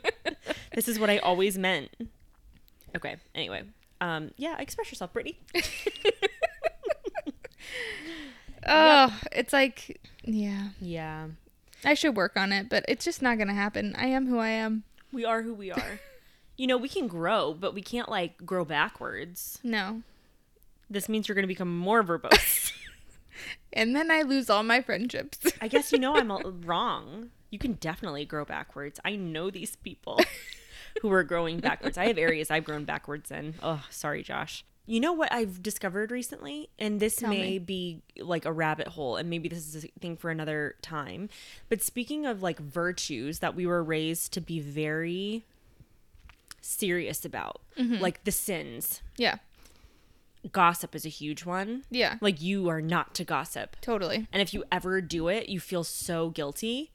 this 0.76 0.88
is 0.88 1.00
what 1.00 1.10
I 1.10 1.18
always 1.20 1.58
meant. 1.58 1.90
Okay, 2.96 3.16
anyway. 3.34 3.64
Um, 4.00 4.32
yeah, 4.38 4.60
express 4.60 4.92
yourself, 4.92 5.14
Brittany. 5.14 5.40
Oh, 8.68 9.20
it's 9.32 9.54
like, 9.54 10.00
yeah. 10.24 10.70
Yeah. 10.80 11.28
I 11.86 11.94
should 11.94 12.16
work 12.16 12.36
on 12.36 12.52
it, 12.52 12.70
but 12.70 12.84
it's 12.88 13.06
just 13.06 13.22
not 13.22 13.38
gonna 13.38 13.54
happen. 13.54 13.96
I 13.98 14.08
am 14.08 14.28
who 14.28 14.40
I 14.40 14.50
am. 14.50 14.84
We 15.12 15.26
are 15.26 15.42
who 15.42 15.54
we 15.54 15.72
are. 15.72 16.00
you 16.58 16.68
know, 16.68 16.78
we 16.78 16.90
can 16.90 17.08
grow, 17.08 17.54
but 17.54 17.74
we 17.74 17.82
can't 17.82 18.10
like 18.10 18.46
grow 18.46 18.66
backwards. 18.66 19.60
No. 19.64 20.02
This 20.90 21.10
means 21.10 21.28
you're 21.28 21.36
going 21.36 21.44
to 21.44 21.48
become 21.48 21.78
more 21.78 22.04
verbose. 22.04 22.72
And 23.74 23.96
then 23.96 24.10
I 24.10 24.22
lose 24.24 24.50
all 24.50 24.64
my 24.64 24.82
friendships. 24.82 25.40
I 25.62 25.68
guess 25.68 25.92
you 25.92 26.00
know 26.00 26.16
I'm 26.16 26.32
wrong. 26.62 27.30
You 27.52 27.60
can 27.60 27.74
definitely 27.74 28.26
grow 28.26 28.46
backwards. 28.46 29.00
I 29.06 29.16
know 29.16 29.52
these 29.52 29.76
people 29.76 30.20
who 31.02 31.12
are 31.12 31.24
growing 31.24 31.60
backwards. 31.60 31.98
I 31.98 32.08
have 32.08 32.18
areas 32.18 32.50
I've 32.50 32.64
grown 32.64 32.86
backwards 32.86 33.30
in. 33.30 33.56
Oh, 33.62 33.84
sorry, 33.90 34.24
Josh. 34.24 34.66
You 34.88 35.02
know 35.02 35.12
what 35.12 35.32
I've 35.34 35.62
discovered 35.62 36.12
recently? 36.12 36.70
And 36.80 37.00
this 37.00 37.18
Tell 37.18 37.30
may 37.30 37.52
me. 37.52 37.60
be 37.60 38.02
like 38.20 38.46
a 38.46 38.54
rabbit 38.54 38.88
hole, 38.88 39.18
and 39.18 39.30
maybe 39.30 39.50
this 39.50 39.76
is 39.76 39.84
a 39.84 39.88
thing 40.00 40.16
for 40.16 40.32
another 40.32 40.76
time. 40.82 41.30
But 41.68 41.82
speaking 41.82 42.26
of 42.26 42.42
like 42.42 42.58
virtues 42.58 43.40
that 43.40 43.54
we 43.54 43.66
were 43.66 43.84
raised 43.84 44.32
to 44.34 44.42
be 44.42 44.62
very 44.62 45.44
serious 46.62 47.26
about, 47.26 47.62
mm-hmm. 47.78 48.02
like 48.02 48.24
the 48.24 48.32
sins, 48.32 49.02
yeah. 49.18 49.36
gossip 50.54 50.96
is 50.96 51.06
a 51.06 51.10
huge 51.10 51.46
one. 51.46 51.84
Yeah. 51.92 52.16
Like 52.22 52.42
you 52.42 52.70
are 52.70 52.82
not 52.82 53.14
to 53.16 53.26
gossip. 53.26 53.76
Totally. 53.82 54.28
And 54.32 54.42
if 54.42 54.54
you 54.54 54.64
ever 54.72 55.02
do 55.02 55.28
it, 55.28 55.50
you 55.50 55.60
feel 55.60 55.84
so 55.84 56.30
guilty. 56.30 56.92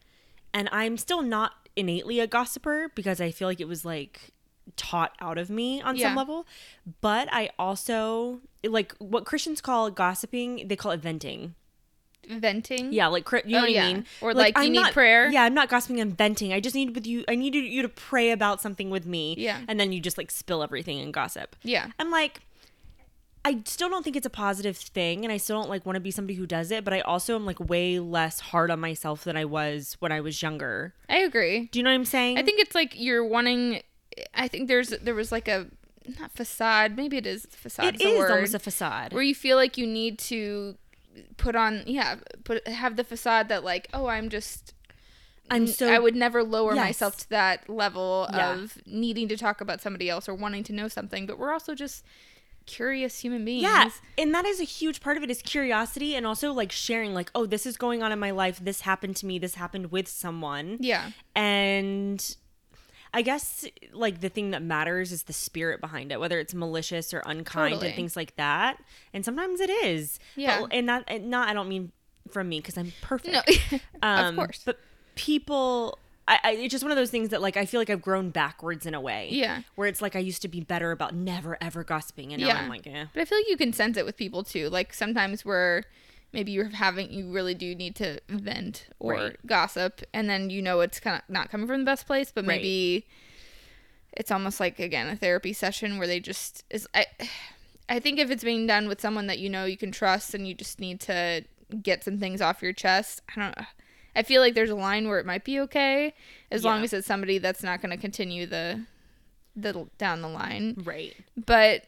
And 0.55 0.69
I'm 0.73 0.97
still 0.97 1.21
not 1.21 1.69
innately 1.77 2.21
a 2.21 2.27
gossiper 2.27 2.91
because 2.95 3.21
I 3.21 3.31
feel 3.31 3.49
like 3.49 3.61
it 3.61 3.69
was 3.69 3.85
like 3.85 4.33
taught 4.77 5.13
out 5.21 5.39
of 5.39 5.51
me 5.51 5.81
on 5.83 5.97
Yeah. 5.97 6.09
some 6.09 6.17
level. 6.17 6.47
But 7.01 7.29
I 7.33 7.51
also 7.59 8.41
like 8.65 8.95
what 8.99 9.25
Christians 9.25 9.61
call 9.61 9.91
gossiping, 9.91 10.69
they 10.69 10.77
call 10.77 10.93
it 10.93 11.01
venting. 11.01 11.55
Venting. 12.29 12.93
Yeah, 12.93 13.09
like 13.09 13.29
you 13.33 13.41
know 13.47 13.59
Oh, 13.59 13.63
what 13.63 13.73
yeah. 13.73 13.85
I 13.85 13.93
mean? 13.95 14.07
Or, 14.21 14.33
like, 14.33 14.57
you 14.57 14.63
I'm 14.65 14.73
need 14.73 14.79
not- 14.79 14.93
prayer. 14.93 15.29
Yeah, 15.31 15.43
I'm 15.43 15.55
not 15.55 15.69
gossiping, 15.69 16.01
I'm 16.01 16.13
venting. 16.13 16.53
I 16.53 16.61
just 16.61 16.75
need 16.77 16.95
with 16.95 17.07
you 17.07 17.25
I 17.29 17.35
need 17.35 17.55
you 17.55 17.83
to 17.83 17.89
pray 17.89 18.31
about 18.31 18.61
something 18.61 18.91
with 18.91 19.07
me. 19.07 19.35
Yeah. 19.37 19.61
And 19.67 19.79
then 19.81 19.93
you 19.93 20.01
just 20.01 20.17
like 20.19 20.31
spill 20.31 20.63
everything 20.63 21.01
and 21.01 21.13
gossip. 21.13 21.57
Yeah. 21.65 21.89
I'm 21.99 22.11
like, 22.13 22.41
I 23.45 23.61
still 23.65 23.89
don't 23.89 24.05
think 24.05 24.15
it's 24.15 24.25
a 24.25 24.31
positive 24.31 24.77
thing, 24.77 25.25
and 25.25 25.33
I 25.33 25.37
still 25.37 25.61
don't 25.61 25.69
like 25.69 25.85
want 25.85 25.97
to 25.97 26.01
be 26.01 26.13
somebody 26.13 26.37
who 26.37 26.47
does 26.47 26.71
it. 26.71 26.85
But 26.85 26.95
I 26.95 27.01
also 27.01 27.35
am 27.35 27.45
like 27.45 27.59
way 27.59 27.99
less 27.99 28.39
hard 28.39 28.71
on 28.71 28.79
myself 28.79 29.25
than 29.25 29.37
I 29.37 29.45
was 29.45 29.97
when 29.99 30.13
I 30.13 30.21
was 30.21 30.41
younger. 30.43 30.95
I 31.09 31.17
agree. 31.19 31.69
Do 31.73 31.81
you 31.81 31.83
know 31.83 31.91
what 31.91 31.95
I'm 31.97 32.05
saying? 32.05 32.39
I 32.39 32.43
think 32.45 32.61
it's 32.61 32.75
like 32.77 32.93
you're 32.97 33.25
wanting. 33.25 33.83
I 34.35 34.49
think 34.49 34.69
there's 34.69 34.89
there 34.91 35.15
was 35.15 35.31
like 35.33 35.49
a 35.49 35.67
not 36.19 36.33
facade. 36.33 36.97
Maybe 36.97 37.17
it 37.17 37.27
is 37.27 37.47
facade. 37.51 37.95
it 37.95 38.01
is 38.03 38.31
almost 38.31 38.55
a 38.55 38.59
facade. 38.59 39.13
where 39.13 39.23
you 39.23 39.35
feel 39.35 39.57
like 39.57 39.77
you 39.79 39.87
need 39.87 40.19
to 40.19 40.77
put 41.37 41.55
on 41.55 41.83
yeah 41.87 42.17
put 42.45 42.67
have 42.67 42.97
the 42.97 43.05
facade 43.05 43.49
that 43.51 43.63
like 43.63 43.87
oh 43.93 44.07
I'm 44.07 44.31
just 44.31 44.73
I'm 45.51 45.67
so 45.67 45.93
I 45.93 45.99
would 45.99 46.17
never 46.17 46.43
lower 46.43 46.75
Yes. 46.75 46.85
myself 46.87 47.17
to 47.19 47.29
that 47.31 47.69
level 47.69 48.27
Yeah. 48.33 48.55
of 48.55 48.79
needing 48.87 49.29
to 49.29 49.37
talk 49.37 49.61
about 49.61 49.81
somebody 49.83 50.09
else 50.09 50.29
or 50.29 50.35
wanting 50.35 50.65
to 50.65 50.73
know 50.73 50.89
something. 50.89 51.27
But 51.27 51.39
we're 51.39 51.53
also 51.53 51.75
just 51.75 52.05
curious 52.65 53.19
human 53.21 53.45
beings. 53.45 53.65
Yeah, 53.65 53.91
and 54.17 54.33
that 54.35 54.47
is 54.47 54.61
a 54.61 54.65
huge 54.65 55.01
part 55.01 55.17
of 55.17 55.23
it 55.25 55.31
is 55.31 55.43
curiosity 55.43 56.15
and 56.15 56.27
also 56.27 56.53
like 56.53 56.73
sharing 56.73 57.13
like, 57.13 57.31
oh, 57.35 57.45
this 57.45 57.67
is 57.67 57.77
going 57.77 58.03
on 58.03 58.13
in 58.13 58.19
my 58.21 58.31
life. 58.31 58.61
This 58.63 58.83
happened 58.83 59.17
to 59.17 59.27
me. 59.27 59.39
This 59.39 59.57
happened 59.57 59.91
with 59.91 60.09
someone. 60.09 60.79
Yeah. 60.81 61.11
And 61.35 62.37
I 63.15 63.23
guess 63.23 63.67
like 63.93 64.21
the 64.21 64.29
thing 64.29 64.53
that 64.53 64.63
matters 64.63 65.13
is 65.13 65.25
the 65.25 65.33
spirit 65.35 65.81
behind 65.81 66.13
it, 66.13 66.19
whether 66.21 66.39
it's 66.39 66.55
malicious 66.55 67.13
or 67.13 67.23
unkind 67.27 67.75
Totally. 67.75 67.89
and 67.89 67.97
things 67.97 68.17
like 68.17 68.37
that. 68.37 68.79
And 69.13 69.25
sometimes 69.25 69.61
it 69.61 69.69
is. 69.71 70.19
Yeah. 70.37 70.61
But, 70.63 70.73
and 70.73 70.89
that 70.89 71.05
and 71.09 71.29
not 71.31 71.49
I 71.49 71.53
don't 71.53 71.69
mean 71.69 71.93
from 72.31 72.49
me 72.49 72.61
because 72.61 72.79
I'm 72.79 72.93
perfect. 73.03 73.35
No. 73.71 73.79
Um, 74.03 74.27
of 74.31 74.37
course. 74.37 74.63
But 74.65 74.79
people, 75.15 75.99
I, 76.27 76.39
I, 76.43 76.53
it's 76.53 76.73
just 76.73 76.83
one 76.85 76.91
of 76.91 76.97
those 76.97 77.11
things 77.11 77.29
that 77.31 77.43
like 77.43 77.57
I 77.57 77.67
feel 77.67 77.81
like 77.81 77.91
I've 77.91 78.03
grown 78.03 78.31
backwards 78.31 78.87
in 78.87 78.95
a 78.95 79.01
way. 79.01 79.29
Yeah. 79.31 79.63
Where 79.75 79.87
it's 79.89 80.01
like 80.03 80.17
I 80.17 80.21
used 80.21 80.43
to 80.43 80.49
be 80.49 80.61
better 80.61 80.91
about 80.91 81.15
never 81.15 81.59
ever 81.61 81.85
gossiping, 81.85 82.33
and 82.33 82.41
now 82.41 82.49
Yeah. 82.49 82.57
I'm 82.61 82.69
like, 82.69 82.87
yeah. 82.87 83.07
But 83.13 83.21
I 83.21 83.25
feel 83.25 83.39
like 83.39 83.49
you 83.49 83.57
can 83.57 83.73
sense 83.73 83.97
it 83.97 84.05
with 84.07 84.17
people 84.17 84.43
too. 84.43 84.69
Like 84.71 84.95
sometimes 84.95 85.45
where 85.45 85.85
maybe 86.33 86.53
you're 86.53 86.69
having, 86.71 87.13
you 87.13 87.31
really 87.31 87.55
do 87.55 87.75
need 87.75 87.95
to 87.97 88.21
vent 88.29 88.87
or 88.99 89.13
Right. 89.15 89.37
gossip, 89.47 90.03
and 90.13 90.29
then 90.29 90.51
you 90.51 90.63
know 90.63 90.81
it's 90.81 91.01
kind 91.01 91.17
of 91.17 91.23
not 91.33 91.51
coming 91.51 91.67
from 91.67 91.81
the 91.81 91.85
best 91.85 92.07
place, 92.07 92.33
but 92.35 92.45
Right. 92.47 92.57
maybe 92.57 93.07
it's 94.13 94.31
almost 94.31 94.61
like 94.61 94.79
again 94.79 95.09
a 95.09 95.17
therapy 95.17 95.53
session 95.53 95.99
where 95.99 96.07
they 96.07 96.21
just 96.21 96.65
is. 96.71 96.87
I, 96.95 97.07
I 97.89 97.99
think 98.01 98.19
if 98.19 98.31
it's 98.31 98.45
being 98.45 98.67
done 98.67 98.89
with 98.89 99.01
someone 99.01 99.27
that 99.27 99.39
you 99.39 99.49
know 99.49 99.65
you 99.65 99.77
can 99.77 99.91
trust, 99.93 100.35
and 100.35 100.47
you 100.47 100.55
just 100.55 100.81
need 100.81 101.01
to 101.01 101.45
get 101.83 102.05
some 102.05 102.19
things 102.19 102.41
off 102.43 102.63
your 102.63 102.73
chest. 102.73 103.23
I 103.35 103.41
don't. 103.41 103.67
I 104.15 104.23
feel 104.23 104.43
like 104.43 104.55
there's 104.55 104.69
a 104.71 104.75
line 104.75 105.09
where 105.09 105.19
it 105.19 105.25
might 105.25 105.43
be 105.45 105.59
okay 105.61 106.13
as 106.51 106.65
long 106.65 106.85
as 106.85 106.93
it's 106.93 107.07
somebody 107.07 107.39
that's 107.39 107.63
not 107.63 107.81
going 107.81 107.91
to 107.91 107.97
continue 107.97 108.45
the 108.47 108.85
the 109.57 109.87
down 109.97 110.21
the 110.21 110.29
line. 110.29 110.83
Right. 110.85 111.15
But 111.47 111.85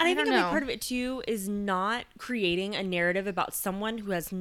And 0.00 0.08
I, 0.08 0.12
I 0.12 0.14
think 0.14 0.28
a 0.28 0.32
big 0.32 0.42
part 0.42 0.62
of 0.62 0.68
it 0.68 0.80
too 0.80 1.22
is 1.28 1.48
not 1.48 2.04
creating 2.18 2.74
a 2.74 2.82
narrative 2.82 3.26
about 3.26 3.54
someone 3.54 3.98
who 3.98 4.10
has 4.12 4.32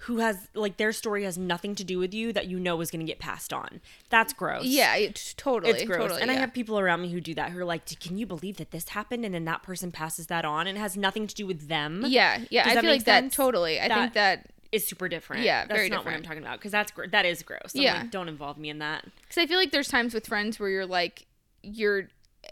who 0.00 0.18
has 0.18 0.48
like 0.54 0.76
their 0.76 0.92
story 0.92 1.24
has 1.24 1.36
nothing 1.38 1.74
to 1.76 1.84
do 1.84 1.98
with 1.98 2.12
you 2.14 2.32
that 2.32 2.46
you 2.46 2.58
know 2.60 2.80
is 2.80 2.90
going 2.90 3.00
to 3.00 3.06
get 3.06 3.18
passed 3.18 3.52
on. 3.52 3.80
That's 4.10 4.32
gross. 4.32 4.64
yeah, 4.64 4.94
it, 4.96 5.34
totally, 5.36 5.72
It's 5.72 5.84
gross. 5.84 5.98
totally. 6.02 6.22
and 6.22 6.30
I 6.30 6.34
have 6.34 6.52
people 6.52 6.78
around 6.78 7.02
me 7.02 7.10
who 7.10 7.20
do 7.20 7.34
that 7.34 7.50
who 7.52 7.58
are 7.58 7.64
like, 7.64 7.86
"Can 8.00 8.18
you 8.18 8.26
believe 8.26 8.56
that 8.58 8.70
this 8.70 8.90
happened?" 8.90 9.24
and 9.24 9.34
then 9.34 9.44
that 9.46 9.62
person 9.62 9.90
passes 9.90 10.26
that 10.28 10.44
on 10.44 10.66
and 10.66 10.76
it 10.76 10.80
has 10.80 10.96
nothing 10.96 11.26
to 11.26 11.34
do 11.34 11.46
with 11.46 11.68
them. 11.68 12.04
yeah, 12.06 12.44
yeah. 12.50 12.64
Does 12.68 12.76
I 12.76 12.80
feel 12.80 12.90
like 12.90 13.04
that 13.04 13.32
totally. 13.32 13.80
I 13.80 13.88
think 13.88 14.12
that 14.14 14.46
is 14.70 14.86
super 14.86 15.08
different. 15.08 15.42
Yeah, 15.44 15.64
that's 15.64 15.78
very 15.78 15.88
not 15.88 16.04
what 16.04 16.12
I'm 16.12 16.22
talking 16.22 16.42
about 16.42 16.58
because 16.58 16.72
that's 16.72 16.92
gr- 16.92 17.06
that 17.06 17.24
is 17.24 17.42
gross. 17.42 17.72
I'm 17.74 17.80
Yeah. 17.80 18.00
like, 18.02 18.10
don't 18.10 18.28
involve 18.28 18.58
me 18.58 18.68
in 18.68 18.80
that. 18.80 19.04
because 19.22 19.38
I 19.38 19.46
feel 19.46 19.56
like 19.58 19.70
there's 19.70 19.88
times 19.88 20.12
with 20.12 20.26
friends 20.26 20.60
where 20.60 20.68
you're 20.68 20.84
like, 20.84 21.24
you're, 21.62 22.08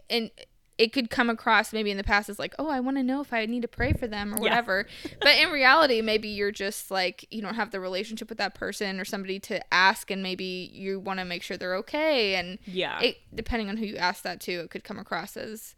and 0.09 0.31
it 0.79 0.93
could 0.93 1.09
come 1.09 1.31
across 1.31 1.72
maybe 1.72 1.91
in 1.91 1.97
the 1.97 2.05
past 2.05 2.29
as 2.29 2.39
like, 2.39 2.55
oh, 2.59 2.68
I 2.68 2.81
want 2.81 2.99
to 2.99 3.03
know 3.03 3.22
if 3.22 3.33
I 3.33 3.47
need 3.47 3.62
to 3.62 3.68
pray 3.68 3.93
for 3.95 4.07
them 4.07 4.35
or 4.35 4.37
Yeah. 4.37 4.43
whatever. 4.43 4.87
but 5.20 5.37
in 5.39 5.51
reality, 5.51 6.03
maybe 6.03 6.29
you're 6.29 6.53
just 6.53 6.91
like, 6.91 7.24
you 7.31 7.41
don't 7.41 7.55
have 7.55 7.70
the 7.70 7.81
relationship 7.81 8.29
with 8.29 8.37
that 8.39 8.55
person 8.55 9.01
or 9.01 9.05
somebody 9.07 9.39
to 9.41 9.62
ask, 9.72 10.11
and 10.11 10.22
maybe 10.22 10.70
you 10.72 11.01
want 11.01 11.18
to 11.18 11.24
make 11.24 11.43
sure 11.43 11.57
they're 11.57 11.77
okay. 11.77 12.35
And 12.35 12.59
Yeah. 12.66 13.01
it, 13.01 13.16
depending 13.35 13.70
on 13.70 13.79
who 13.79 13.87
you 13.87 13.97
ask 13.97 14.22
that 14.24 14.39
to, 14.43 14.53
it 14.53 14.70
could 14.70 14.85
come 14.85 14.99
across 14.99 15.37
as 15.37 15.74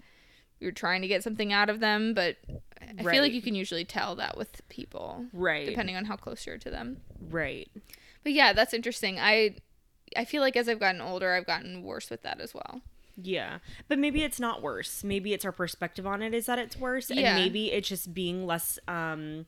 you're 0.59 0.73
trying 0.73 1.03
to 1.03 1.09
get 1.09 1.23
something 1.23 1.53
out 1.53 1.71
of 1.71 1.79
them. 1.79 2.13
But 2.13 2.37
I 2.99 3.03
feel 3.05 3.23
like 3.23 3.33
you 3.33 3.43
can 3.43 3.55
usually 3.55 3.85
tell 3.85 4.17
that 4.17 4.37
with 4.37 4.67
people, 4.69 5.27
right. 5.33 5.65
depending 5.67 5.95
on 5.95 6.07
how 6.07 6.17
close 6.17 6.45
you're 6.45 6.59
to 6.59 6.71
them. 6.71 7.03
Right. 7.21 7.71
But 8.25 8.33
yeah, 8.33 8.53
that's 8.53 8.75
interesting. 8.75 9.21
I 9.21 9.55
I 10.17 10.25
feel 10.25 10.41
like 10.43 10.57
as 10.57 10.69
I've 10.69 10.81
gotten 10.81 11.01
older, 11.01 11.35
I've 11.35 11.47
gotten 11.47 11.83
worse 11.85 12.11
with 12.11 12.23
that 12.23 12.41
as 12.41 12.53
well. 12.55 12.81
Yeah. 13.21 13.59
But 13.89 13.99
maybe 13.99 14.23
it's 14.23 14.39
not 14.39 14.63
worse. 14.63 15.03
Maybe 15.03 15.33
it's 15.33 15.45
our 15.45 15.53
perspective 15.53 16.07
on 16.07 16.23
it 16.23 16.35
is 16.35 16.47
that 16.47 16.59
it's 16.59 16.77
worse. 16.77 17.11
Yeah. 17.11 17.37
And 17.37 17.45
maybe 17.45 17.73
it's 17.73 17.89
just 17.89 18.15
being 18.15 18.47
less 18.47 18.79
um 18.87 19.47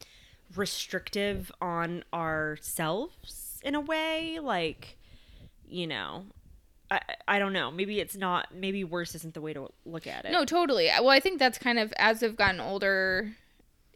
restrictive 0.56 1.52
on 1.60 2.04
ourselves 2.12 3.60
in 3.62 3.74
a 3.74 3.80
way. 3.80 4.38
Like, 4.40 4.98
you 5.68 5.86
know. 5.86 6.24
I, 6.92 7.00
I 7.28 7.38
don't 7.38 7.52
know. 7.52 7.70
Maybe 7.70 8.00
it's 8.00 8.16
not 8.16 8.52
maybe 8.52 8.82
worse 8.82 9.14
isn't 9.14 9.34
the 9.34 9.40
way 9.40 9.52
to 9.52 9.68
look 9.84 10.08
at 10.08 10.24
it. 10.24 10.32
No, 10.32 10.44
totally. 10.44 10.90
Well, 10.98 11.10
I 11.10 11.20
think 11.20 11.38
that's 11.38 11.56
kind 11.56 11.78
of 11.78 11.92
as 11.96 12.20
I've 12.20 12.34
gotten 12.34 12.60
older 12.60 13.36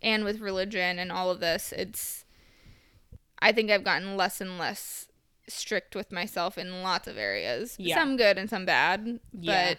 and 0.01 0.23
with 0.23 0.41
religion 0.41 1.01
and 1.01 1.11
all 1.11 1.31
of 1.31 1.41
this, 1.41 1.73
it's 1.77 2.25
I 3.41 3.51
think 3.51 3.71
I've 3.71 3.83
gotten 3.83 4.17
less 4.17 4.41
and 4.41 4.59
less 4.59 5.09
strict 5.49 5.95
with 5.95 6.11
myself 6.13 6.57
in 6.59 6.83
lots 6.83 7.07
of 7.09 7.17
areas. 7.19 7.77
Yeah. 7.79 7.97
Some 7.97 8.17
good 8.17 8.39
and 8.39 8.49
some 8.49 8.65
bad. 8.65 9.21
Yeah. 9.33 9.71
But 9.71 9.79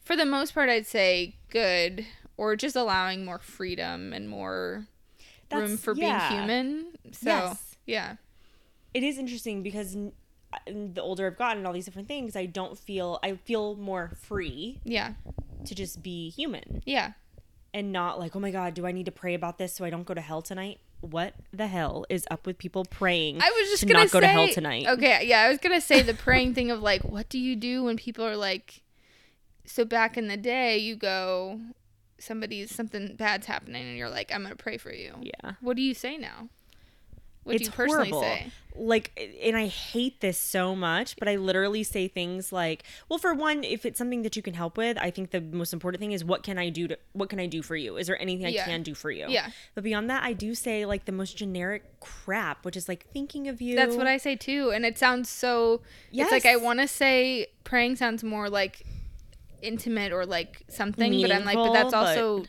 for 0.00 0.16
the 0.16 0.24
most 0.26 0.54
part 0.54 0.68
I'd 0.68 0.86
say 0.86 1.36
good 1.50 2.06
or 2.36 2.56
just 2.56 2.76
allowing 2.76 3.24
more 3.24 3.38
freedom 3.38 4.12
and 4.12 4.28
more 4.28 4.86
room 5.52 5.76
for 5.76 5.94
yeah. 5.94 6.28
being 6.28 6.40
human. 6.40 6.86
So 7.12 7.30
Yes. 7.30 7.76
yeah. 7.86 8.16
it 8.94 9.02
is 9.02 9.18
interesting 9.18 9.62
because 9.62 9.96
the 10.66 11.02
older 11.02 11.26
I've 11.26 11.36
gotten, 11.36 11.58
and 11.58 11.66
all 11.66 11.72
these 11.72 11.84
different 11.84 12.08
things, 12.08 12.34
I 12.36 12.46
don't 12.46 12.78
feel 12.78 13.18
I 13.22 13.36
feel 13.36 13.76
more 13.76 14.12
free 14.22 14.80
Yeah. 14.84 15.14
to 15.66 15.74
just 15.74 16.02
be 16.02 16.30
human 16.30 16.82
Yeah. 16.86 17.12
and 17.74 17.92
not 17.92 18.18
like, 18.18 18.34
oh 18.36 18.40
my 18.40 18.50
god, 18.50 18.74
do 18.74 18.86
I 18.86 18.92
need 18.92 19.06
to 19.06 19.12
pray 19.12 19.34
about 19.34 19.58
this 19.58 19.74
so 19.74 19.84
I 19.84 19.90
don't 19.90 20.04
go 20.06 20.14
to 20.14 20.20
hell 20.20 20.40
tonight? 20.42 20.80
What 21.10 21.34
the 21.52 21.66
hell 21.66 22.04
is 22.08 22.26
up 22.30 22.46
with 22.46 22.58
people 22.58 22.84
praying? 22.84 23.40
I 23.40 23.50
was 23.50 23.68
just 23.70 23.80
to 23.80 23.86
gonna 23.86 24.04
not 24.04 24.10
go 24.10 24.20
say, 24.20 24.26
to 24.26 24.32
hell 24.32 24.48
tonight. 24.48 24.86
Okay, 24.88 25.26
yeah, 25.26 25.42
I 25.42 25.48
was 25.48 25.58
gonna 25.58 25.80
say 25.80 26.02
the 26.02 26.14
praying 26.14 26.54
thing 26.54 26.70
of 26.70 26.82
like, 26.82 27.02
what 27.02 27.28
do 27.28 27.38
you 27.38 27.56
do 27.56 27.84
when 27.84 27.96
people 27.96 28.24
are 28.24 28.36
like, 28.36 28.82
so 29.64 29.84
back 29.84 30.16
in 30.16 30.28
the 30.28 30.36
day, 30.36 30.78
you 30.78 30.96
go, 30.96 31.60
somebody's 32.18 32.74
something 32.74 33.14
bad's 33.16 33.46
happening, 33.46 33.86
and 33.86 33.96
you're 33.96 34.10
like, 34.10 34.32
I'm 34.32 34.42
gonna 34.42 34.56
pray 34.56 34.78
for 34.78 34.92
you. 34.92 35.14
Yeah. 35.20 35.52
What 35.60 35.76
do 35.76 35.82
you 35.82 35.94
say 35.94 36.16
now? 36.16 36.48
What 37.46 37.56
it's 37.56 37.68
horrible. 37.68 38.20
say? 38.22 38.50
Like, 38.78 39.36
and 39.42 39.56
I 39.56 39.68
hate 39.68 40.20
this 40.20 40.36
so 40.36 40.76
much, 40.76 41.16
but 41.16 41.28
I 41.28 41.36
literally 41.36 41.82
say 41.82 42.08
things 42.08 42.52
like, 42.52 42.82
"Well, 43.08 43.18
for 43.18 43.32
one, 43.32 43.64
if 43.64 43.86
it's 43.86 43.96
something 43.96 44.20
that 44.20 44.36
you 44.36 44.42
can 44.42 44.52
help 44.52 44.76
with, 44.76 44.98
I 44.98 45.10
think 45.10 45.30
the 45.30 45.40
most 45.40 45.72
important 45.72 45.98
thing 45.98 46.12
is 46.12 46.22
what 46.22 46.42
can 46.42 46.58
I 46.58 46.68
do 46.68 46.86
to 46.88 46.98
what 47.14 47.30
can 47.30 47.40
I 47.40 47.46
do 47.46 47.62
for 47.62 47.74
you? 47.74 47.96
Is 47.96 48.06
there 48.06 48.20
anything 48.20 48.44
I 48.44 48.52
can 48.52 48.82
do 48.82 48.94
for 48.94 49.10
you? 49.10 49.26
Yeah. 49.30 49.48
But 49.74 49.82
beyond 49.84 50.10
that, 50.10 50.24
I 50.24 50.34
do 50.34 50.54
say 50.54 50.84
like 50.84 51.06
the 51.06 51.12
most 51.12 51.38
generic 51.38 51.84
crap, 52.00 52.66
which 52.66 52.76
is 52.76 52.86
like 52.86 53.06
thinking 53.14 53.48
of 53.48 53.62
you. 53.62 53.76
That's 53.76 53.96
what 53.96 54.06
I 54.06 54.18
say 54.18 54.36
too, 54.36 54.70
and 54.74 54.84
it 54.84 54.98
sounds 54.98 55.30
so. 55.30 55.80
It's 56.12 56.30
like 56.30 56.44
I 56.44 56.56
want 56.56 56.80
to 56.80 56.88
say 56.88 57.46
praying 57.64 57.96
sounds 57.96 58.22
more 58.22 58.50
like 58.50 58.84
intimate 59.62 60.12
or 60.12 60.26
like 60.26 60.64
something, 60.68 61.22
but 61.22 61.32
I'm 61.32 61.44
like, 61.46 61.54
but 61.56 61.72
that's 61.72 61.92
Meaningful, 61.94 62.00
but- 62.02 62.18
also 62.18 62.44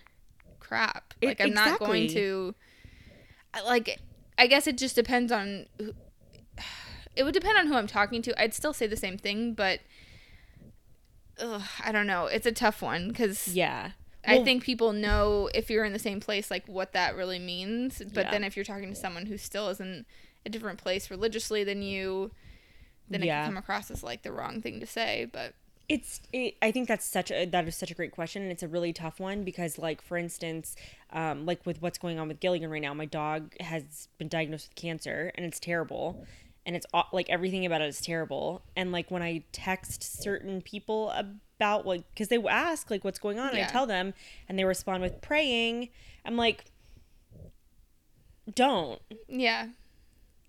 crap. 0.59 1.13
It- 1.21 1.27
Like 1.27 1.39
I'm 1.41 1.53
not 1.53 1.79
going 1.79 2.09
to. 2.09 2.53
Like, 3.65 3.99
I 4.37 4.47
guess 4.47 4.67
it 4.67 4.77
just 4.77 4.95
depends 4.95 5.31
on. 5.31 5.65
Who, 5.79 5.93
it 7.15 7.23
would 7.23 7.33
depend 7.33 7.57
on 7.57 7.67
who 7.67 7.73
I'm 7.75 7.87
talking 7.87 8.21
to. 8.23 8.41
I'd 8.41 8.53
still 8.53 8.73
say 8.73 8.87
the 8.87 8.95
same 8.97 9.17
thing, 9.17 9.53
but. 9.53 9.79
Ugh, 11.39 11.61
I 11.83 11.91
don't 11.91 12.07
know. 12.07 12.25
It's 12.25 12.45
a 12.47 12.51
tough 12.51 12.81
one 12.81 13.09
because 13.09 13.47
Yeah. 13.49 13.91
I 14.25 14.43
think 14.43 14.63
people 14.63 14.91
know 14.91 15.49
if 15.53 15.69
you're 15.69 15.85
in 15.85 15.93
the 15.93 15.99
same 15.99 16.19
place, 16.19 16.51
like 16.51 16.67
what 16.67 16.91
that 16.93 17.15
really 17.15 17.39
means. 17.39 17.99
But 18.13 18.25
Yeah. 18.25 18.31
then 18.31 18.43
if 18.43 18.55
you're 18.57 18.65
talking 18.65 18.89
to 18.89 18.95
someone 18.95 19.27
who 19.27 19.37
still 19.37 19.69
isn't 19.69 20.05
a 20.45 20.49
different 20.49 20.79
place 20.79 21.09
religiously 21.11 21.63
than 21.63 21.81
you, 21.81 22.31
then 23.09 23.21
it 23.23 23.27
Yeah. 23.27 23.43
can 23.43 23.51
come 23.53 23.57
across 23.57 23.89
as 23.91 24.03
like 24.03 24.23
the 24.23 24.31
wrong 24.31 24.61
thing 24.61 24.79
to 24.79 24.85
say. 24.87 25.27
But 25.31 25.53
it's 25.89 26.19
it, 26.33 26.55
i 26.61 26.69
think 26.71 26.87
that's 26.87 27.05
such 27.05 27.31
a 27.31 27.45
that 27.45 27.67
is 27.67 27.75
such 27.75 27.91
a 27.91 27.93
great 27.93 28.11
question 28.11 28.41
and 28.41 28.51
it's 28.51 28.63
a 28.63 28.67
really 28.67 28.91
tough 28.91 29.19
one 29.19 29.43
because 29.43 29.77
like 29.77 30.01
for 30.01 30.17
instance 30.17 30.75
um 31.13 31.45
like 31.45 31.65
with 31.65 31.81
what's 31.81 31.97
going 31.97 32.19
on 32.19 32.27
with 32.27 32.39
gilligan 32.39 32.69
right 32.69 32.81
now 32.81 32.93
my 32.93 33.05
dog 33.05 33.53
has 33.61 34.07
been 34.17 34.27
diagnosed 34.27 34.69
with 34.69 34.75
cancer 34.75 35.31
and 35.35 35.45
it's 35.45 35.59
terrible 35.59 36.25
and 36.65 36.75
it's 36.75 36.85
like 37.13 37.29
everything 37.29 37.65
about 37.65 37.79
it 37.81 37.87
is 37.87 38.01
terrible 38.01 38.61
and 38.75 38.91
like 38.91 39.09
when 39.09 39.21
i 39.23 39.41
text 39.53 40.03
certain 40.21 40.61
people 40.61 41.09
about 41.11 41.85
like 41.87 42.03
because 42.13 42.27
they 42.27 42.37
ask 42.49 42.91
like 42.91 43.03
what's 43.05 43.19
going 43.19 43.39
on 43.39 43.55
Yeah. 43.55 43.65
i 43.67 43.71
tell 43.71 43.85
them 43.87 44.13
and 44.49 44.59
they 44.59 44.65
respond 44.65 45.01
with 45.01 45.21
praying 45.21 45.87
i'm 46.25 46.35
like 46.35 46.65
don't 48.53 49.01
yeah, 49.27 49.67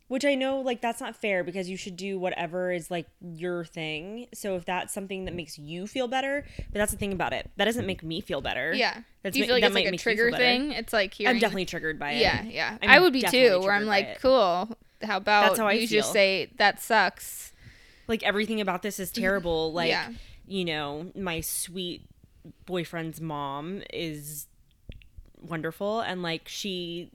which 0.08 0.24
I 0.24 0.34
know 0.34 0.60
like 0.60 0.80
that's 0.80 1.00
not 1.00 1.14
fair 1.14 1.44
because 1.44 1.68
you 1.68 1.76
should 1.76 1.96
do 1.96 2.18
whatever 2.18 2.72
is 2.72 2.90
like 2.90 3.06
your 3.20 3.64
thing. 3.64 4.26
So 4.34 4.56
if 4.56 4.64
that's 4.64 4.92
something 4.92 5.26
that 5.26 5.34
makes 5.34 5.58
you 5.58 5.86
feel 5.86 6.08
better, 6.08 6.44
but 6.56 6.74
that's 6.74 6.92
the 6.92 6.98
thing 6.98 7.12
about 7.12 7.32
it. 7.32 7.50
That 7.56 7.66
doesn't 7.66 7.86
make 7.86 8.02
me 8.02 8.20
feel 8.20 8.40
better. 8.40 8.72
yeah. 8.74 9.02
That's 9.22 9.34
Do 9.34 9.40
you 9.40 9.46
feel 9.46 9.54
like 9.54 9.62
that 9.62 9.68
it's 9.68 9.74
like 9.74 9.86
a 9.86 9.90
feel 9.90 9.98
trigger 9.98 10.32
thing? 10.32 10.72
It's 10.72 10.92
like 10.92 11.12
hearing. 11.12 11.36
I'm 11.36 11.40
definitely 11.40 11.66
triggered 11.66 11.98
by 11.98 12.12
it. 12.12 12.20
Yeah, 12.20 12.42
yeah. 12.44 12.78
I'm 12.82 12.90
i 12.90 12.98
would 12.98 13.12
be 13.12 13.22
too. 13.22 13.60
Where 13.60 13.72
I'm 13.72 13.86
like, 13.86 14.06
it. 14.06 14.18
cool. 14.20 14.76
How 15.02 15.18
about 15.18 15.48
That's 15.48 15.58
how 15.58 15.66
I 15.66 15.72
you 15.72 15.86
just 15.86 16.12
say 16.12 16.50
that 16.56 16.80
sucks? 16.80 17.52
Like 18.06 18.22
everything 18.22 18.60
about 18.60 18.82
this 18.82 18.98
is 18.98 19.10
mm-hmm. 19.10 19.20
terrible. 19.20 19.72
Like 19.72 19.90
Yeah. 19.90 20.10
you 20.46 20.64
know, 20.64 21.12
my 21.14 21.40
sweet 21.40 22.06
boyfriend's 22.66 23.20
mom 23.20 23.82
is 23.92 24.46
wonderful 25.40 26.00
and 26.00 26.22
like 26.22 26.48
she 26.48 27.10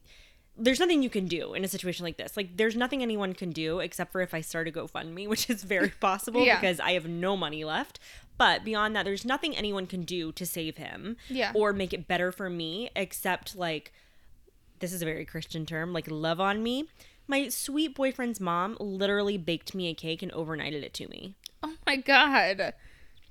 there's 0.57 0.79
nothing 0.79 1.01
you 1.01 1.09
can 1.09 1.25
do 1.27 1.53
in 1.53 1.63
a 1.63 1.67
situation 1.67 2.03
like 2.03 2.17
this. 2.17 2.37
Like 2.37 2.57
there's 2.57 2.75
nothing 2.75 3.01
anyone 3.01 3.33
can 3.33 3.51
do 3.51 3.79
except 3.79 4.11
for 4.11 4.21
if 4.21 4.33
I 4.33 4.41
start 4.41 4.67
a 4.67 4.71
GoFundMe, 4.71 5.27
which 5.33 5.49
is 5.49 5.63
very 5.63 5.89
possible 5.99 6.45
Yeah. 6.45 6.59
because 6.59 6.79
I 6.79 6.91
have 6.91 7.07
no 7.07 7.35
money 7.35 7.63
left. 7.63 7.99
But 8.37 8.63
beyond 8.63 8.95
that, 8.95 9.05
there's 9.05 9.25
nothing 9.25 9.55
anyone 9.55 9.87
can 9.87 10.03
do 10.03 10.31
to 10.33 10.45
save 10.45 10.77
him 10.77 11.17
Yeah. 11.29 11.51
or 11.55 11.73
make 11.73 11.93
it 11.93 12.07
better 12.07 12.31
for 12.31 12.49
me 12.49 12.89
except 12.95 13.55
like 13.55 13.91
this 14.79 14.91
is 14.91 15.01
a 15.01 15.05
very 15.05 15.23
Christian 15.25 15.65
term, 15.65 15.93
like 15.93 16.09
love 16.09 16.39
on 16.39 16.61
me. 16.61 16.87
My 17.27 17.47
sweet 17.47 17.95
boyfriend's 17.95 18.39
mom 18.41 18.75
literally 18.79 19.37
baked 19.37 19.73
me 19.73 19.87
a 19.87 19.93
cake 19.93 20.21
and 20.21 20.31
overnighted 20.33 20.83
it 20.83 20.93
to 20.95 21.07
me. 21.07 21.35
Oh 21.61 21.75
my 21.87 21.95
god, 21.95 22.73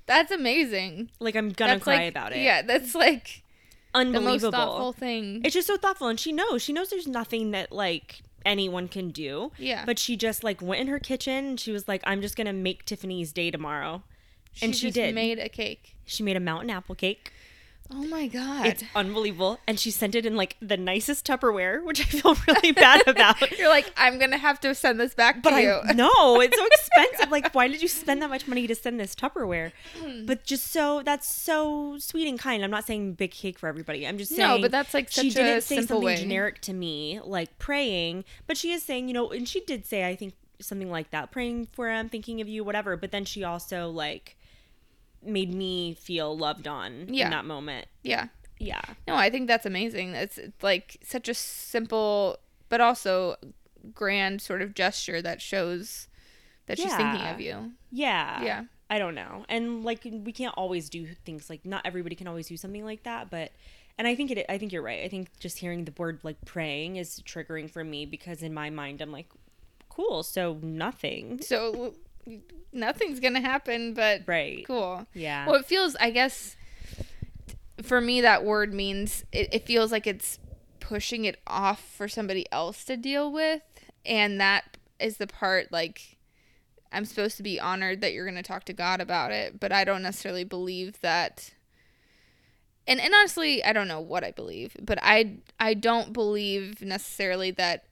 that's 0.07 0.33
amazing. 0.33 1.11
Like 1.21 1.37
I'm 1.37 1.51
gonna 1.51 1.75
That's 1.75 1.85
cry 1.85 1.97
like, 1.97 2.11
about 2.11 2.33
it. 2.33 2.39
Yeah, 2.43 2.63
that's 2.63 2.95
like 2.95 3.42
the 3.95 4.05
most 4.05 4.17
Unbelievable. 4.17 4.51
thoughtful 4.53 4.93
thing. 4.93 5.43
It's 5.45 5.55
just 5.55 5.67
so 5.67 5.77
thoughtful 5.77 6.09
and 6.09 6.19
she 6.19 6.33
knows. 6.33 6.63
She 6.63 6.73
knows 6.73 6.91
there's 6.91 7.07
nothing 7.09 7.51
that 7.53 7.73
like 7.73 8.23
anyone 8.45 8.89
can 8.89 9.11
do. 9.11 9.53
Yeah. 9.59 9.85
But 9.85 9.99
she 9.99 10.17
just 10.17 10.43
like 10.43 10.61
went 10.63 10.81
in 10.81 10.87
her 10.89 10.99
kitchen 10.99 11.45
and 11.47 11.61
she 11.61 11.73
was 11.73 11.87
like, 11.89 12.03
I'm 12.05 12.21
just 12.23 12.37
gonna 12.37 12.53
make 12.53 12.85
Tiffany's 12.87 13.33
day 13.33 13.51
tomorrow. 13.51 14.03
and 14.61 14.75
she 14.75 14.87
just 14.89 14.95
did. 14.97 15.15
made 15.15 15.39
a 15.39 15.49
cake. 15.49 15.97
She 16.05 16.23
made 16.23 16.37
a 16.37 16.41
mountain 16.41 16.71
apple 16.71 16.95
cake. 16.95 17.33
Oh 17.95 18.05
my 18.07 18.27
god. 18.27 18.67
It's 18.67 18.83
unbelievable. 18.95 19.59
And 19.67 19.79
she 19.79 19.91
sent 19.91 20.15
it 20.15 20.25
in 20.25 20.35
like 20.37 20.57
the 20.63 20.77
nicest 20.79 21.27
Tupperware, 21.27 21.85
which 21.85 22.01
I 22.01 22.05
feel 22.05 22.35
really 22.49 22.73
bad 22.73 23.03
about. 23.07 23.59
You're 23.59 23.69
like, 23.69 23.93
I'm 23.97 24.19
gonna 24.19 24.39
have 24.39 24.59
to 24.61 24.75
send 24.75 24.99
this 24.99 25.15
back 25.15 25.43
But 25.43 25.51
to 25.51 25.61
you. 25.63 25.81
No, 25.95 26.41
it's 26.41 26.57
so 26.57 26.67
expensive. 26.67 27.31
like, 27.31 27.55
why 27.55 27.69
did 27.69 27.83
you 27.83 27.89
spend 27.89 28.23
that 28.23 28.31
much 28.31 28.49
money 28.49 28.67
to 28.67 28.75
send 28.75 28.99
this 28.99 29.15
Tupperware? 29.15 29.73
But 30.27 30.45
just 30.45 30.73
so 30.73 31.03
that's 31.03 31.33
so 31.33 31.97
sweet 31.99 32.27
and 32.29 32.39
kind. 32.39 32.65
I'm 32.65 32.71
not 32.71 32.85
saying 32.87 33.15
big 33.15 33.33
cake 33.33 33.59
for 33.59 33.69
everybody. 33.69 34.07
I'm 34.07 34.17
just 34.19 34.35
saying 34.35 34.49
No, 34.49 34.59
but 34.61 34.71
that's, 34.71 34.95
like, 34.95 35.11
she 35.11 35.29
a 35.29 35.33
didn't 35.33 35.63
say 35.63 35.77
something 35.77 36.03
way. 36.03 36.17
generic 36.17 36.61
to 36.63 36.73
me, 36.73 37.21
like 37.23 37.59
praying. 37.59 38.25
But 38.47 38.57
she 38.57 38.73
is 38.73 38.83
saying, 38.83 39.09
you 39.09 39.15
know, 39.15 39.31
and 39.31 39.47
she 39.49 39.61
did 39.61 39.85
say, 39.87 40.07
I 40.09 40.17
think 40.17 40.35
something 40.61 40.91
like 40.91 41.11
that, 41.11 41.31
praying 41.31 41.67
for 41.73 41.91
him, 41.91 42.09
thinking 42.09 42.41
of 42.41 42.49
you, 42.49 42.63
whatever. 42.65 42.97
But 42.97 43.11
then 43.11 43.25
she 43.25 43.43
also 43.45 43.91
like 43.91 44.37
made 45.25 45.53
me 45.55 45.95
feel 45.95 46.37
loved 46.37 46.67
on 46.67 47.13
Yeah. 47.13 47.27
in 47.27 47.31
that 47.31 47.45
moment. 47.45 47.87
Yeah. 48.03 48.29
Yeah. 48.59 48.83
No, 49.09 49.15
I 49.17 49.29
think 49.31 49.49
that's 49.49 49.67
amazing. 49.67 50.15
It's 50.15 50.39
it's 50.39 50.63
like 50.63 50.99
such 51.03 51.29
a 51.29 51.35
simple 51.35 52.39
but 52.69 52.81
also 52.81 53.37
grand 53.93 54.41
sort 54.41 54.63
of 54.63 54.75
gesture 54.75 55.21
that 55.23 55.43
shows 55.43 56.07
that 56.67 56.79
she's 56.79 56.95
thinking 56.95 57.27
of 57.27 57.41
you. 57.41 57.73
Yeah. 57.91 58.43
Yeah. 58.43 58.65
I 58.89 58.99
don't 58.99 59.15
know. 59.15 59.45
And 59.49 59.85
like 59.85 60.05
we 60.05 60.33
can't 60.33 60.55
always 60.57 60.89
do 60.89 61.07
things 61.25 61.51
like 61.51 61.65
not 61.65 61.83
everybody 61.85 62.15
can 62.15 62.29
always 62.29 62.47
do 62.47 62.57
something 62.57 62.85
like 62.85 63.03
that, 63.05 63.31
but 63.31 63.53
and 63.99 64.07
I 64.07 64.15
think 64.15 64.31
it 64.31 64.47
I 64.49 64.59
think 64.59 64.73
you're 64.73 64.83
right. 64.83 65.03
I 65.03 65.09
think 65.09 65.29
just 65.41 65.59
hearing 65.59 65.85
the 65.85 65.93
word 65.97 66.21
like 66.23 66.37
praying 66.45 66.97
is 66.97 67.21
triggering 67.27 67.69
for 67.71 67.83
me 67.85 68.07
because 68.07 68.43
in 68.43 68.55
my 68.55 68.71
mind 68.71 69.01
I'm 69.01 69.11
like 69.13 69.29
cool, 69.89 70.23
so 70.23 70.59
nothing. 70.63 71.41
So 71.43 71.95
nothing's 72.73 73.21
going 73.21 73.35
to 73.35 73.41
happen 73.41 73.95
but 73.95 74.23
Right. 74.27 74.65
cool. 74.67 75.07
Yeah. 75.15 75.47
Well, 75.47 75.57
it 75.57 75.67
feels, 75.67 75.97
I 75.97 76.11
guess, 76.11 76.57
for 77.83 78.01
me, 78.01 78.21
that 78.21 78.45
word 78.45 78.73
means 78.73 79.25
it, 79.33 79.53
it 79.53 79.67
feels 79.67 79.93
like 79.93 80.07
it's 80.07 80.39
pushing 80.81 81.25
it 81.25 81.41
off 81.47 81.81
for 81.83 82.09
somebody 82.09 82.47
else 82.53 82.85
to 82.85 82.97
deal 82.97 83.31
with. 83.33 83.63
And 84.05 84.41
that 84.41 84.77
is 84.99 85.17
the 85.19 85.27
part, 85.27 85.71
like, 85.73 86.17
I'm 86.93 87.05
supposed 87.05 87.37
to 87.39 87.43
be 87.43 87.59
honored 87.59 88.01
that 88.01 88.13
you're 88.13 88.27
going 88.27 88.37
to 88.37 88.43
talk 88.43 88.65
to 88.65 88.73
God 88.73 89.01
about 89.01 89.33
it, 89.33 89.59
but 89.59 89.73
I 89.73 89.85
don't 89.85 90.03
necessarily 90.03 90.45
believe 90.45 91.01
that. 91.01 91.53
And, 92.87 93.01
and 93.01 93.15
honestly, 93.15 93.65
I 93.65 93.73
don't 93.73 93.89
know 93.89 94.01
what 94.01 94.25
I 94.25 94.33
believe, 94.33 94.77
but 94.83 94.99
I 95.03 95.37
I 95.61 95.75
don't 95.75 96.13
believe 96.13 96.83
necessarily 96.83 97.53
that 97.53 97.85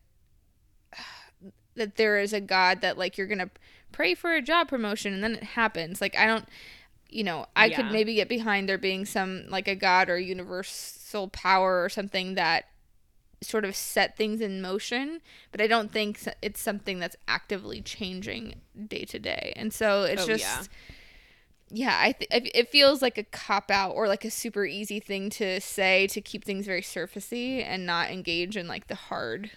that 1.77 1.97
there 1.97 2.19
is 2.19 2.33
a 2.33 2.41
God 2.41 2.81
that 2.81 2.99
like 2.99 3.17
you're 3.17 3.29
gonna 3.29 3.51
pray 3.93 4.15
for 4.15 4.35
a 4.35 4.43
job 4.43 4.69
promotion 4.69 5.15
and 5.15 5.23
then 5.23 5.35
it 5.37 5.43
happens. 5.45 6.01
Like 6.01 6.17
I 6.17 6.27
don't 6.27 6.47
you 7.11 7.25
know, 7.25 7.47
I 7.57 7.71
could 7.71 7.91
maybe 7.91 8.15
get 8.15 8.29
behind 8.29 8.69
there 8.69 8.79
being 8.79 9.05
some 9.07 9.45
like 9.49 9.69
a 9.69 9.75
god 9.77 10.11
or 10.11 10.19
universal 10.19 11.29
power 11.29 11.85
or 11.85 11.89
something 11.89 12.35
that 12.35 12.67
sort 13.43 13.65
of 13.65 13.77
set 13.77 14.17
things 14.17 14.41
in 14.41 14.63
motion, 14.63 15.21
but 15.53 15.61
I 15.61 15.67
don't 15.67 15.93
think 15.93 16.21
it's 16.43 16.61
something 16.61 16.99
that's 16.99 17.17
actively 17.29 17.83
changing 17.83 18.57
day 18.89 19.05
to 19.07 19.19
day. 19.19 19.53
And 19.57 19.73
so 19.73 20.05
it's 20.05 20.23
Oh, 20.23 20.27
just 20.27 20.41
yeah. 20.41 20.67
yeah, 21.73 21.99
I 22.01 22.13
th- 22.13 22.31
it 22.33 22.51
it 22.55 22.69
feels 22.69 23.01
like 23.01 23.17
a 23.17 23.23
cop 23.25 23.71
out 23.71 23.93
or 23.95 24.09
like 24.09 24.25
a 24.25 24.31
super 24.31 24.65
easy 24.67 24.99
thing 24.99 25.31
to 25.31 25.61
say 25.61 26.07
to 26.09 26.21
keep 26.21 26.45
things 26.45 26.67
very 26.67 26.83
surfacey 26.83 27.65
and 27.65 27.87
not 27.87 28.11
engage 28.11 28.57
in 28.57 28.67
like 28.67 28.89
the 28.89 28.97
hard 28.97 29.53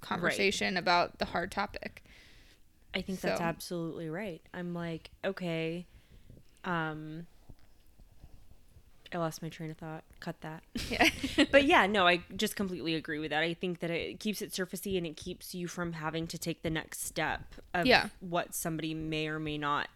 conversation 0.00 0.76
about 0.76 1.18
the 1.18 1.26
hard 1.26 1.50
topic. 1.52 2.04
I 2.98 3.02
think 3.02 3.20
that's 3.20 3.38
So- 3.38 3.44
absolutely 3.44 4.10
right. 4.10 4.42
I'm 4.52 4.74
like, 4.74 5.10
okay, 5.24 5.86
um 6.64 7.26
I 9.10 9.16
lost 9.16 9.40
my 9.40 9.48
train 9.48 9.70
of 9.70 9.78
thought. 9.78 10.04
Cut 10.20 10.38
that. 10.42 10.62
Yeah. 10.90 11.08
but 11.50 11.64
yeah, 11.64 11.86
no, 11.86 12.06
I 12.06 12.22
just 12.36 12.56
completely 12.56 12.94
agree 12.94 13.18
with 13.18 13.30
that. 13.30 13.42
I 13.42 13.54
think 13.54 13.78
that 13.80 13.90
it 13.90 14.20
keeps 14.20 14.42
it 14.42 14.50
surfacey 14.52 14.98
and 14.98 15.06
it 15.06 15.16
keeps 15.16 15.54
you 15.54 15.66
from 15.66 15.94
having 15.94 16.26
to 16.26 16.36
take 16.36 16.62
the 16.62 16.68
next 16.68 17.02
step 17.06 17.54
of 17.72 17.86
Yeah. 17.86 18.08
what 18.20 18.54
somebody 18.54 18.92
may 18.92 19.28
or 19.28 19.38
may 19.38 19.56
not 19.56 19.88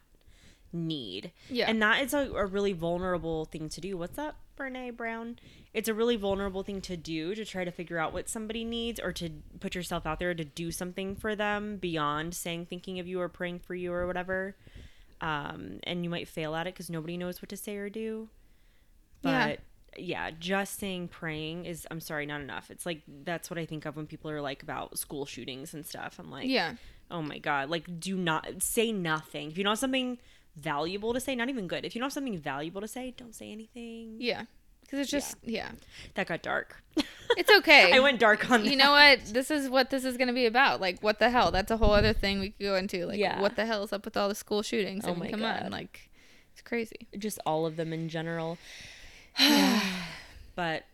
need. 0.73 1.31
Yeah. 1.51 1.69
And 1.69 1.83
that 1.83 2.03
is 2.03 2.15
a, 2.15 2.21
a 2.33 2.47
really 2.47 2.73
vulnerable 2.73 3.45
thing 3.45 3.69
to 3.69 3.83
do. 3.83 3.99
What's 3.99 4.17
up, 4.17 4.37
Brene 4.59 4.97
Brown? 4.97 5.39
It's 5.75 5.89
a 5.89 5.95
really 5.95 6.17
vulnerable 6.17 6.63
thing 6.63 6.83
to 6.83 6.97
do 6.97 7.35
to 7.35 7.45
try 7.45 7.65
to 7.65 7.71
figure 7.71 7.99
out 7.99 8.13
what 8.13 8.29
somebody 8.29 8.63
needs 8.65 9.01
or 9.01 9.11
to 9.13 9.31
put 9.59 9.75
yourself 9.75 10.07
out 10.07 10.19
there 10.19 10.35
to 10.35 10.45
do 10.45 10.71
something 10.71 11.17
for 11.17 11.35
them 11.35 11.79
beyond 11.79 12.35
saying 12.35 12.67
thinking 12.67 12.99
of 12.99 13.07
you 13.07 13.21
or 13.21 13.29
praying 13.29 13.61
for 13.61 13.75
you 13.75 13.93
or 13.93 14.07
whatever. 14.07 14.55
Um, 15.23 15.79
and 15.85 16.05
you 16.05 16.11
might 16.11 16.29
fail 16.29 16.55
at 16.55 16.67
it 16.67 16.75
because 16.75 16.91
nobody 16.91 17.17
knows 17.17 17.41
what 17.41 17.49
to 17.49 17.57
say 17.57 17.77
or 17.77 17.89
do. 17.89 18.29
Yeah. 19.23 19.49
But 19.49 19.61
yeah, 19.97 20.31
just 20.31 20.79
saying 20.79 21.09
praying 21.09 21.65
is 21.65 21.87
I'm 21.91 22.01
sorry, 22.01 22.27
not 22.27 22.41
enough. 22.41 22.71
It's 22.71 22.85
like 22.85 23.03
that's 23.25 23.51
what 23.51 23.59
I 23.59 23.67
think 23.67 23.87
of 23.87 23.97
when 23.97 24.07
people 24.07 24.31
are 24.31 24.41
like 24.41 24.63
about 24.63 24.99
school 24.99 25.27
shootings 25.27 25.75
and 25.75 25.87
stuff. 25.87 26.17
I'm 26.19 26.31
like, 26.31 26.49
yeah. 26.49 26.75
oh 27.11 27.23
my 27.23 27.39
god, 27.39 27.71
like 27.71 28.01
do 28.01 28.17
not 28.17 28.63
say 28.63 28.93
nothing. 28.93 29.51
If 29.51 29.59
you 29.59 29.65
don't 29.65 29.73
have 29.73 29.79
something 29.79 30.19
valuable 30.57 31.15
to 31.15 31.21
say, 31.21 31.35
not 31.35 31.49
even 31.49 31.67
good. 31.67 31.85
If 31.85 31.95
you 31.95 32.01
don't 32.01 32.07
have 32.07 32.13
something 32.13 32.39
valuable 32.39 32.81
to 32.81 32.89
say, 32.89 33.15
don't 33.17 33.35
say 33.35 33.51
anything. 33.53 34.17
Yeah. 34.19 34.45
Cuz 34.93 35.01
it's 35.01 35.11
just 35.11 35.37
yeah. 35.43 35.71
That 36.17 36.27
got 36.27 36.43
dark. 36.43 36.83
It's 37.39 37.51
okay. 37.51 37.93
I 37.97 38.01
went 38.01 38.21
dark 38.21 38.51
on 38.51 38.67
you 38.67 38.77
know 38.77 38.91
what? 38.91 39.25
This 39.25 39.51
is 39.51 39.71
what 39.71 39.89
this 39.89 40.05
is 40.05 40.19
going 40.19 40.29
to 40.29 40.35
be 40.35 40.45
about. 40.45 40.83
Like, 40.83 41.01
what 41.01 41.19
the 41.19 41.31
hell? 41.31 41.51
That's 41.51 41.71
a 41.71 41.79
whole 41.79 41.93
other 41.93 42.13
thing 42.13 42.41
we 42.41 42.51
could 42.51 42.63
go 42.67 42.75
into. 42.77 43.07
Like, 43.07 43.19
Yeah. 43.19 43.41
what 43.41 43.57
the 43.57 43.65
hell 43.65 43.83
is 43.85 43.93
up 43.95 44.05
with 44.05 44.19
all 44.19 44.29
the 44.29 44.35
school 44.35 44.61
shootings? 44.61 45.05
Oh 45.07 45.09
I 45.09 45.11
mean, 45.13 45.21
my 45.21 45.31
come 45.31 45.41
God. 45.41 45.63
on. 45.63 45.71
Like, 45.71 46.11
it's 46.53 46.61
crazy. 46.61 47.09
just 47.19 47.39
all 47.47 47.65
of 47.65 47.77
them 47.77 47.91
in 47.95 48.11
general. 48.11 48.59
but 50.55 50.85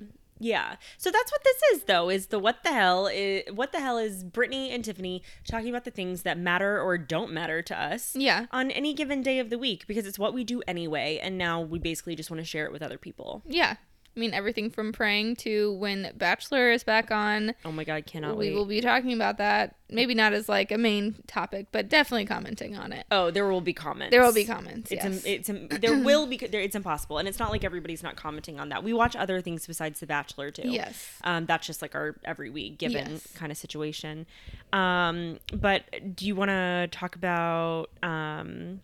yeah, 0.40 0.76
so 0.96 1.10
that's 1.10 1.32
what 1.32 1.42
this 1.42 1.56
is, 1.74 1.84
though. 1.84 2.08
Is 2.08 2.26
the 2.26 2.38
what 2.38 2.62
the 2.62 2.72
hell 2.72 3.08
is 3.08 3.42
what 3.52 3.72
the 3.72 3.80
hell 3.80 3.98
is 3.98 4.22
Brittany 4.22 4.70
and 4.70 4.84
Tiffany 4.84 5.22
talking 5.48 5.68
about 5.68 5.84
the 5.84 5.90
things 5.90 6.22
that 6.22 6.38
matter 6.38 6.80
or 6.80 6.96
don't 6.96 7.32
matter 7.32 7.60
to 7.62 7.76
us? 7.80 8.14
Yeah. 8.14 8.46
on 8.52 8.70
any 8.70 8.94
given 8.94 9.22
day 9.22 9.40
of 9.40 9.50
the 9.50 9.58
week 9.58 9.86
because 9.88 10.06
it's 10.06 10.18
what 10.18 10.32
we 10.32 10.44
do 10.44 10.62
anyway, 10.68 11.18
and 11.20 11.36
now 11.36 11.60
we 11.60 11.80
basically 11.80 12.14
just 12.14 12.30
want 12.30 12.38
to 12.40 12.44
share 12.44 12.66
it 12.66 12.72
with 12.72 12.82
other 12.82 12.98
people. 12.98 13.42
Yeah. 13.46 13.76
I 14.18 14.20
mean, 14.20 14.34
everything 14.34 14.68
from 14.68 14.90
praying 14.92 15.36
to 15.36 15.72
when 15.74 16.10
Bachelor 16.16 16.72
is 16.72 16.82
back 16.82 17.12
on. 17.12 17.54
Oh 17.64 17.70
my 17.70 17.84
god, 17.84 18.04
cannot 18.04 18.36
we 18.36 18.48
wait! 18.48 18.54
will 18.56 18.64
be 18.64 18.80
talking 18.80 19.12
about 19.12 19.38
that. 19.38 19.76
Maybe 19.88 20.12
not 20.12 20.32
as 20.32 20.48
like 20.48 20.72
a 20.72 20.76
main 20.76 21.14
topic, 21.28 21.68
but 21.70 21.88
definitely 21.88 22.26
commenting 22.26 22.76
on 22.76 22.92
it. 22.92 23.06
oh, 23.12 23.30
there 23.30 23.46
will 23.46 23.60
be 23.60 23.72
comments. 23.72 24.10
There 24.10 24.20
will 24.20 24.32
be 24.34 24.44
comments. 24.44 24.90
It's 24.90 25.04
yes. 25.04 25.24
im- 25.24 25.32
it's 25.32 25.48
im- 25.48 25.68
there 25.68 25.96
will 26.02 26.26
be 26.26 26.36
there, 26.36 26.60
it's 26.60 26.74
impossible, 26.74 27.18
and 27.18 27.28
it's 27.28 27.38
not 27.38 27.52
like 27.52 27.62
everybody's 27.62 28.02
not 28.02 28.16
commenting 28.16 28.58
on 28.58 28.70
that. 28.70 28.82
We 28.82 28.92
watch 28.92 29.14
other 29.14 29.40
things 29.40 29.64
besides 29.68 30.00
The 30.00 30.06
Bachelor 30.06 30.50
too. 30.50 30.68
Yes. 30.68 31.12
um, 31.22 31.46
that's 31.46 31.64
just 31.64 31.80
like 31.80 31.94
our 31.94 32.16
every 32.24 32.50
week 32.50 32.76
given 32.78 33.12
Yes. 33.12 33.28
kind 33.36 33.52
of 33.52 33.56
situation. 33.56 34.26
Um, 34.72 35.38
but 35.54 35.84
do 36.16 36.26
you 36.26 36.34
want 36.34 36.48
to 36.50 36.88
talk 36.90 37.14
about 37.14 37.90
um, 38.02 38.80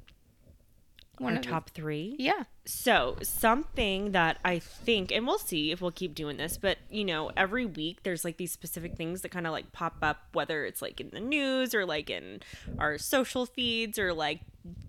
One 1.19 1.35
our 1.35 1.39
of 1.39 1.45
the- 1.45 1.51
top 1.51 1.71
three? 1.71 2.17
yeah. 2.19 2.45
So, 2.67 3.17
something 3.23 4.12
that 4.12 4.39
I 4.45 4.59
think, 4.59 5.12
and 5.12 5.27
we'll 5.27 5.39
see 5.39 5.71
if 5.71 5.83
we'll 5.83 5.91
keep 5.91 6.15
doing 6.15 6.39
this, 6.39 6.57
but 6.57 6.79
you 6.91 7.05
know, 7.05 7.31
every 7.37 7.67
week 7.67 8.03
there's 8.05 8.25
like 8.25 8.39
these 8.39 8.53
specific 8.53 8.97
things 8.97 9.21
that 9.21 9.31
kind 9.31 9.47
of 9.47 9.53
like 9.53 9.71
pop 9.73 9.97
up, 10.03 10.29
whether 10.33 10.65
it's 10.65 10.81
like 10.81 10.99
in 11.01 11.11
the 11.11 11.21
news 11.21 11.75
or 11.75 11.85
like 11.85 12.09
in 12.09 12.41
our 12.79 12.97
social 12.99 13.45
feeds 13.45 13.99
or 13.99 14.15
like 14.15 14.41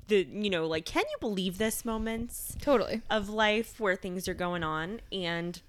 the, 0.07 0.25
you 0.31 0.49
know, 0.49 0.65
like, 0.67 0.85
can 0.85 1.03
you 1.09 1.17
believe 1.19 1.57
this 1.57 1.83
moments 1.83 2.55
Totally. 2.61 3.01
of 3.09 3.27
life 3.27 3.77
where 3.79 3.95
things 3.97 4.27
are 4.29 4.33
going 4.33 4.63
on? 4.63 5.01
And 5.11 5.61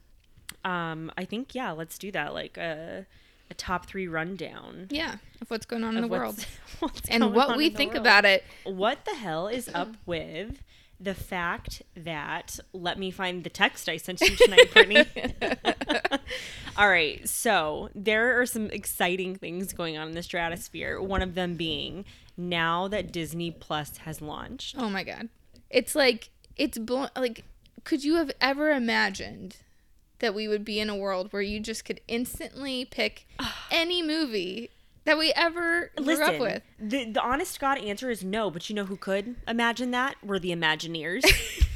um, 0.65 1.11
I 1.19 1.25
think, 1.25 1.55
yeah, 1.55 1.73
let's 1.73 1.99
do 1.99 2.13
that. 2.13 2.35
Like 2.35 2.57
a, 2.57 3.07
a 3.51 3.55
top 3.55 3.87
three 3.87 4.09
rundown. 4.09 4.89
Yeah. 4.91 5.17
Of 5.41 5.51
what's 5.51 5.67
going 5.67 5.85
on 5.85 5.97
in 5.97 6.03
the 6.03 6.09
world. 6.09 6.45
And 7.09 7.35
what 7.35 7.57
we 7.57 7.71
think 7.71 7.95
about 7.95 8.27
it. 8.27 8.45
What 8.65 9.07
the 9.07 9.15
hell 9.15 9.49
is 9.49 9.69
up 9.75 9.97
with 10.05 10.63
the 11.01 11.15
fact 11.15 11.83
that 11.95 12.59
let 12.73 12.99
me 12.99 13.11
find 13.11 13.45
the 13.45 13.51
text 13.51 13.89
I 13.89 13.97
sent 13.97 14.21
you 14.21 14.37
tonight, 14.37 14.73
Brittany. 14.73 15.05
All 16.77 16.89
right, 16.89 17.27
so 17.27 17.89
there 17.95 18.39
are 18.39 18.47
some 18.47 18.67
exciting 18.71 19.37
things 19.37 19.73
going 19.73 19.97
on 19.97 20.09
in 20.09 20.15
the 20.15 20.23
stratosphere. 20.23 21.01
One 21.01 21.23
of 21.23 21.35
them 21.35 21.55
being 21.55 22.05
now 22.37 22.89
that 22.89 23.13
Disney 23.13 23.51
Plus 23.51 23.99
has 23.99 24.21
launched. 24.21 24.77
Oh 24.79 24.91
my 24.91 25.03
god. 25.03 25.29
It's 25.71 25.95
like 25.95 26.31
it's 26.57 26.79
bl- 26.79 27.07
like 27.17 27.45
could 27.85 28.05
you 28.05 28.17
have 28.17 28.31
ever 28.41 28.71
imagined 28.71 29.57
that 30.21 30.35
we 30.35 30.49
would 30.49 30.65
be 30.65 30.81
in 30.81 30.89
a 30.91 30.97
world 30.97 31.33
where 31.33 31.43
you 31.43 31.61
just 31.61 31.85
could 31.85 32.01
instantly 32.09 32.85
pick 32.85 33.27
any 33.71 34.03
movie 34.03 34.71
that 35.05 35.19
we 35.19 35.33
ever 35.37 35.91
grew 35.97 36.23
up 36.23 36.39
with? 36.41 36.63
the 36.79 37.05
the 37.05 37.23
honest 37.23 37.61
God 37.61 37.79
answer 37.79 38.11
is 38.11 38.25
no, 38.25 38.51
but 38.51 38.69
you 38.69 38.75
know 38.77 38.85
who 38.87 38.97
could 38.97 39.37
imagine 39.47 39.91
that? 39.93 40.17
We're 40.23 40.39
the 40.39 40.51
Imagineers, 40.51 41.23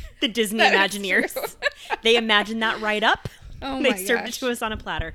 the 0.20 0.28
Disney 0.28 0.60
Imagineers. 0.60 1.56
they 2.02 2.16
imagined 2.16 2.62
that 2.62 2.80
right 2.80 3.02
up. 3.02 3.28
Oh 3.62 3.82
they 3.82 3.94
served 3.94 4.24
gosh. 4.24 4.36
it 4.38 4.40
to 4.40 4.50
us 4.50 4.62
on 4.62 4.72
a 4.72 4.76
platter. 4.78 5.12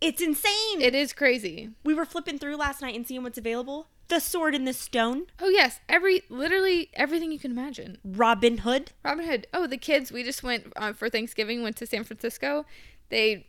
It's 0.00 0.20
insane. 0.20 0.80
It 0.80 0.96
is 0.96 1.12
crazy. 1.12 1.70
we 1.84 1.94
were 1.94 2.04
flipping 2.04 2.36
through 2.36 2.56
last 2.56 2.82
night 2.82 2.96
and 2.96 3.06
seeing 3.06 3.22
what's 3.22 3.38
available. 3.38 3.86
The 4.08 4.20
Sword 4.20 4.54
in 4.54 4.64
the 4.64 4.72
Stone, 4.72 5.26
Oh 5.38 5.48
yes, 5.50 5.80
every 5.88 6.22
literally 6.30 6.88
everything 6.94 7.30
you 7.30 7.38
can 7.38 7.50
imagine. 7.50 7.98
Robin 8.04 8.58
Hood. 8.58 8.92
Robin 9.04 9.26
Hood. 9.26 9.46
Oh, 9.52 9.66
the 9.66 9.76
kids. 9.76 10.10
We 10.10 10.22
just 10.24 10.42
went 10.42 10.72
uh, 10.76 10.94
for 10.94 11.10
Thanksgiving. 11.10 11.62
Went 11.62 11.76
to 11.76 11.86
San 11.86 12.04
Francisco. 12.04 12.64
They 13.10 13.46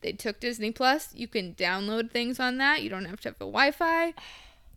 they 0.00 0.12
took 0.12 0.40
Disney 0.40 0.70
Plus. 0.70 1.14
You 1.14 1.28
can 1.28 1.54
download 1.54 2.10
things 2.10 2.40
on 2.40 2.56
that. 2.58 2.82
You 2.82 2.88
don't 2.88 3.04
have 3.04 3.20
to 3.20 3.28
have 3.28 3.36
a 3.36 3.38
Wi-Fi. 3.40 4.14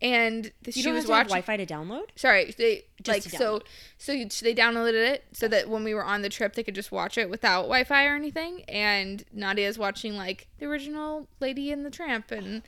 And 0.02 0.52
the, 0.62 0.72
You 0.72 0.82
she 0.82 0.92
was 0.92 1.04
have 1.04 1.06
to 1.06 1.12
have 1.14 1.30
watching. 1.30 1.42
Wi-Fi 1.42 1.56
to 1.56 1.66
download. 1.66 2.06
Sorry, 2.16 2.54
they 2.58 2.84
Just 3.02 3.26
like 3.32 3.38
so 3.40 3.62
so 3.96 4.12
you- 4.12 4.28
they 4.42 4.54
downloaded 4.54 4.92
it 5.12 5.24
so 5.32 5.48
that 5.48 5.70
when 5.70 5.84
we 5.84 5.94
were 5.94 6.04
on 6.04 6.20
the 6.20 6.28
trip 6.28 6.54
they 6.54 6.62
could 6.62 6.74
just 6.74 6.92
watch 6.92 7.16
it 7.16 7.30
without 7.30 7.62
Wi-Fi 7.62 8.04
or 8.06 8.14
anything. 8.14 8.64
And 8.68 9.24
Nadia's 9.32 9.78
watching 9.78 10.16
like 10.16 10.48
the 10.58 10.66
original 10.66 11.28
Lady 11.40 11.72
and 11.72 11.86
the 11.86 11.90
Tramp 11.90 12.30
and 12.30 12.60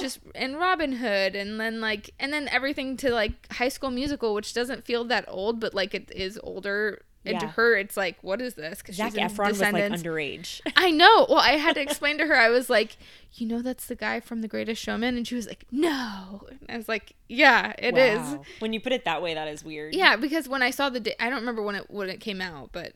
just 0.00 0.20
and 0.34 0.56
Robin 0.58 0.92
Hood 0.92 1.34
and 1.34 1.58
then 1.60 1.80
like 1.80 2.10
and 2.20 2.32
then 2.32 2.48
everything 2.48 2.96
to 2.98 3.10
like 3.10 3.50
High 3.52 3.68
School 3.68 3.90
Musical, 3.90 4.34
which 4.34 4.54
doesn't 4.54 4.84
feel 4.84 5.04
that 5.04 5.24
old, 5.28 5.60
but 5.60 5.74
like 5.74 5.94
it 5.94 6.10
is 6.14 6.38
older. 6.42 7.02
And 7.22 7.38
to 7.38 7.46
her, 7.48 7.76
it's 7.76 7.98
like, 7.98 8.16
what 8.22 8.40
is 8.40 8.54
this? 8.54 8.78
Because 8.78 8.96
Zac 8.96 9.12
she's 9.12 9.20
Efron 9.20 9.48
was 9.48 9.60
like 9.60 9.74
underage. 9.74 10.62
I 10.74 10.90
know. 10.90 11.26
Well, 11.28 11.36
I 11.38 11.58
had 11.58 11.74
to 11.74 11.82
explain 11.82 12.16
to 12.16 12.26
her. 12.26 12.34
I 12.34 12.48
was 12.48 12.70
like, 12.70 12.96
you 13.34 13.46
know, 13.46 13.60
that's 13.60 13.84
the 13.88 13.94
guy 13.94 14.20
from 14.20 14.40
The 14.40 14.48
Greatest 14.48 14.80
Showman, 14.82 15.18
and 15.18 15.28
she 15.28 15.34
was 15.34 15.46
like, 15.46 15.66
no. 15.70 16.48
And 16.48 16.60
I 16.70 16.78
was 16.78 16.88
like, 16.88 17.14
yeah, 17.28 17.74
it 17.78 17.98
is. 17.98 18.20
Wow. 18.20 18.42
When 18.60 18.72
you 18.72 18.80
put 18.80 18.92
it 18.94 19.04
that 19.04 19.20
way, 19.20 19.34
that 19.34 19.48
is 19.48 19.62
weird. 19.62 19.94
Yeah, 19.94 20.16
because 20.16 20.48
when 20.48 20.62
I 20.62 20.70
saw 20.70 20.88
the, 20.88 20.98
da- 20.98 21.14
I 21.20 21.28
don't 21.28 21.40
remember 21.40 21.60
when 21.60 21.74
it 21.74 21.90
when 21.90 22.08
it 22.08 22.20
came 22.20 22.40
out, 22.40 22.70
but 22.72 22.94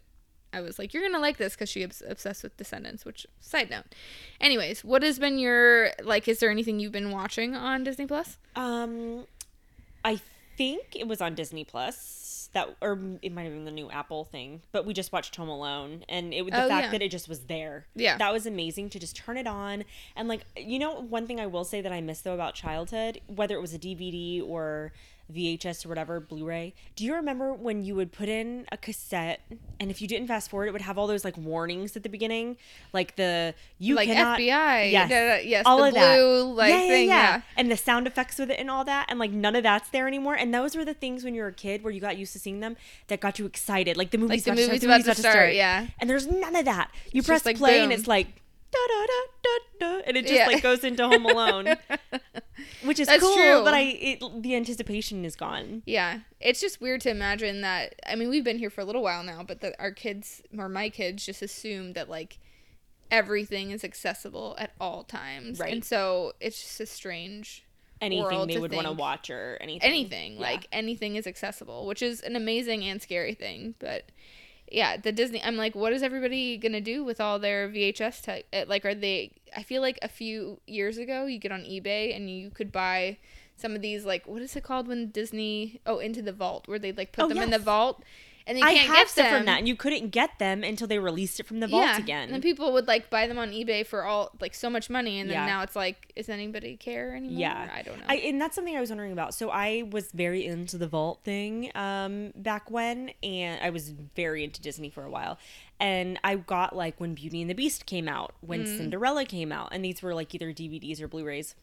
I 0.54 0.60
was 0.60 0.78
like, 0.78 0.94
you're 0.94 1.02
gonna 1.02 1.18
like 1.20 1.36
this 1.36 1.54
because 1.54 1.68
she's 1.68 2.02
obsessed 2.08 2.42
with 2.42 2.56
Descendants. 2.56 3.04
Which 3.04 3.26
side 3.40 3.70
note. 3.70 3.84
Anyways, 4.40 4.84
what 4.84 5.02
has 5.02 5.18
been 5.18 5.38
your 5.38 5.90
like? 6.02 6.28
Is 6.28 6.38
there 6.40 6.50
anything 6.50 6.78
you've 6.80 6.92
been 6.92 7.10
watching 7.10 7.54
on 7.54 7.84
Disney 7.84 8.06
Plus? 8.06 8.38
Um, 8.56 9.26
I 10.04 10.20
think 10.56 10.94
it 10.94 11.08
was 11.08 11.20
on 11.20 11.34
Disney 11.34 11.64
Plus 11.64 12.48
that, 12.52 12.68
or 12.80 12.96
it 13.20 13.32
might 13.32 13.42
have 13.42 13.52
been 13.52 13.64
the 13.64 13.72
new 13.72 13.90
Apple 13.90 14.24
thing. 14.24 14.62
But 14.70 14.86
we 14.86 14.94
just 14.94 15.10
watched 15.12 15.34
Home 15.34 15.48
Alone, 15.48 16.04
and 16.08 16.32
it 16.32 16.44
the 16.46 16.64
Oh, 16.64 16.68
fact 16.68 16.84
yeah. 16.86 16.90
that 16.92 17.02
it 17.02 17.10
just 17.10 17.28
was 17.28 17.40
there. 17.46 17.86
Yeah. 17.96 18.16
that 18.18 18.32
was 18.32 18.46
amazing 18.46 18.90
to 18.90 19.00
just 19.00 19.16
turn 19.16 19.36
it 19.36 19.46
on 19.48 19.84
and 20.14 20.28
like 20.28 20.42
you 20.56 20.78
know 20.78 20.92
one 21.00 21.26
thing 21.26 21.40
I 21.40 21.46
will 21.46 21.64
say 21.64 21.80
that 21.80 21.90
I 21.90 22.00
miss 22.00 22.20
though 22.20 22.34
about 22.34 22.54
childhood, 22.54 23.20
whether 23.26 23.56
it 23.56 23.60
was 23.60 23.74
a 23.74 23.78
DVD 23.78 24.40
or 24.46 24.92
VHS 25.32 25.84
or 25.84 25.88
whatever 25.88 26.20
Blu-ray. 26.20 26.74
Do 26.96 27.04
you 27.04 27.14
remember 27.14 27.52
when 27.52 27.82
you 27.82 27.94
would 27.94 28.12
put 28.12 28.28
in 28.28 28.66
a 28.70 28.76
cassette 28.76 29.40
and 29.80 29.90
if 29.90 30.02
you 30.02 30.08
didn't 30.08 30.28
fast 30.28 30.50
forward, 30.50 30.66
it 30.66 30.72
would 30.72 30.82
have 30.82 30.98
all 30.98 31.06
those 31.06 31.24
like 31.24 31.36
warnings 31.36 31.96
at 31.96 32.02
the 32.02 32.08
beginning, 32.08 32.56
like 32.92 33.16
the 33.16 33.54
you 33.78 33.94
like 33.94 34.08
cannot 34.08 34.38
FBI. 34.38 34.92
Yes. 34.92 35.08
da- 35.08 35.36
da- 35.36 35.42
yes. 35.48 35.62
all 35.66 35.78
the 35.78 35.88
of 35.88 35.94
that. 35.94 36.16
blue 36.16 36.52
like 36.54 36.70
yeah, 36.70 36.80
yeah, 36.82 36.88
thing. 36.88 37.08
yeah. 37.08 37.14
Yeah. 37.14 37.40
And 37.56 37.70
the 37.70 37.76
sound 37.76 38.06
effects 38.06 38.38
with 38.38 38.50
it 38.50 38.58
and 38.58 38.70
all 38.70 38.84
that. 38.84 39.06
And 39.08 39.18
like 39.18 39.30
none 39.30 39.56
of 39.56 39.62
that's 39.62 39.88
there 39.90 40.06
anymore. 40.06 40.34
And 40.34 40.52
those 40.52 40.76
were 40.76 40.84
the 40.84 40.94
things 40.94 41.24
when 41.24 41.34
you 41.34 41.42
were 41.42 41.48
a 41.48 41.52
kid 41.52 41.82
where 41.82 41.92
you 41.92 42.00
got 42.00 42.18
used 42.18 42.32
to 42.34 42.38
seeing 42.38 42.60
them 42.60 42.76
that 43.08 43.20
got 43.20 43.38
you 43.38 43.46
excited. 43.46 43.96
Like 43.96 44.10
the 44.10 44.18
movie's 44.18 44.44
the 44.44 44.50
about, 44.52 44.60
to 44.60 44.66
movie's 44.66 44.82
start, 44.82 45.00
about 45.02 45.16
to 45.16 45.20
start, 45.22 45.54
yeah. 45.54 45.86
And 46.00 46.08
there's 46.10 46.26
none 46.26 46.54
of 46.54 46.64
that. 46.66 46.90
You 47.12 47.20
It's 47.20 47.26
press 47.28 47.46
like, 47.46 47.56
play 47.56 47.80
and 47.82 47.92
it's 47.92 48.06
like 48.06 48.28
and 50.06 50.16
it 50.16 50.22
just 50.22 50.34
Yeah. 50.34 50.46
like 50.46 50.62
goes 50.62 50.84
into 50.84 51.06
Home 51.06 51.24
Alone. 51.26 51.76
Which 52.84 53.00
is 53.00 53.08
That's 53.08 53.22
cool, 53.22 53.34
true. 53.34 53.62
but 53.64 53.74
I 53.74 53.80
it, 53.80 54.42
the 54.42 54.54
anticipation 54.54 55.24
is 55.24 55.36
gone. 55.36 55.82
Yeah, 55.86 56.20
it's 56.40 56.60
just 56.60 56.80
weird 56.80 57.00
to 57.02 57.10
imagine 57.10 57.62
that. 57.62 57.94
I 58.06 58.14
mean, 58.14 58.28
we've 58.28 58.44
been 58.44 58.58
here 58.58 58.70
for 58.70 58.80
a 58.80 58.84
little 58.84 59.02
while 59.02 59.22
now, 59.24 59.42
but 59.42 59.60
that 59.60 59.74
our 59.78 59.90
kids 59.90 60.42
or 60.56 60.68
my 60.68 60.88
kids 60.88 61.24
just 61.26 61.42
assume 61.42 61.94
that 61.94 62.08
like 62.08 62.38
everything 63.10 63.70
is 63.70 63.84
accessible 63.84 64.54
at 64.58 64.72
all 64.80 65.02
times, 65.04 65.58
Right. 65.60 65.72
And 65.72 65.84
so 65.84 66.32
it's 66.40 66.60
just 66.60 66.80
a 66.80 66.86
strange 66.86 67.64
Anything 68.00 68.46
they 68.48 68.58
would 68.58 68.72
want 68.72 68.86
to 68.86 68.92
watch 68.92 69.30
or 69.30 69.56
anything. 69.60 69.88
anything. 69.88 70.34
Yeah. 70.34 70.40
Like 70.40 70.66
anything 70.72 71.16
is 71.16 71.26
accessible, 71.26 71.86
which 71.86 72.02
is 72.02 72.20
an 72.20 72.36
amazing 72.36 72.84
and 72.84 73.00
scary 73.00 73.34
thing. 73.34 73.74
But 73.78 74.10
yeah, 74.70 74.96
the 74.96 75.12
Disney. 75.12 75.42
I'm 75.42 75.56
like, 75.56 75.74
what 75.74 75.92
is 75.92 76.02
everybody 76.02 76.56
gonna 76.56 76.80
do 76.80 77.04
with 77.04 77.20
all 77.20 77.38
their 77.38 77.68
VHS 77.68 78.42
uh, 78.52 78.64
Like, 78.66 78.84
are 78.84 78.94
they? 78.94 79.32
I 79.56 79.62
feel 79.62 79.82
like 79.82 79.98
a 80.02 80.08
few 80.08 80.60
years 80.66 80.98
ago, 80.98 81.26
you 81.26 81.38
get 81.38 81.52
on 81.52 81.60
eBay 81.62 82.14
and 82.16 82.30
you 82.30 82.50
could 82.50 82.72
buy 82.72 83.18
some 83.56 83.74
of 83.74 83.82
these. 83.82 84.04
Like, 84.04 84.26
what 84.26 84.42
is 84.42 84.56
it 84.56 84.64
called 84.64 84.88
when 84.88 85.10
Disney? 85.10 85.80
Oh, 85.86 85.98
into 85.98 86.22
the 86.22 86.32
vault, 86.32 86.66
where 86.68 86.78
they 86.78 86.92
like 86.92 87.12
put 87.12 87.24
Oh, 87.24 87.28
them 87.28 87.38
in 87.42 87.50
the 87.50 87.58
vault, 87.58 88.02
and 88.46 88.58
you 88.58 88.64
I 88.64 88.74
can't 88.74 88.86
have 88.88 88.96
get 88.96 89.08
stuff 89.08 89.26
them. 89.26 89.36
from 89.38 89.46
that, 89.46 89.58
and 89.58 89.66
you 89.68 89.74
couldn't 89.76 90.10
get 90.10 90.38
them 90.38 90.62
until 90.64 90.86
they 90.86 90.98
released 90.98 91.40
it 91.40 91.46
from 91.46 91.60
the 91.60 91.66
vault 91.66 91.84
yeah, 91.84 91.98
again. 91.98 92.30
and 92.30 92.42
people 92.42 92.72
would 92.74 92.86
like 92.86 93.08
buy 93.10 93.26
them 93.26 93.38
on 93.38 93.50
eBay 93.52 93.86
for 93.86 94.04
all 94.04 94.30
like 94.40 94.54
so 94.54 94.68
much 94.68 94.90
money, 94.90 95.18
and 95.18 95.30
then 95.30 95.36
Yeah. 95.36 95.46
now 95.46 95.62
it's 95.62 95.74
like, 95.76 96.12
is 96.14 96.28
anybody 96.28 96.76
care 96.76 97.14
anymore? 97.16 97.38
Yeah. 97.40 97.68
I 97.74 97.82
don't 97.82 97.98
know. 97.98 98.04
I, 98.08 98.16
and 98.16 98.40
that's 98.40 98.54
something 98.54 98.76
I 98.76 98.80
was 98.80 98.90
wondering 98.90 99.12
about. 99.12 99.34
So 99.34 99.50
I 99.50 99.84
was 99.90 100.10
very 100.12 100.44
into 100.46 100.76
the 100.78 100.86
vault 100.88 101.20
thing 101.24 101.70
um, 101.74 102.32
back 102.36 102.70
when, 102.70 103.10
and 103.22 103.60
I 103.62 103.70
was 103.70 103.90
very 104.14 104.44
into 104.44 104.60
Disney 104.60 104.90
for 104.90 105.04
a 105.04 105.10
while. 105.10 105.38
And 105.80 106.20
I 106.22 106.36
got 106.36 106.76
like 106.76 107.00
when 107.00 107.14
Beauty 107.14 107.40
and 107.40 107.50
the 107.50 107.54
Beast 107.54 107.86
came 107.86 108.08
out, 108.08 108.34
when 108.40 108.64
Mm. 108.64 108.76
Cinderella 108.76 109.24
came 109.24 109.50
out, 109.52 109.70
and 109.72 109.84
these 109.84 110.02
were 110.02 110.14
like 110.14 110.34
either 110.34 110.52
DVDs 110.52 111.00
or 111.00 111.08
Blu-rays. 111.08 111.54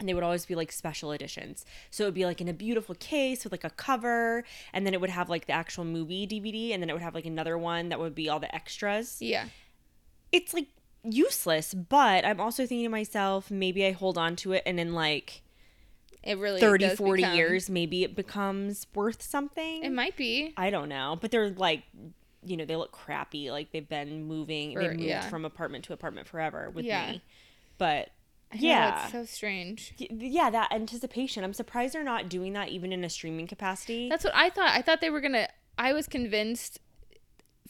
And 0.00 0.08
they 0.08 0.14
would 0.14 0.22
always 0.22 0.46
be 0.46 0.54
like 0.54 0.70
special 0.70 1.10
editions. 1.12 1.64
So 1.90 2.04
it 2.04 2.06
would 2.08 2.14
be 2.14 2.24
like 2.24 2.40
in 2.40 2.46
a 2.48 2.52
beautiful 2.52 2.94
case 2.94 3.42
with 3.44 3.52
like 3.52 3.64
a 3.64 3.70
cover, 3.70 4.44
and 4.72 4.86
then 4.86 4.94
it 4.94 5.00
would 5.00 5.10
have 5.10 5.28
like 5.28 5.46
the 5.46 5.52
actual 5.52 5.84
movie 5.84 6.26
DVD, 6.26 6.72
and 6.72 6.82
then 6.82 6.88
it 6.88 6.92
would 6.92 7.02
have 7.02 7.14
like 7.14 7.26
another 7.26 7.58
one 7.58 7.88
that 7.88 7.98
would 7.98 8.14
be 8.14 8.28
all 8.28 8.38
the 8.40 8.54
extras 8.54 9.18
yeah. 9.20 9.46
it's 10.32 10.52
like 10.54 10.66
useless 11.04 11.74
but 11.74 12.24
i'm 12.24 12.40
also 12.40 12.66
thinking 12.66 12.84
to 12.84 12.88
myself 12.90 13.50
maybe 13.50 13.86
i 13.86 13.92
hold 13.92 14.18
on 14.18 14.34
to 14.36 14.52
it 14.52 14.62
and 14.66 14.80
in 14.80 14.92
like 14.94 15.42
It 16.24 16.38
really 16.38 16.60
30 16.60 16.90
40 16.96 17.22
become- 17.22 17.36
years 17.36 17.70
maybe 17.70 18.02
it 18.04 18.14
becomes 18.16 18.86
worth 18.94 19.22
something 19.22 19.84
It 19.84 19.92
might 19.92 20.16
be. 20.16 20.52
i 20.56 20.70
don't 20.70 20.88
know 20.88 21.16
but 21.20 21.30
they're 21.30 21.50
like 21.50 21.84
you 22.44 22.56
know 22.56 22.64
they 22.64 22.76
look 22.76 22.90
crappy 22.92 23.50
like 23.50 23.70
they've 23.72 23.88
been 23.88 24.24
moving 24.24 24.74
they've 24.74 24.90
moved 24.90 25.00
yeah. 25.02 25.28
from 25.28 25.44
apartment 25.44 25.84
to 25.84 25.92
apartment 25.92 26.26
forever 26.26 26.68
with 26.70 26.84
Yeah. 26.84 27.12
me 27.12 27.22
but 27.78 28.10
I 28.52 28.56
know, 28.56 28.62
yeah 28.62 29.02
it's 29.02 29.12
so 29.12 29.24
strange. 29.24 29.94
Yeah 29.98 30.48
that 30.50 30.72
anticipation 30.72 31.44
i'm 31.44 31.52
surprised 31.52 31.94
they're 31.94 32.02
not 32.02 32.28
doing 32.28 32.54
that 32.54 32.68
even 32.70 32.92
in 32.92 33.04
a 33.04 33.10
streaming 33.10 33.46
capacity 33.46 34.08
That's 34.08 34.24
what 34.24 34.34
I 34.34 34.48
thought. 34.50 34.70
I 34.70 34.82
thought 34.82 35.00
they 35.00 35.10
were 35.10 35.20
gonna. 35.20 35.48
I 35.76 35.92
was 35.92 36.06
convinced 36.06 36.80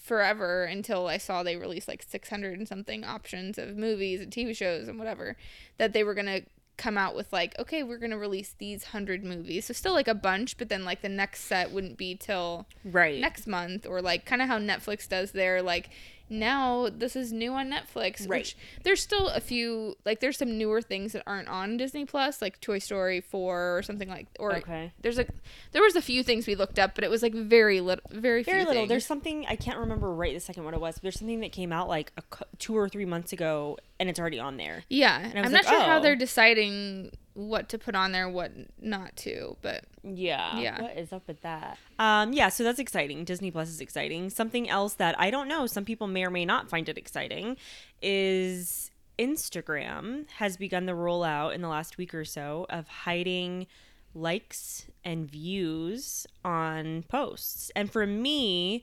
forever 0.00 0.64
until 0.64 1.06
I 1.08 1.18
saw 1.18 1.42
they 1.42 1.56
released 1.56 1.88
like 1.88 2.02
600 2.02 2.58
and 2.58 2.66
something 2.68 3.04
options 3.04 3.58
of 3.58 3.76
movies 3.76 4.20
and 4.20 4.32
TV 4.32 4.56
shows 4.56 4.88
and 4.88 4.98
whatever 4.98 5.36
that 5.76 5.92
they 5.92 6.04
were 6.04 6.14
gonna 6.14 6.42
come 6.76 6.96
out 6.96 7.16
with 7.16 7.32
like 7.32 7.58
okay 7.58 7.82
we're 7.82 7.98
gonna 7.98 8.16
release 8.16 8.54
these 8.58 8.84
hundred 8.84 9.24
movies 9.24 9.64
so 9.66 9.74
still 9.74 9.92
like 9.92 10.06
a 10.06 10.14
bunch 10.14 10.56
but 10.56 10.68
then 10.68 10.84
like 10.84 11.02
the 11.02 11.08
next 11.08 11.40
set 11.40 11.72
wouldn't 11.72 11.98
be 11.98 12.14
till 12.14 12.66
right 12.84 13.20
next 13.20 13.48
month 13.48 13.84
or 13.84 14.00
like 14.00 14.24
kind 14.24 14.40
of 14.40 14.46
how 14.46 14.58
Netflix 14.60 15.08
does 15.08 15.32
their 15.32 15.60
like 15.60 15.90
now 16.30 16.88
this 16.90 17.16
is 17.16 17.32
new 17.32 17.52
on 17.52 17.70
Netflix 17.70 18.20
Right. 18.20 18.40
which 18.40 18.56
there's 18.84 19.00
still 19.02 19.28
a 19.28 19.40
few 19.40 19.96
like 20.04 20.20
there's 20.20 20.36
some 20.36 20.58
newer 20.58 20.80
things 20.82 21.12
that 21.12 21.22
aren't 21.26 21.48
on 21.48 21.76
Disney 21.76 22.04
Plus 22.04 22.42
like 22.42 22.60
Toy 22.60 22.78
Story 22.78 23.20
4 23.20 23.78
or 23.78 23.82
something 23.82 24.08
like 24.08 24.26
or 24.38 24.56
Okay. 24.56 24.92
there's 25.00 25.16
like 25.16 25.30
there 25.72 25.82
was 25.82 25.96
a 25.96 26.02
few 26.02 26.22
things 26.22 26.46
we 26.46 26.54
looked 26.54 26.78
up 26.78 26.94
but 26.94 27.04
it 27.04 27.10
was 27.10 27.22
like 27.22 27.34
very 27.34 27.80
little 27.80 28.04
very 28.10 28.42
very 28.42 28.42
few 28.42 28.54
little 28.58 28.74
things. 28.74 28.88
there's 28.88 29.06
something 29.06 29.44
i 29.48 29.56
can't 29.56 29.78
remember 29.78 30.10
right 30.12 30.34
this 30.34 30.44
second 30.44 30.64
what 30.64 30.74
it 30.74 30.80
was 30.80 30.96
but 30.96 31.02
there's 31.02 31.18
something 31.18 31.40
that 31.40 31.52
came 31.52 31.72
out 31.72 31.88
like 31.88 32.12
a, 32.16 32.22
two 32.58 32.76
or 32.76 32.88
three 32.88 33.04
months 33.06 33.32
ago 33.32 33.76
and 34.00 34.08
it's 34.08 34.18
already 34.20 34.38
on 34.38 34.56
there 34.56 34.84
yeah 34.88 35.18
I 35.18 35.22
was 35.22 35.32
I'm 35.34 35.42
like, 35.52 35.52
not 35.52 35.64
sure 35.66 35.80
how 35.80 35.98
oh. 35.98 36.02
they're 36.02 36.16
deciding 36.16 37.10
what 37.34 37.68
to 37.68 37.78
put 37.78 37.94
on 37.94 38.12
there 38.12 38.28
what 38.28 38.50
not 38.80 39.16
to 39.16 39.56
but 39.62 39.84
Yeah. 40.16 40.59
Yeah. 40.59 40.82
What 40.82 40.96
is 40.96 41.12
up 41.12 41.26
with 41.26 41.40
that? 41.42 41.78
Um, 41.98 42.32
yeah, 42.32 42.48
so 42.48 42.64
that's 42.64 42.78
exciting. 42.78 43.24
Disney 43.24 43.50
Plus 43.50 43.68
is 43.68 43.80
exciting. 43.80 44.30
Something 44.30 44.68
else 44.68 44.94
that 44.94 45.18
I 45.18 45.30
don't 45.30 45.48
know, 45.48 45.66
some 45.66 45.84
people 45.84 46.06
may 46.06 46.24
or 46.24 46.30
may 46.30 46.44
not 46.44 46.68
find 46.68 46.88
it 46.88 46.98
exciting, 46.98 47.56
is 48.00 48.90
Instagram 49.18 50.28
has 50.36 50.56
begun 50.56 50.86
the 50.86 50.92
rollout 50.92 51.54
in 51.54 51.61
the 51.61 51.68
last 51.68 51.98
week 51.98 52.14
or 52.14 52.24
so 52.24 52.66
of 52.70 52.88
hiding 52.88 53.66
likes 54.14 54.86
and 55.04 55.30
views 55.30 56.26
on 56.44 57.04
posts. 57.09 57.70
And 57.76 57.90
for 57.90 58.06
me, 58.06 58.82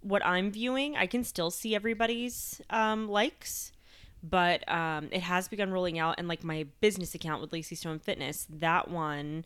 what 0.00 0.24
I'm 0.24 0.50
viewing, 0.50 0.96
I 0.96 1.06
can 1.06 1.24
still 1.24 1.50
see 1.50 1.74
everybody's 1.74 2.60
um, 2.70 3.08
likes 3.08 3.72
but 4.28 4.68
um, 4.68 5.08
it 5.12 5.20
has 5.20 5.48
begun 5.48 5.70
rolling 5.70 5.98
out 5.98 6.16
and 6.18 6.26
like 6.28 6.42
my 6.42 6.66
business 6.80 7.14
account 7.14 7.40
with 7.40 7.52
Lacey 7.52 7.74
Stone 7.74 8.00
Fitness, 8.00 8.46
that 8.50 8.90
one 8.90 9.44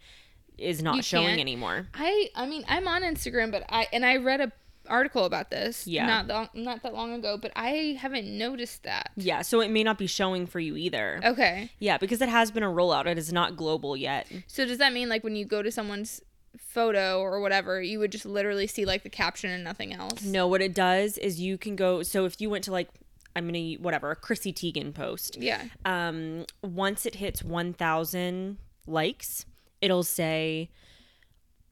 is 0.60 0.82
not 0.82 0.96
You 0.96 1.02
showing 1.02 1.26
can't- 1.28 1.40
anymore. 1.40 1.88
I 1.94 2.30
I 2.34 2.46
mean 2.46 2.64
I'm 2.68 2.86
on 2.88 3.02
Instagram 3.02 3.50
but 3.50 3.64
I 3.68 3.88
and 3.92 4.04
I 4.04 4.16
read 4.16 4.40
a 4.40 4.52
article 4.88 5.24
about 5.24 5.50
this 5.50 5.86
Yeah. 5.86 6.06
not 6.06 6.26
long, 6.26 6.48
not 6.54 6.82
that 6.82 6.92
long 6.94 7.12
ago 7.12 7.36
but 7.36 7.52
I 7.54 7.96
haven't 8.00 8.26
noticed 8.26 8.82
that 8.84 9.10
Yeah, 9.16 9.42
so 9.42 9.60
it 9.60 9.70
may 9.70 9.84
not 9.84 9.98
be 9.98 10.06
showing 10.08 10.46
for 10.46 10.58
you 10.58 10.76
either. 10.76 11.20
okay 11.24 11.70
Yeah, 11.78 11.96
because 11.98 12.20
it 12.20 12.28
has 12.28 12.50
been 12.50 12.62
a 12.62 12.68
rollout. 12.70 13.06
It 13.06 13.18
is 13.18 13.32
not 13.32 13.56
global 13.56 13.96
yet. 13.96 14.26
So 14.46 14.64
does 14.64 14.78
that 14.78 14.92
mean 14.92 15.08
like 15.08 15.22
when 15.22 15.36
you 15.36 15.44
go 15.44 15.62
to 15.62 15.70
someone's 15.70 16.20
photo 16.58 17.20
or 17.20 17.40
whatever, 17.40 17.80
you 17.80 17.98
would 18.00 18.10
just 18.10 18.26
literally 18.26 18.66
see 18.66 18.84
like 18.84 19.02
the 19.04 19.10
caption 19.10 19.50
and 19.50 19.62
nothing 19.62 19.92
else? 19.92 20.22
No, 20.24 20.46
what 20.48 20.60
it 20.60 20.74
does 20.74 21.16
is 21.18 21.40
you 21.40 21.56
can 21.58 21.76
go. 21.76 22.02
So 22.02 22.24
if 22.24 22.40
you 22.40 22.50
went 22.50 22.64
to 22.64 22.72
like, 22.72 22.88
I'm 23.36 23.46
gonna 23.46 23.74
whatever 23.74 24.10
a 24.10 24.16
Chrissy 24.16 24.52
Teigen 24.52 24.92
post. 24.92 25.36
Yeah. 25.40 25.62
Um, 25.84 26.46
once 26.62 27.06
it 27.06 27.16
hits 27.16 27.44
1,000 27.44 28.58
likes, 28.86 29.46
it'll 29.80 30.02
say. 30.04 30.70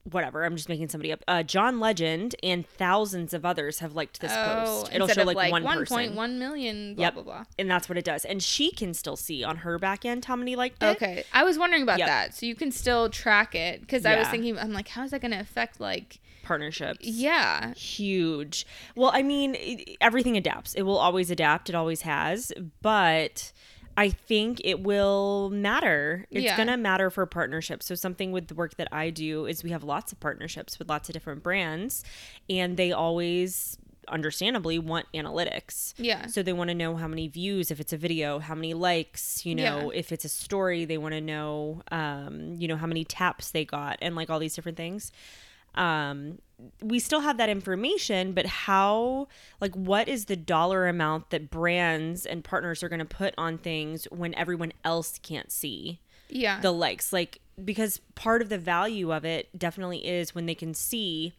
Whatever, 0.09 0.43
I'm 0.43 0.55
just 0.55 0.69
making 0.69 0.87
somebody 0.89 1.11
up. 1.11 1.23
Uh, 1.27 1.43
John 1.43 1.79
Legend 1.79 2.33
and 2.41 2.65
thousands 2.65 3.31
of 3.33 3.45
others 3.45 3.77
have 3.79 3.93
liked 3.93 4.21
this 4.21 4.31
Oh, 4.33 4.43
post. 4.81 4.93
It'll 4.95 5.07
show 5.07 5.23
like, 5.23 5.35
like 5.35 5.51
one 5.51 5.63
one 5.63 5.77
person. 5.79 5.95
point 5.97 6.15
one 6.15 6.39
million, 6.39 6.95
blah 6.95 7.05
Yep. 7.07 7.13
blah 7.15 7.23
blah. 7.23 7.43
and 7.59 7.69
that's 7.69 7.87
what 7.89 7.95
it 7.97 8.05
does. 8.05 8.25
And 8.25 8.41
she 8.41 8.71
can 8.71 8.95
still 8.95 9.17
see 9.17 9.43
on 9.43 9.57
her 9.57 9.77
back 9.77 10.05
end 10.05 10.25
how 10.25 10.35
many 10.35 10.55
liked 10.55 10.81
it. 10.81 10.85
Okay, 10.95 11.25
I 11.33 11.43
was 11.43 11.59
wondering 11.59 11.83
about 11.83 11.99
Yep. 11.99 12.07
that. 12.07 12.33
So 12.33 12.45
you 12.47 12.55
can 12.55 12.71
still 12.71 13.09
track 13.09 13.53
it 13.53 13.81
because 13.81 14.03
I 14.05 14.17
was 14.17 14.27
thinking, 14.29 14.57
I'm 14.57 14.71
like, 14.73 14.87
how 14.87 15.03
is 15.03 15.11
that 15.11 15.21
going 15.21 15.31
to 15.31 15.39
affect 15.39 15.79
like? 15.79 16.19
Partnerships. 16.43 17.05
Yeah, 17.05 17.73
huge. 17.75 18.65
Well, 18.95 19.11
I 19.13 19.21
mean, 19.21 19.53
it, 19.59 19.97
everything 20.01 20.37
adapts. 20.37 20.73
It 20.73 20.83
will 20.83 20.97
always 20.97 21.29
adapt. 21.29 21.69
It 21.69 21.75
always 21.75 22.01
has. 22.01 22.51
But 22.81 23.51
I 23.99 24.09
think 24.09 24.61
it 24.63 24.79
will 24.81 25.49
matter. 25.51 26.25
It's 26.31 26.43
Yeah. 26.45 26.55
going 26.57 26.67
to 26.69 26.77
matter 26.77 27.09
for 27.09 27.25
partnerships. 27.25 27.85
So, 27.85 27.95
something 27.95 28.31
with 28.31 28.47
the 28.47 28.55
work 28.55 28.75
that 28.77 28.87
I 28.91 29.09
do 29.09 29.45
is 29.45 29.63
we 29.63 29.71
have 29.71 29.83
lots 29.83 30.11
of 30.13 30.19
partnerships 30.19 30.79
with 30.79 30.87
lots 30.89 31.09
of 31.09 31.13
different 31.13 31.43
brands, 31.43 32.03
and 32.49 32.77
they 32.77 32.91
always, 32.91 33.77
understandably, 34.07 34.79
want 34.79 35.05
analytics. 35.13 35.93
Yeah. 35.97 36.27
So, 36.27 36.41
they 36.43 36.53
want 36.53 36.69
to 36.69 36.75
know 36.75 36.95
how 36.95 37.07
many 37.07 37.27
views, 37.27 37.71
if 37.71 37.79
it's 37.79 37.93
a 37.93 37.97
video, 37.97 38.39
how 38.39 38.55
many 38.55 38.73
likes, 38.73 39.45
you 39.45 39.53
know, 39.55 39.91
Yeah. 39.91 39.99
if 39.99 40.11
it's 40.11 40.25
a 40.25 40.29
story, 40.29 40.85
they 40.85 40.97
want 40.97 41.13
to 41.13 41.21
know, 41.21 41.81
um, 41.91 42.55
you 42.55 42.67
know, 42.67 42.77
how 42.77 42.87
many 42.87 43.03
taps 43.03 43.51
they 43.51 43.65
got, 43.65 43.97
and 44.01 44.15
like 44.15 44.29
all 44.29 44.39
these 44.39 44.55
different 44.55 44.77
things. 44.77 45.11
Um, 45.75 46.39
we 46.81 46.99
still 46.99 47.21
have 47.21 47.37
that 47.37 47.49
information, 47.49 48.33
but 48.33 48.45
how, 48.45 49.27
like, 49.61 49.73
what 49.75 50.07
is 50.09 50.25
the 50.25 50.35
dollar 50.35 50.87
amount 50.87 51.29
that 51.29 51.49
brands 51.49 52.25
and 52.25 52.43
partners 52.43 52.83
are 52.83 52.89
going 52.89 52.99
to 52.99 53.05
put 53.05 53.33
on 53.37 53.57
things 53.57 54.05
when 54.11 54.35
everyone 54.35 54.73
else 54.83 55.19
can't 55.23 55.51
see 55.51 55.99
Yeah. 56.29 56.59
the 56.59 56.71
likes? 56.71 57.13
Like, 57.13 57.39
because 57.63 57.99
part 58.15 58.41
of 58.41 58.49
the 58.49 58.57
value 58.57 59.13
of 59.13 59.23
it 59.25 59.47
definitely 59.57 60.05
is 60.05 60.35
when 60.35 60.45
they 60.47 60.55
can 60.55 60.73
see 60.73 61.33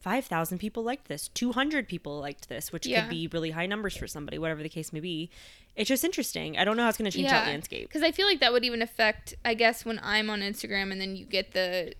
5,000 0.00 0.58
people 0.58 0.82
liked 0.82 1.08
this, 1.08 1.28
200 1.28 1.88
people 1.88 2.20
liked 2.20 2.48
this, 2.48 2.72
which 2.72 2.86
Yeah. 2.86 3.00
could 3.02 3.10
be 3.10 3.26
really 3.26 3.50
high 3.52 3.66
numbers 3.66 3.96
for 3.96 4.06
somebody, 4.06 4.38
whatever 4.38 4.62
the 4.62 4.68
case 4.68 4.92
may 4.92 5.00
be. 5.00 5.30
It's 5.76 5.88
just 5.88 6.04
interesting. 6.04 6.56
I 6.58 6.64
don't 6.64 6.76
know 6.76 6.82
how 6.84 6.90
it's 6.90 6.98
going 6.98 7.10
to 7.10 7.16
change 7.16 7.30
that 7.30 7.46
landscape. 7.46 7.88
Because 7.88 8.02
I 8.02 8.12
feel 8.12 8.26
like 8.26 8.38
that 8.40 8.52
would 8.52 8.64
even 8.64 8.82
affect, 8.82 9.34
I 9.44 9.54
guess, 9.54 9.84
when 9.84 9.98
I'm 10.02 10.30
on 10.30 10.40
Instagram 10.42 10.92
and 10.92 11.00
then 11.00 11.16
you 11.16 11.24
get 11.24 11.52
the 11.52 11.94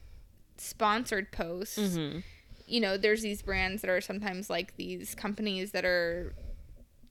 sponsored 0.57 1.33
posts. 1.33 1.79
Mm-hmm. 1.79 2.21
You 2.67 2.81
know, 2.81 2.97
there's 2.97 3.23
these 3.23 3.43
brands 3.43 3.83
that 3.83 3.91
are 3.91 4.01
sometimes 4.01 4.49
like 4.49 4.77
these 4.77 5.15
companies 5.15 5.73
that 5.73 5.85
are, 5.85 6.35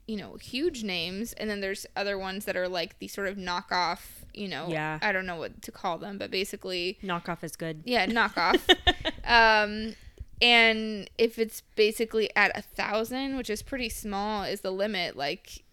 you 0.07 0.17
know, 0.17 0.35
huge 0.35 0.83
names, 0.83 1.33
and 1.33 1.49
then 1.49 1.61
there's 1.61 1.85
other 1.95 2.17
ones 2.17 2.45
that 2.45 2.57
are 2.57 2.67
like 2.67 2.99
these 2.99 3.13
sort 3.13 3.27
of 3.27 3.37
knockoff. 3.37 3.99
You 4.33 4.47
know, 4.47 4.67
Yeah. 4.69 4.97
I 5.01 5.11
don't 5.11 5.27
know 5.27 5.35
what 5.35 5.61
to 5.61 5.71
call 5.71 5.99
them, 5.99 6.17
but 6.17 6.31
basically, 6.31 6.97
Knockoff 7.03 7.43
is 7.43 7.55
good. 7.55 7.83
yeah, 7.85 8.07
knockoff. 8.07 8.61
um, 9.25 9.93
and 10.41 11.09
if 11.17 11.37
it's 11.37 11.61
basically 11.75 12.35
at 12.35 12.57
a 12.57 12.61
thousand, 12.61 13.37
which 13.37 13.49
is 13.49 13.61
pretty 13.61 13.89
small, 13.89 14.43
is 14.43 14.61
the 14.61 14.71
limit. 14.71 15.15
Like 15.15 15.63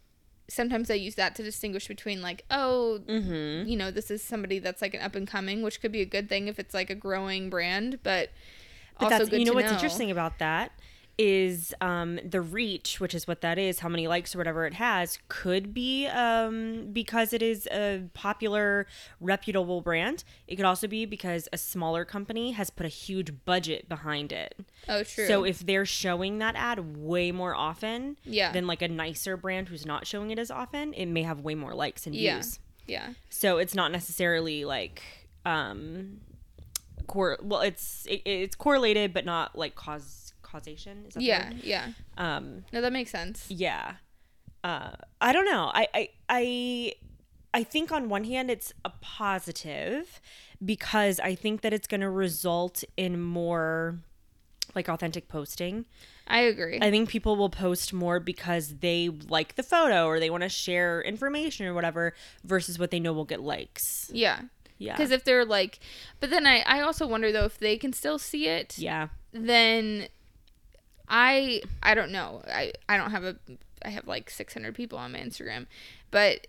sometimes 0.49 0.91
I 0.91 0.95
use 0.95 1.15
that 1.15 1.35
to 1.37 1.43
distinguish 1.43 1.89
between 1.89 2.21
like, 2.23 2.45
oh, 2.51 3.01
Mm-hmm. 3.09 3.69
you 3.69 3.77
know, 3.77 3.91
this 3.91 4.11
is 4.11 4.23
somebody 4.23 4.59
that's 4.59 4.83
like 4.83 4.95
an 4.95 5.01
up 5.01 5.15
and 5.15 5.27
coming, 5.27 5.63
which 5.63 5.81
could 5.81 5.93
be 5.93 6.03
a 6.03 6.07
good 6.07 6.29
thing 6.29 6.47
if 6.49 6.59
it's 6.59 6.75
like 6.75 6.91
a 6.91 6.95
growing 6.95 7.49
brand, 7.51 8.01
but, 8.03 8.31
But 9.01 9.07
also 9.07 9.19
that's 9.19 9.31
good 9.31 9.41
you 9.41 9.47
know 9.47 9.53
what's 9.55 9.67
know. 9.71 9.75
interesting 9.75 10.11
about 10.11 10.39
that 10.39 10.73
is 11.23 11.75
um, 11.83 12.19
the 12.25 12.41
reach, 12.41 12.99
which 12.99 13.15
is 13.15 13.29
what 13.29 13.43
that 13.43 13.59
is, 13.59 13.81
how 13.81 13.91
many 13.91 14.09
likes 14.09 14.35
or 14.35 14.39
whatever 14.39 14.65
it 14.65 14.73
has, 14.73 15.19
could 15.29 15.75
be 15.75 16.07
um, 16.07 16.89
because 16.95 17.35
it 17.35 17.43
is 17.43 17.67
a 17.67 18.05
popular, 18.15 18.87
reputable 19.21 19.83
brand. 19.83 20.25
It 20.49 20.57
could 20.57 20.65
also 20.65 20.87
be 20.89 21.05
because 21.05 21.47
a 21.53 21.59
smaller 21.59 22.07
company 22.07 22.53
has 22.53 22.71
put 22.71 22.87
a 22.87 22.89
huge 22.89 23.45
budget 23.45 23.87
behind 23.87 24.33
it. 24.33 24.55
Oh, 24.89 25.03
true. 25.03 25.27
So 25.27 25.45
if 25.45 25.59
they're 25.59 25.85
showing 25.85 26.39
that 26.39 26.55
ad 26.57 26.97
way 26.97 27.33
more 27.33 27.55
often 27.55 28.17
Yeah. 28.25 28.53
than 28.53 28.67
like 28.67 28.81
a 28.81 28.89
nicer 28.89 29.37
brand 29.37 29.69
who's 29.69 29.85
not 29.85 30.07
showing 30.07 30.31
it 30.31 30.39
as 30.39 30.51
often, 30.51 30.95
it 30.95 31.05
may 31.05 31.25
have 31.25 31.41
way 31.41 31.55
more 31.55 31.75
likes 31.75 32.07
and 32.07 32.15
Yeah. 32.15 32.37
views. 32.37 32.61
yeah, 32.87 33.11
So 33.29 33.59
it's 33.59 33.75
not 33.75 33.93
necessarily 33.93 34.65
like 34.65 35.03
um 35.45 36.21
cor- 37.13 37.39
well 37.43 37.61
it's 37.61 38.07
it, 38.07 38.23
it's 38.25 38.57
correlated 38.57 39.13
but 39.13 39.25
not 39.25 39.57
like 39.57 39.75
cause 39.75 40.33
causation 40.43 41.05
is 41.09 41.15
that 41.15 41.23
yeah, 41.23 41.51
yeah. 41.63 41.87
um 42.19 42.65
No, 42.73 42.81
that 42.81 42.93
makes 42.93 43.11
sense. 43.11 43.47
yeah 43.49 43.95
uh 44.65 44.91
i 45.21 45.33
don't 45.33 45.45
know 45.47 45.71
i 45.75 45.87
i 45.95 46.09
i 46.29 46.43
i 47.55 47.63
think 47.65 47.91
on 47.93 48.09
one 48.09 48.25
hand 48.25 48.51
it's 48.51 48.73
a 48.85 48.91
positive 49.01 50.21
because 50.65 51.19
i 51.21 51.35
think 51.35 51.61
that 51.63 51.73
it's 51.73 51.87
going 51.87 52.01
to 52.03 52.11
result 52.11 52.85
in 52.97 53.21
more 53.23 53.99
like 54.75 54.89
authentic 54.89 55.29
posting 55.29 55.85
I 56.33 56.43
agree. 56.43 56.79
I 56.81 56.93
think 56.93 57.09
people 57.09 57.35
will 57.35 57.51
post 57.51 57.93
more 57.93 58.21
because 58.21 58.77
they 58.77 59.09
like 59.09 59.57
the 59.57 59.65
photo 59.65 60.07
or 60.07 60.21
they 60.21 60.31
want 60.31 60.45
to 60.45 60.49
share 60.49 61.03
information 61.03 61.67
or 61.67 61.75
whatever 61.75 62.15
versus 62.45 62.79
what 62.79 62.93
they 62.93 63.01
know 63.01 63.13
will 63.13 63.25
get 63.25 63.41
likes. 63.41 64.09
yeah. 64.15 64.43
Yeah. 64.81 64.97
Because 64.97 65.11
if 65.11 65.25
they're 65.25 65.45
like, 65.45 65.79
but 66.21 66.31
then 66.31 66.47
I, 66.47 66.63
I 66.67 66.81
also 66.81 67.07
wonder 67.07 67.31
though 67.31 67.45
if 67.45 67.59
they 67.59 67.77
can 67.77 67.93
still 67.93 68.19
see 68.19 68.49
it, 68.49 68.79
yeah. 68.79 69.09
then 69.31 70.09
I 71.07 71.61
I 71.83 71.95
don't 71.95 72.11
know. 72.11 72.43
I 72.49 72.73
I 72.89 72.97
don't 72.97 73.11
have 73.11 73.23
a 73.25 73.37
I 73.85 73.91
have 73.91 74.07
like 74.07 74.31
600 74.31 74.75
people 74.75 74.99
on 74.99 75.13
my 75.13 75.19
Instagram, 75.19 75.67
but 76.11 76.47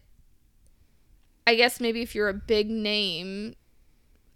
I 1.46 1.56
guess 1.56 1.82
maybe 1.82 2.02
if 2.02 2.16
you're 2.16 2.30
a 2.30 2.34
big 2.34 2.70
name, 2.70 3.56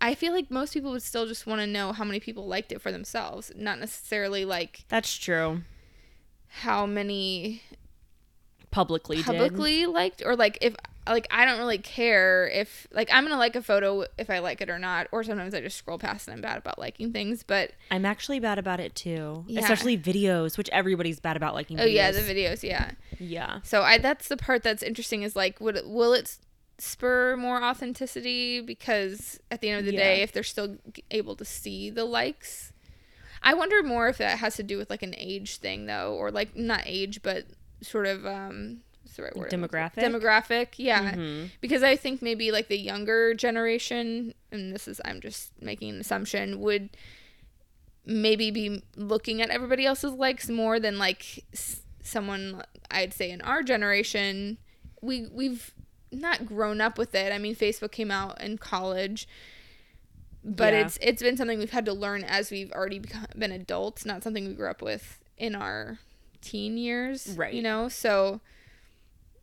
I 0.01 0.13
feel 0.13 0.33
like 0.33 0.51
most 0.51 0.73
people 0.73 0.91
would 0.91 1.01
still 1.01 1.25
just 1.25 1.47
want 1.47 1.61
to 1.61 1.67
know 1.67 1.93
how 1.93 2.03
many 2.03 2.19
people 2.19 2.45
liked 2.47 2.73
it 2.73 2.81
for 2.81 2.91
themselves, 2.91 3.51
not 3.55 3.79
necessarily 3.79 4.43
like 4.43 4.83
That's 4.89 5.15
true. 5.15 5.61
how 6.47 6.85
many 6.85 7.61
Publicly, 8.71 9.17
did. 9.17 9.25
publicly 9.25 9.85
liked 9.85 10.21
or 10.25 10.35
like 10.35 10.57
if 10.59 10.75
like 11.07 11.27
I 11.31 11.45
don't 11.45 11.57
really 11.59 11.77
care 11.77 12.47
if 12.47 12.87
like 12.91 13.09
I'm 13.11 13.23
gonna 13.23 13.37
like 13.37 13.55
a 13.55 13.61
photo 13.61 14.05
if 14.17 14.29
I 14.29 14.39
like 14.39 14.61
it 14.61 14.69
or 14.69 14.79
not, 14.79 15.07
or 15.11 15.23
sometimes 15.23 15.53
I 15.53 15.61
just 15.61 15.77
scroll 15.77 15.97
past 15.99 16.27
and 16.27 16.35
I'm 16.35 16.41
bad 16.41 16.57
about 16.57 16.79
liking 16.79 17.11
things. 17.13 17.43
But 17.43 17.71
I'm 17.91 18.05
actually 18.05 18.39
bad 18.39 18.57
about 18.59 18.79
it 18.79 18.95
too. 18.95 19.43
Yeah. 19.47 19.61
Especially 19.61 19.97
videos, 19.97 20.57
which 20.57 20.69
everybody's 20.69 21.19
bad 21.19 21.37
about 21.37 21.53
liking 21.53 21.79
oh 21.79 21.83
videos. 21.85 21.93
yeah, 21.93 22.11
the 22.11 22.19
videos, 22.21 22.63
yeah. 22.63 22.91
Yeah. 23.19 23.59
So 23.63 23.81
I 23.83 23.97
that's 23.97 24.27
the 24.27 24.37
part 24.37 24.63
that's 24.63 24.83
interesting 24.83 25.23
is 25.23 25.35
like 25.35 25.59
would 25.61 25.77
it, 25.77 25.87
will 25.87 26.13
it 26.13 26.37
spur 26.77 27.37
more 27.37 27.63
authenticity 27.63 28.59
because 28.61 29.39
at 29.49 29.61
the 29.61 29.69
end 29.69 29.79
of 29.79 29.85
the 29.85 29.93
Yeah. 29.93 29.99
day 30.03 30.21
if 30.23 30.31
they're 30.33 30.43
still 30.43 30.77
able 31.11 31.35
to 31.37 31.45
see 31.45 31.89
the 31.89 32.03
likes 32.03 32.73
I 33.41 33.53
wonder 33.53 33.81
more 33.83 34.09
if 34.09 34.17
that 34.17 34.39
has 34.39 34.55
to 34.55 34.63
do 34.63 34.77
with 34.77 34.89
like 34.89 35.03
an 35.03 35.13
age 35.17 35.57
thing 35.57 35.85
though 35.85 36.15
or 36.15 36.31
like 36.31 36.55
not 36.57 36.81
age 36.85 37.21
but 37.21 37.45
sort 37.81 38.07
of 38.07 38.25
um 38.25 38.81
the 39.15 39.23
right 39.23 39.35
word 39.35 39.53
I'm 39.53 39.61
looking 39.61 39.69
for? 39.71 39.77
Demographic? 39.77 40.03
demographic 40.03 40.67
yeah 40.77 41.13
Mhm. 41.13 41.49
because 41.61 41.83
I 41.83 41.95
think 41.95 42.21
maybe 42.21 42.51
like 42.51 42.67
the 42.67 42.77
younger 42.77 43.33
generation 43.33 44.33
and 44.51 44.73
this 44.73 44.87
is 44.87 44.99
I'm 45.05 45.21
just 45.21 45.51
making 45.61 45.89
an 45.91 45.99
assumption 46.01 46.59
would 46.59 46.89
maybe 48.05 48.51
be 48.51 48.83
looking 48.95 49.41
at 49.41 49.49
everybody 49.49 49.85
else's 49.85 50.11
likes 50.13 50.47
more 50.49 50.79
than 50.79 50.97
like 50.97 51.43
s- 51.53 51.81
someone 52.03 52.63
I'd 52.91 53.13
say 53.13 53.31
in 53.31 53.41
our 53.41 53.63
generation 53.63 54.57
we 55.01 55.27
we've 55.31 55.73
not 56.11 56.45
grown 56.45 56.79
up 56.81 56.97
with 56.97 57.13
it. 57.15 57.33
I 57.33 57.37
mean 57.39 57.55
Facebook 57.55 57.91
came 57.91 58.11
out 58.11 58.39
in 58.41 58.57
college 58.57 59.27
but 60.43 60.73
Yeah. 60.73 60.85
it's 60.85 60.99
it's 61.01 61.21
been 61.23 61.35
something 61.37 61.57
we've 61.57 61.71
had 61.71 61.85
to 61.85 61.93
learn 61.93 62.23
as 62.23 62.51
we've 62.51 62.71
already 62.71 62.99
become, 62.99 63.25
been 63.37 63.51
adults, 63.51 64.05
not 64.05 64.21
something 64.23 64.47
we 64.47 64.53
grew 64.53 64.69
up 64.69 64.81
with 64.83 65.19
in 65.37 65.55
our 65.55 65.97
teen 66.41 66.77
years, 66.77 67.29
Right. 67.35 67.53
You 67.55 67.63
know, 67.63 67.89
so 67.89 68.39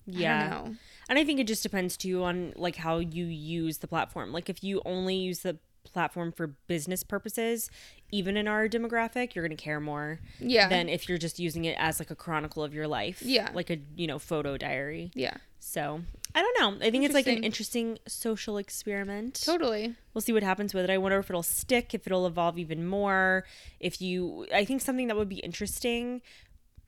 Yeah. 0.07 0.63
I. 0.65 0.71
And 1.09 1.19
I 1.19 1.25
think 1.25 1.41
it 1.41 1.47
just 1.47 1.63
depends 1.63 1.97
too 1.97 2.23
on 2.25 2.53
like 2.57 2.77
how 2.77 2.99
you 2.99 3.27
use 3.27 3.79
the 3.79 3.87
platform. 3.89 4.33
Like 4.33 4.49
if 4.49 4.63
you 4.65 4.81
only 4.85 5.17
use 5.17 5.41
the 5.41 5.59
platform 5.85 6.31
for 6.33 6.47
business 6.69 7.03
purposes, 7.03 7.69
even 8.11 8.37
in 8.37 8.47
our 8.49 8.69
demographic, 8.69 9.35
you're 9.35 9.47
going 9.47 9.57
to 9.57 9.63
care 9.63 9.81
more 9.81 10.21
Yeah. 10.39 10.69
than 10.69 10.89
if 10.89 11.09
you're 11.09 11.19
just 11.19 11.39
using 11.39 11.65
it 11.65 11.77
as 11.79 11.99
like 11.99 12.11
a 12.11 12.15
chronicle 12.15 12.63
of 12.63 12.73
your 12.73 12.87
life. 12.89 13.21
Yeah. 13.23 13.51
Like 13.53 13.69
a, 13.71 13.79
you 13.97 14.07
know, 14.07 14.19
photo 14.19 14.57
diary. 14.57 15.11
yeah. 15.15 15.35
So, 15.65 16.01
I 16.35 16.43
don't 16.43 16.59
know. 16.81 16.85
I 16.87 16.91
think 16.91 17.05
it's 17.05 17.15
like 17.15 17.29
an 17.29 17.45
interesting 17.45 17.99
social 18.09 18.59
experiment. 18.59 19.41
Totally. 19.45 19.95
We'll 20.13 20.23
see 20.23 20.33
what 20.33 20.43
happens 20.43 20.75
with 20.75 20.83
it. 20.83 20.91
I 20.91 20.99
wonder 20.99 21.19
if 21.19 21.31
it'll 21.31 21.45
stick, 21.45 21.95
if 21.95 22.05
it'll 22.05 22.27
evolve 22.27 22.59
even 22.59 22.85
more. 22.85 23.45
If 23.79 24.01
you, 24.03 24.47
I 24.53 24.65
think 24.65 24.81
something 24.81 25.07
that 25.07 25.17
would 25.17 25.29
be 25.29 25.39
interesting. 25.39 26.21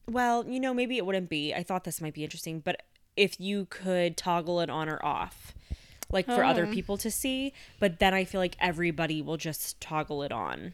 Well, 0.08 0.44
you 0.48 0.58
know, 0.58 0.74
maybe 0.74 0.96
it 0.96 1.06
wouldn't 1.06 1.28
be. 1.30 1.54
I 1.54 1.62
thought 1.62 1.84
this 1.84 2.00
might 2.00 2.14
be 2.14 2.24
interesting, 2.24 2.58
but 2.60 2.82
if 3.16 3.40
you 3.40 3.66
could 3.70 4.16
toggle 4.16 4.60
it 4.60 4.70
on 4.70 4.88
or 4.88 5.04
off, 5.04 5.54
like 6.10 6.26
for 6.26 6.44
other 6.44 6.66
Oh. 6.66 6.72
people 6.72 6.96
to 6.98 7.10
see, 7.10 7.52
but 7.80 7.98
then 7.98 8.14
I 8.14 8.24
feel 8.24 8.40
like 8.40 8.56
everybody 8.60 9.20
will 9.22 9.36
just 9.36 9.80
toggle 9.80 10.22
it 10.22 10.32
on. 10.32 10.72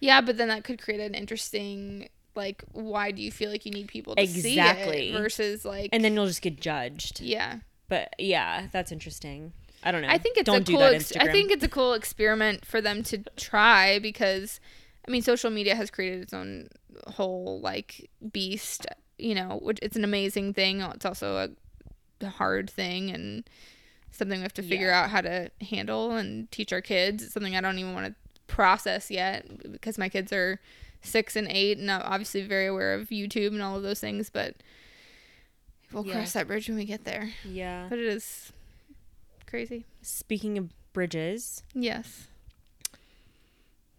Yeah, 0.00 0.20
but 0.20 0.36
then 0.36 0.48
that 0.48 0.64
could 0.64 0.80
create 0.80 1.00
an 1.00 1.14
interesting 1.14 2.08
like 2.34 2.64
why 2.72 3.10
do 3.10 3.20
you 3.20 3.30
feel 3.30 3.50
like 3.50 3.66
you 3.66 3.70
need 3.72 3.88
people 3.88 4.16
to 4.16 4.26
see 4.26 4.52
Exactly. 4.58 5.10
it 5.10 5.12
versus 5.12 5.66
like 5.66 5.90
And 5.92 6.02
then 6.02 6.14
you'll 6.14 6.26
just 6.26 6.40
get 6.42 6.58
judged. 6.60 7.20
yeah. 7.20 7.58
But 7.88 8.14
yeah, 8.18 8.68
that's 8.72 8.90
interesting. 8.90 9.52
I 9.82 9.92
don't 9.92 10.00
know. 10.00 10.08
I 10.08 10.16
think 10.16 10.38
it's 10.38 10.46
don't 10.46 10.66
a 10.66 10.72
cool 10.72 10.80
that 10.80 10.94
ex- 10.94 11.12
I 11.16 11.30
think 11.30 11.50
it's 11.50 11.62
a 11.64 11.68
cool 11.68 11.92
experiment 11.92 12.64
for 12.64 12.80
them 12.80 13.02
to 13.04 13.18
try 13.36 13.98
because 13.98 14.60
I 15.06 15.10
mean 15.10 15.20
social 15.20 15.50
media 15.50 15.74
has 15.74 15.90
created 15.90 16.22
its 16.22 16.32
own 16.32 16.68
whole 17.06 17.60
like 17.60 18.08
beast, 18.32 18.86
you 19.18 19.34
know, 19.34 19.58
which 19.62 19.78
it's 19.82 19.96
an 19.96 20.04
amazing 20.04 20.54
thing. 20.54 20.80
It's 20.80 21.04
also 21.04 21.36
a 21.36 21.48
hard 22.28 22.70
thing 22.70 23.10
and 23.10 23.44
something 24.10 24.38
we 24.38 24.42
have 24.42 24.52
to 24.54 24.62
figure 24.62 24.88
Yeah. 24.88 25.02
out 25.04 25.10
how 25.10 25.20
to 25.22 25.50
handle 25.70 26.12
and 26.12 26.50
teach 26.50 26.72
our 26.72 26.82
kids. 26.82 27.22
It's 27.22 27.32
something 27.32 27.56
I 27.56 27.60
don't 27.60 27.78
even 27.78 27.94
want 27.94 28.06
to 28.06 28.14
process 28.46 29.10
yet 29.10 29.72
because 29.72 29.96
my 29.98 30.08
kids 30.08 30.32
are 30.32 30.60
six 31.00 31.34
and 31.36 31.48
eight 31.48 31.78
and 31.78 31.90
I'm 31.90 32.02
obviously 32.02 32.42
very 32.42 32.66
aware 32.66 32.94
of 32.94 33.08
YouTube 33.08 33.48
and 33.48 33.62
all 33.62 33.76
of 33.76 33.82
those 33.82 34.00
things, 34.00 34.30
but 34.30 34.56
We'll 35.90 36.06
Yeah. 36.06 36.14
cross 36.14 36.32
that 36.32 36.46
bridge 36.46 36.68
when 36.68 36.78
we 36.78 36.86
get 36.86 37.04
there. 37.04 37.32
Yeah. 37.44 37.86
But 37.90 37.98
it 37.98 38.06
is 38.06 38.50
crazy. 39.44 39.84
Speaking 40.00 40.56
of 40.56 40.70
bridges 40.94 41.62
Yes. 41.74 42.28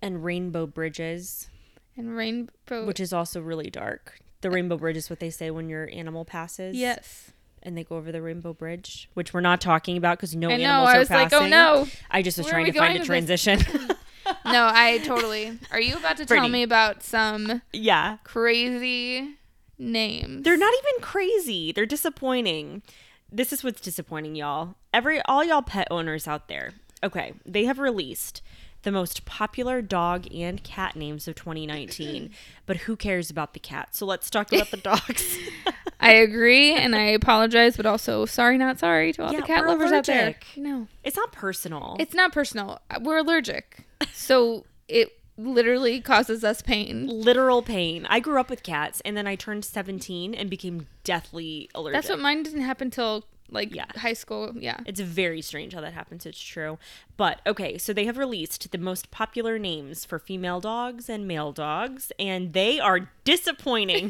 and 0.02 0.24
rainbow 0.24 0.66
bridges, 0.66 1.50
And 1.96 2.16
rainbow. 2.16 2.86
which 2.86 3.00
is 3.00 3.14
also 3.14 3.42
really 3.42 3.70
dark. 3.70 4.18
The 4.42 4.50
uh, 4.50 4.54
rainbow 4.54 4.78
bridge 4.78 4.98
is 4.98 5.10
what 5.10 5.20
they 5.20 5.30
say 5.30 5.52
when 5.52 5.70
your 5.70 5.88
animal 5.94 6.26
passes. 6.26 6.76
yes. 6.76 7.32
And 7.66 7.78
they 7.78 7.84
go 7.86 7.96
over 7.96 8.12
the 8.12 8.22
rainbow 8.22 8.54
bridge, 8.54 9.10
which 9.14 9.34
we're 9.34 9.40
not 9.42 9.62
talking 9.62 9.96
about 9.96 10.18
because 10.18 10.36
no 10.36 10.50
I 10.50 10.58
know. 10.58 10.64
animals 10.64 10.90
I 10.90 10.96
are 10.96 11.00
was 11.00 11.10
like, 11.10 11.28
oh, 11.34 11.40
passing. 11.40 11.54
oh 11.54 11.84
no. 11.84 11.88
I 12.12 12.22
just 12.22 12.38
was 12.38 12.46
Where 12.46 12.54
trying 12.54 12.66
to 12.66 12.74
find 12.74 12.98
a 12.98 13.06
transition. 13.06 13.60
No, 14.46 14.70
I 14.74 15.00
totally. 15.00 15.58
Are 15.72 15.80
you 15.80 15.98
about 15.98 16.18
to 16.18 16.26
tell 16.26 16.48
me 16.48 16.64
about 16.64 17.04
some 17.04 17.62
yeah. 17.72 18.18
crazy 18.24 19.36
names? 19.78 20.44
They're 20.44 20.58
not 20.58 20.74
even 20.74 21.02
crazy. 21.02 21.72
They're 21.72 21.86
disappointing. 21.86 22.84
This 23.32 23.52
is 23.52 23.64
what's 23.64 23.82
disappointing, 23.82 24.36
y'all. 24.36 24.76
Every 24.94 25.22
all 25.24 25.44
y'all 25.44 25.62
pet 25.62 25.88
owners 25.92 26.28
out 26.28 26.48
there. 26.48 26.72
Okay, 27.04 27.34
they 27.46 27.66
have 27.66 27.80
released 27.80 28.42
the 28.84 28.92
most 28.92 29.26
popular 29.26 29.82
dog 29.82 30.28
and 30.34 30.64
cat 30.64 30.96
names 30.96 31.28
of 31.28 31.36
2019, 31.36 32.30
but 32.66 32.78
who 32.78 32.96
cares 32.96 33.30
about 33.30 33.54
the 33.54 33.60
cat? 33.60 33.96
So 33.96 34.06
let's 34.06 34.30
talk 34.30 34.54
about 34.54 34.72
the 34.72 34.78
dogs. 34.78 35.38
I 36.00 36.14
agree, 36.14 36.74
and 36.74 36.96
I 36.96 37.04
apologize, 37.06 37.78
but 37.78 37.86
also 37.86 38.26
sorry, 38.26 38.58
not 38.58 38.80
sorry 38.80 39.14
to 39.14 39.24
all 39.26 39.32
Yeah, 39.34 39.42
the 39.42 39.48
cat 39.48 39.66
lovers 39.66 39.92
out 39.92 40.06
there. 40.06 40.22
allergic. 40.24 40.46
No, 40.58 40.88
it's 41.04 41.16
not 41.16 41.32
personal. 41.32 41.96
it's 42.00 42.14
not 42.14 42.32
personal. 42.34 42.80
Uh, 42.90 43.00
we're 43.02 43.18
allergic, 43.18 43.86
so 44.14 44.66
it 44.88 45.10
literally 45.38 46.00
causes 46.02 46.44
us 46.44 46.62
pain. 46.62 47.08
literal 47.08 47.62
pain. 47.64 48.06
I 48.10 48.20
grew 48.20 48.40
up 48.40 48.50
with 48.52 48.62
cats 48.64 49.02
and 49.04 49.18
then 49.18 49.26
I 49.26 49.36
turned 49.36 49.66
17 49.66 50.36
and 50.36 50.48
became 50.50 50.86
deathly 51.04 51.70
allergic. 51.74 51.96
That's 52.02 52.10
what 52.10 52.20
mine 52.20 52.44
didn't 52.44 52.62
happen 52.62 52.92
till 52.92 53.26
like 53.54 53.74
Yeah. 53.74 53.86
high 53.96 54.14
school. 54.14 54.54
Yeah. 54.58 54.78
It's 54.86 55.00
very 55.00 55.42
strange 55.42 55.74
how 55.74 55.82
that 55.82 55.94
happens. 55.94 56.26
It's 56.26 56.40
true. 56.42 56.78
But 57.16 57.40
okay, 57.48 57.78
so 57.78 57.94
they 57.94 58.06
have 58.06 58.18
released 58.18 58.72
the 58.72 58.78
most 58.78 59.12
popular 59.12 59.58
names 59.60 60.04
for 60.06 60.20
female 60.20 60.60
dogs 60.60 61.10
and 61.10 61.28
male 61.28 61.52
dogs, 61.52 62.12
and 62.20 62.54
they 62.54 62.80
are 62.80 63.10
disappointing. 63.24 64.10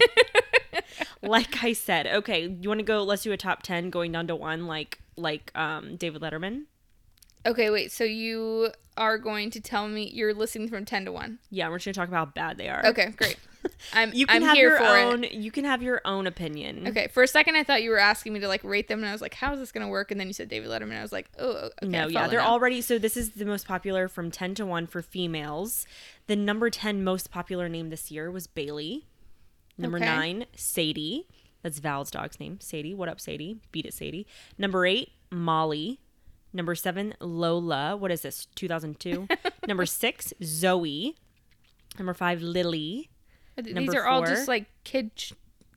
like 1.22 1.64
I 1.64 1.74
said, 1.74 2.08
okay, 2.08 2.48
you 2.62 2.70
want 2.70 2.80
to 2.80 2.86
go? 2.86 3.04
Let's 3.04 3.24
do 3.24 3.32
a 3.32 3.38
top 3.38 3.64
ten, 3.64 3.89
going 3.89 4.12
down 4.12 4.28
to 4.28 4.36
one, 4.36 4.68
like 4.68 5.00
like 5.16 5.52
um 5.56 5.96
David 5.98 6.22
Letterman. 6.22 6.64
Okay, 7.46 7.70
wait. 7.70 7.91
So 7.91 8.04
you 8.04 8.70
are 8.96 9.18
going 9.18 9.50
to 9.52 9.60
tell 9.60 9.88
me 9.88 10.10
you're 10.14 10.34
listening 10.34 10.70
from 10.70 10.86
ten 10.86 11.06
to 11.06 11.12
one? 11.12 11.39
Yeah, 11.50 11.70
we're 11.70 11.78
just 11.80 11.86
gonna 11.86 11.94
talk 11.94 12.08
about 12.08 12.28
how 12.28 12.32
bad 12.34 12.58
they 12.58 12.70
are. 12.70 12.86
Okay, 12.88 13.10
great. 13.18 13.38
I'm 13.94 14.14
you 14.14 14.26
can 14.28 14.38
I'm 14.38 14.41
have 14.44 14.56
here 14.58 14.70
your 14.78 14.86
own. 14.88 15.24
it. 15.24 15.32
You 15.34 15.50
can 15.52 15.64
have 15.66 15.82
your 15.82 16.02
own 16.06 16.28
opinion. 16.28 16.88
Okay, 16.88 17.08
for 17.08 17.24
a 17.24 17.28
second 17.28 17.56
I 17.56 17.64
thought 17.64 17.82
you 17.82 17.89
were 17.91 17.98
asking 18.00 18.34
me 18.34 18.39
to 18.41 18.48
like 18.48 18.64
rate 18.64 18.88
them, 18.88 19.00
and 19.00 19.08
I 19.08 19.12
was 19.14 19.22
like, 19.22 19.34
"How 19.34 19.54
is 19.54 19.60
this 19.60 19.72
gonna 19.72 19.88
work?" 19.88 20.12
And 20.12 20.20
then 20.20 20.28
you 20.28 20.34
said 20.34 20.50
David 20.50 20.70
Letterman, 20.70 20.89
and 20.91 20.98
I 21.00 21.02
was 21.02 21.12
like, 21.14 21.30
"Oh, 21.39 21.70
okay." 21.82 21.88
no, 21.88 22.08
yeah, 22.08 22.28
they're 22.28 22.39
now. 22.39 22.50
already. 22.52 22.82
So 22.82 22.98
this 23.00 23.16
is 23.18 23.32
the 23.32 23.46
most 23.46 23.68
popular 23.68 24.08
from 24.08 24.32
ten 24.32 24.54
to 24.56 24.66
one 24.66 24.86
for 24.88 25.02
females. 25.02 25.86
The 26.28 26.36
number 26.36 26.70
ten 26.70 27.04
most 27.04 27.32
popular 27.32 27.68
name 27.70 27.89
this 27.89 28.12
year 28.12 28.30
was 28.32 28.48
Bailey. 28.48 29.06
Number 29.78 29.98
Okay. 29.98 30.06
nine, 30.06 30.46
Sadie. 30.56 31.28
That's 31.62 31.80
Val's 31.80 32.12
dog's 32.12 32.39
name. 32.41 32.60
Sadie. 32.60 32.94
What 32.94 33.08
up, 33.10 33.20
Sadie? 33.22 33.60
Beat 33.72 33.86
it, 33.86 33.94
Sadie. 33.94 34.28
Number 34.58 34.86
eight, 34.86 35.14
Molly. 35.32 36.00
Number 36.54 36.76
seven, 36.76 37.16
Lola. 37.20 37.97
What 37.97 38.12
is 38.12 38.22
this? 38.22 38.45
2002. 38.56 39.28
Number 39.68 39.86
six, 39.86 40.34
Zoe. 40.43 41.16
Number 41.97 42.14
five, 42.14 42.41
Lily. 42.41 43.10
These 43.62 43.74
number 43.74 43.99
are 43.99 44.08
all 44.08 44.24
just 44.24 44.47
like 44.47 44.66
kid 44.84 45.12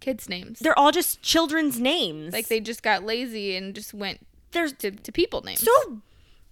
kids 0.00 0.28
names. 0.28 0.58
They're 0.60 0.78
all 0.78 0.92
just 0.92 1.20
children's 1.22 1.78
names. 1.80 2.32
like 2.32 2.48
they 2.48 2.60
just 2.60 2.82
got 2.82 3.04
lazy 3.04 3.56
and 3.56 3.74
just 3.74 3.92
went 3.92 4.26
They're 4.52 4.68
to, 4.68 4.90
to 4.90 5.12
people 5.12 5.42
names. 5.42 5.60
so 5.60 6.00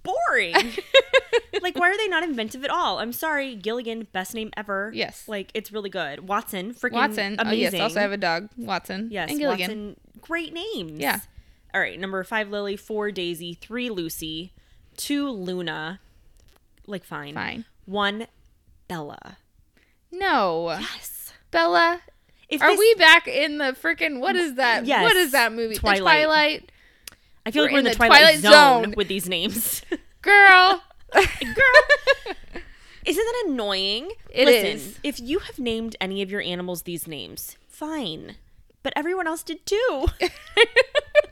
boring. 0.03 0.55
like, 1.63 1.77
why 1.79 1.91
are 1.91 1.97
they 1.97 2.09
not 2.09 2.23
inventive 2.23 2.63
at 2.63 2.71
all? 2.71 2.99
I'm 2.99 3.13
sorry, 3.13 3.55
Gilligan, 3.57 4.07
best 4.13 4.35
name 4.35 4.51
ever. 4.57 4.91
Yes. 4.95 5.27
like 5.27 5.51
it's 5.55 5.73
really 5.73 5.89
good. 5.91 6.29
Watson, 6.29 6.75
freaking 6.75 6.93
Watson. 6.93 7.37
Oh, 7.39 7.43
amazing. 7.43 7.73
yes. 7.73 7.81
Also, 7.81 7.99
I 8.01 8.03
have 8.03 8.13
a 8.13 8.17
dog, 8.19 8.51
Watson. 8.59 9.09
yes, 9.11 9.31
And 9.31 9.39
Gilligan. 9.39 9.61
Watson, 9.61 9.97
great 10.21 10.53
names. 10.53 11.01
Yeah. 11.01 11.21
All 11.75 11.81
right, 11.81 11.99
number 11.99 12.23
five, 12.23 12.51
Lily. 12.51 12.77
Four, 12.77 13.11
Daisy. 13.11 13.55
Three, 13.55 13.91
Lucy. 13.91 14.53
Two, 14.97 15.29
Luna. 15.29 15.99
Like 16.87 17.05
fine. 17.05 17.35
Fine. 17.35 17.65
One, 17.85 18.29
Bella. 18.87 19.39
No. 20.13 20.71
Yes. 20.79 21.33
Bella. 21.51 22.01
If 22.49 22.63
Are 22.63 22.71
this- 22.71 22.79
we 22.79 22.95
back 22.95 23.27
in 23.27 23.59
the 23.59 23.73
freaking 23.81 24.21
what 24.21 24.37
is 24.37 24.55
that? 24.55 24.87
Yes. 24.87 25.03
What 25.03 25.17
is 25.17 25.33
that 25.33 25.53
movie? 25.53 25.75
The 25.75 25.81
Twilight. 25.81 26.01
Twilight. 26.25 26.73
I 27.47 27.51
feel 27.51 27.63
like 27.65 27.73
we're 27.73 27.77
we're 27.77 27.81
in 27.81 27.87
in 27.87 27.91
the, 27.91 27.91
the 27.91 27.97
Twilight, 27.97 28.19
Twilight 28.21 28.39
zone, 28.41 28.85
Zone. 28.85 28.95
with 28.97 29.09
these 29.09 29.29
names. 29.29 29.83
Girl. 30.23 30.83
Girl. 31.13 31.25
Isn't 33.05 33.25
that 33.25 33.45
annoying? 33.49 34.11
It 34.31 34.47
Listen, 34.47 34.71
is. 34.71 34.99
If 35.03 35.21
you 35.21 35.41
have 35.41 35.59
named 35.59 35.97
any 36.01 36.23
of 36.23 36.31
your 36.31 36.41
animals 36.41 36.83
these 36.83 37.07
names, 37.07 37.57
fine. 37.69 38.37
But 38.83 38.93
everyone 38.97 39.27
else 39.27 39.43
did 39.43 39.67
too. 39.67 40.07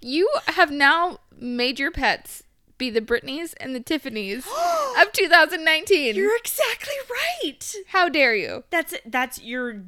You 0.00 0.30
have 0.48 0.70
now 0.70 1.18
made 1.38 1.78
your 1.78 1.90
pets 1.90 2.42
be 2.78 2.90
the 2.90 3.00
Britneys 3.00 3.54
and 3.58 3.74
the 3.74 3.80
Tiffanys 3.80 4.46
of 5.02 5.12
2019. 5.12 6.14
You're 6.14 6.36
exactly 6.36 6.94
right. 7.10 7.74
How 7.88 8.08
dare 8.08 8.34
you? 8.34 8.64
That's 8.70 8.94
that's 9.04 9.40
you're 9.42 9.82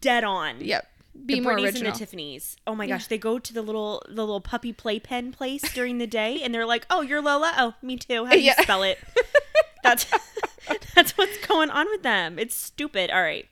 dead 0.00 0.24
on. 0.24 0.60
Yep. 0.60 0.86
Be 1.26 1.34
the 1.34 1.40
more 1.40 1.54
Britneys 1.54 1.64
original. 1.64 1.86
and 1.88 1.94
the 1.94 1.98
Tiffany's. 1.98 2.56
Oh 2.66 2.74
my 2.74 2.86
gosh, 2.86 3.08
they 3.08 3.18
go 3.18 3.38
to 3.38 3.52
the 3.52 3.60
little 3.62 4.02
the 4.06 4.22
little 4.22 4.40
puppy 4.40 4.72
playpen 4.72 5.32
place 5.32 5.62
during 5.74 5.98
the 5.98 6.06
day, 6.06 6.40
and 6.42 6.54
they're 6.54 6.64
like, 6.66 6.86
"Oh, 6.88 7.00
you're 7.02 7.20
Lola. 7.20 7.52
Oh, 7.58 7.74
me 7.82 7.96
too. 7.96 8.24
How 8.24 8.32
do 8.32 8.40
you 8.40 8.52
spell 8.60 8.82
it?" 8.84 8.98
That's 9.82 10.06
that's 10.94 11.16
what's 11.16 11.38
going 11.46 11.70
on 11.70 11.86
with 11.90 12.02
them. 12.02 12.38
It's 12.38 12.54
stupid. 12.54 13.10
All 13.10 13.22
right, 13.22 13.48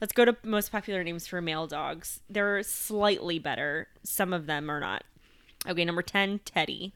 let's 0.00 0.12
go 0.12 0.24
to 0.24 0.36
most 0.42 0.72
popular 0.72 1.02
names 1.04 1.26
for 1.26 1.40
male 1.40 1.66
dogs. 1.66 2.20
They're 2.28 2.62
slightly 2.62 3.38
better. 3.38 3.88
Some 4.02 4.32
of 4.32 4.46
them 4.46 4.70
are 4.70 4.80
not. 4.80 5.04
Okay, 5.68 5.84
number 5.84 6.02
ten, 6.02 6.40
Teddy. 6.44 6.92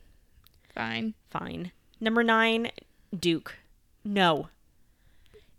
Fine. 0.75 1.15
Fine. 1.31 1.73
Number 2.01 2.23
nine, 2.23 2.71
Duke. 3.19 3.57
No. 4.05 4.49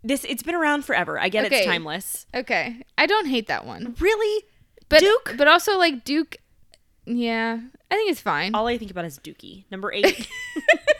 This 0.02 0.24
it's 0.24 0.42
been 0.42 0.54
around 0.54 0.84
forever. 0.84 1.18
I 1.18 1.28
get 1.28 1.44
Okay. 1.44 1.58
it's 1.58 1.66
timeless. 1.66 2.26
Okay. 2.34 2.82
I 2.98 3.06
don't 3.06 3.26
hate 3.26 3.46
that 3.46 3.64
one. 3.66 3.94
Really? 4.00 4.44
But 4.88 5.00
Duke? 5.00 5.34
but 5.38 5.48
also 5.48 5.78
like 5.78 6.04
Duke 6.04 6.38
yeah, 7.04 7.58
I 7.90 7.94
think 7.94 8.10
it's 8.10 8.20
fine. 8.20 8.54
All 8.54 8.66
I 8.66 8.78
think 8.78 8.90
about 8.90 9.04
is 9.04 9.18
Dookie. 9.18 9.64
Number 9.70 9.92
eight. 9.92 10.28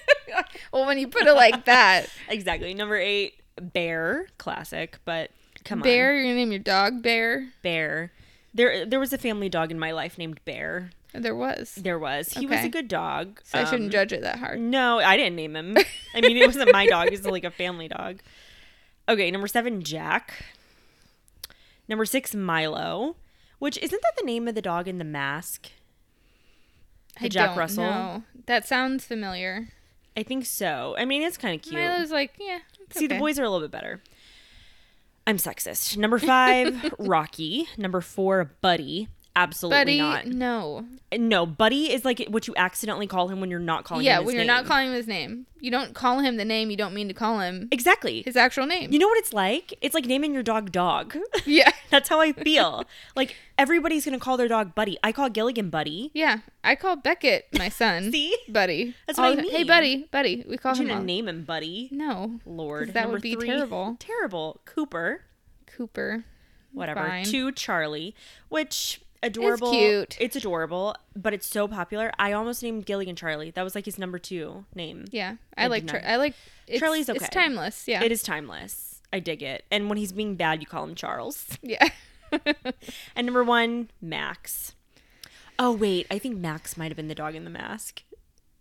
well, 0.73 0.87
when 0.87 0.99
you 0.99 1.07
put 1.09 1.27
it 1.27 1.35
like 1.35 1.65
that, 1.67 2.09
exactly. 2.29 2.75
Number 2.75 2.97
eight, 2.97 3.35
Bear. 3.61 4.27
Classic, 4.39 4.99
but 5.05 5.31
come 5.65 5.81
on. 5.81 5.83
Bear, 5.85 6.15
you're 6.15 6.25
gonna 6.25 6.35
name 6.37 6.51
your 6.53 6.59
dog 6.61 7.03
Bear. 7.03 7.49
Bear. 7.63 8.13
There 8.55 8.85
there 8.87 9.01
was 9.01 9.13
a 9.13 9.19
family 9.19 9.49
dog 9.49 9.71
in 9.71 9.79
my 9.79 9.93
life 9.93 10.19
named 10.19 10.41
Bear. 10.45 10.91
There 11.15 11.35
was. 11.37 11.75
There 11.75 11.99
was. 11.99 12.33
He 12.33 12.47
was 12.47 12.65
a 12.65 12.69
good 12.71 12.89
dog. 12.89 13.41
So 13.45 13.59
I 13.59 13.63
Um, 13.63 13.69
shouldn't 13.69 13.93
judge 13.93 14.13
it 14.15 14.23
that 14.23 14.39
hard. 14.39 14.59
No, 14.61 14.99
I 14.99 15.17
didn't 15.19 15.37
name 15.37 15.55
him. 15.57 15.77
I 16.15 16.23
mean, 16.23 16.39
it 16.39 16.47
wasn't 16.47 16.73
my 16.73 16.87
dog. 16.87 17.09
It 17.09 17.13
was 17.13 17.27
like 17.27 17.45
a 17.45 17.51
family 17.51 17.87
dog. 17.89 18.21
Okay, 19.09 19.31
number 19.31 19.47
seven, 19.47 19.83
Jack. 19.83 20.33
Number 21.89 22.05
six, 22.07 22.35
Milo. 22.35 23.17
Which 23.59 23.77
isn't 23.79 24.01
that 24.03 24.13
the 24.19 24.25
name 24.25 24.49
of 24.49 24.55
the 24.55 24.63
dog 24.63 24.89
in 24.89 24.97
the 24.99 25.05
mask? 25.05 25.69
The 27.21 27.27
I 27.27 27.29
Jack 27.29 27.51
don't 27.51 27.59
Russell. 27.59 27.85
know. 27.85 28.23
That 28.47 28.67
sounds 28.67 29.05
familiar. 29.05 29.69
I 30.17 30.23
think 30.23 30.47
so. 30.47 30.95
I 30.99 31.05
mean, 31.05 31.23
it's 31.23 31.37
kind 31.37 31.55
of 31.55 31.61
cute. 31.63 31.75
Milo's 31.75 32.11
like, 32.11 32.33
yeah. 32.39 32.61
it's 32.89 32.99
See, 32.99 33.07
the 33.07 33.19
boys 33.19 33.39
are 33.39 33.45
a 33.45 33.51
little 33.51 33.67
bit 33.67 33.71
better. 33.71 34.01
I'm 35.27 35.37
sexist. 35.37 35.97
Number 35.97 36.19
five, 36.19 36.95
Rocky. 36.99 37.69
Number 37.77 38.01
four, 38.01 38.53
Buddy. 38.61 39.09
Absolutely 39.35 39.79
Buddy, 39.79 39.99
not. 39.99 40.27
no. 40.27 40.85
No, 41.19 41.47
Buddy 41.47 41.91
is 41.91 42.05
like 42.05 42.23
what 42.29 42.47
you 42.47 42.55
accidentally 42.57 43.07
call 43.07 43.29
him 43.29 43.41
when 43.41 43.51
you're 43.51 43.59
not 43.61 43.85
calling 43.85 44.05
Yeah, 44.05 44.19
him 44.21 44.27
when 44.27 44.35
you're 44.35 44.41
name. 44.45 44.47
not 44.49 44.67
calling 44.67 44.89
him 44.89 44.93
his 44.95 45.07
name, 45.07 45.47
you 45.59 45.71
don't 45.71 45.95
call 45.95 46.19
him 46.21 46.37
the 46.37 46.45
name 46.45 46.71
you 46.71 46.77
don't 46.77 46.93
mean 46.95 47.09
to 47.09 47.15
call 47.15 47.41
him 47.41 47.69
Exactly. 47.71 48.23
his 48.23 48.37
actual 48.37 48.67
name. 48.67 48.93
You 48.93 48.99
know 48.99 49.09
what 49.09 49.17
it's 49.19 49.33
like? 49.33 49.73
It's 49.81 49.95
like 49.95 50.05
naming 50.07 50.35
your 50.35 50.43
dog 50.43 50.71
Dog. 50.71 51.17
yeah, 51.47 51.71
That's 51.91 52.09
how 52.11 52.21
I 52.21 52.33
feel. 52.33 52.85
like 53.17 53.37
everybody's 53.59 54.05
gonna 54.05 54.19
call 54.19 54.37
their 54.37 54.49
dog 54.49 54.75
Buddy. 54.75 54.99
I 55.03 55.13
call 55.13 55.31
Gilligan 55.31 55.71
Buddy. 55.71 56.11
yeah. 56.13 56.39
I 56.65 56.75
call 56.77 56.97
Beckett 56.97 57.47
my 57.59 57.69
son. 57.71 58.13
See? 58.13 58.37
buddy. 58.49 58.95
That's 59.07 59.19
All 59.19 59.31
what 59.31 59.39
I 59.39 59.43
the- 59.43 59.51
Hey, 59.51 59.65
buddy, 59.65 60.09
buddy. 60.11 60.45
We 60.49 60.57
call 60.59 60.77
I'm 60.77 60.87
him. 60.89 60.97
all- 60.99 61.03
name 61.03 61.27
him 61.29 61.45
Buddy. 61.45 61.89
no, 61.91 62.39
Lord. 62.45 62.89
that 62.93 63.03
Number 63.03 63.13
would 63.15 63.23
be 63.23 63.35
three, 63.35 63.47
terrible. 63.49 63.97
Terrible. 63.99 64.61
Cooper. 64.67 65.23
Cooper. 65.67 66.25
Whatever. 66.73 67.01
Fine. 67.01 67.25
Two 67.25 67.53
Charlie, 67.53 68.15
which 68.49 69.01
adorable. 69.23 69.69
It's 69.73 69.77
cute. 69.77 70.17
It's 70.21 70.37
adorable, 70.37 70.95
but 71.15 71.33
it's 71.33 71.47
so 71.47 71.69
popular. 71.69 72.13
I 72.19 72.33
almost 72.33 72.63
named 72.63 72.87
Gilligan 72.87 73.17
Charlie. 73.17 73.51
That 73.51 73.63
was 73.63 73.75
like 73.75 73.85
his 73.85 73.99
number 73.99 74.19
two 74.19 74.65
name. 74.75 75.05
Yeah, 75.11 75.37
I 75.57 75.65
I 75.65 75.67
like. 75.69 75.89
Char- 75.89 76.03
I 76.05 76.17
like. 76.17 76.35
Charlie's 76.79 77.09
It's 77.09 77.29
timeless. 77.29 77.87
Yeah. 77.87 78.03
It 78.03 78.13
is 78.13 78.23
timeless. 78.23 79.01
I 79.13 79.21
dig 79.21 79.43
it. 79.43 79.65
And 79.71 79.89
when 79.89 79.99
he's 79.99 80.13
being 80.13 80.37
bad, 80.37 80.61
you 80.61 80.67
call 80.67 80.85
him 80.85 80.95
Charles. 80.95 81.59
Yeah. 81.63 81.89
And 83.15 83.27
number 83.27 83.45
one, 83.45 83.91
Max. 84.01 84.75
Oh 85.59 85.71
wait, 85.73 86.07
I 86.11 86.19
think 86.19 86.39
Max 86.39 86.79
might 86.79 86.89
have 86.91 86.97
been 86.97 87.09
the 87.09 87.15
dog 87.15 87.35
in 87.35 87.45
the 87.45 87.51
mask. 87.51 88.03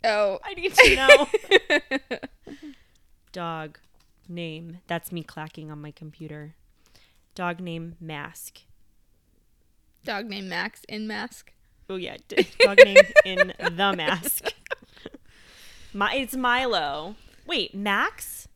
Oh, 0.04 0.40
I 0.44 0.54
need 0.56 0.74
to 0.76 0.96
know. 0.96 2.18
dog 3.32 3.80
name. 4.28 4.80
That's 4.88 5.12
me 5.12 5.24
clacking 5.24 5.72
on 5.72 5.82
my 5.82 5.92
computer. 5.92 6.56
Dog 7.34 7.62
name 7.62 7.96
Mask. 8.02 8.60
Dog 10.04 10.26
named 10.26 10.50
Max 10.50 10.84
in 10.88 11.08
mask. 11.08 11.52
Oh 11.90 11.96
yeah, 11.96 12.18
dog 12.60 12.78
name 12.84 12.98
in 13.26 13.54
the 13.60 13.94
mask. 13.96 14.54
My, 15.94 16.16
it's 16.16 16.36
Milo. 16.36 17.16
Wait, 17.46 17.76
Max? 17.76 18.48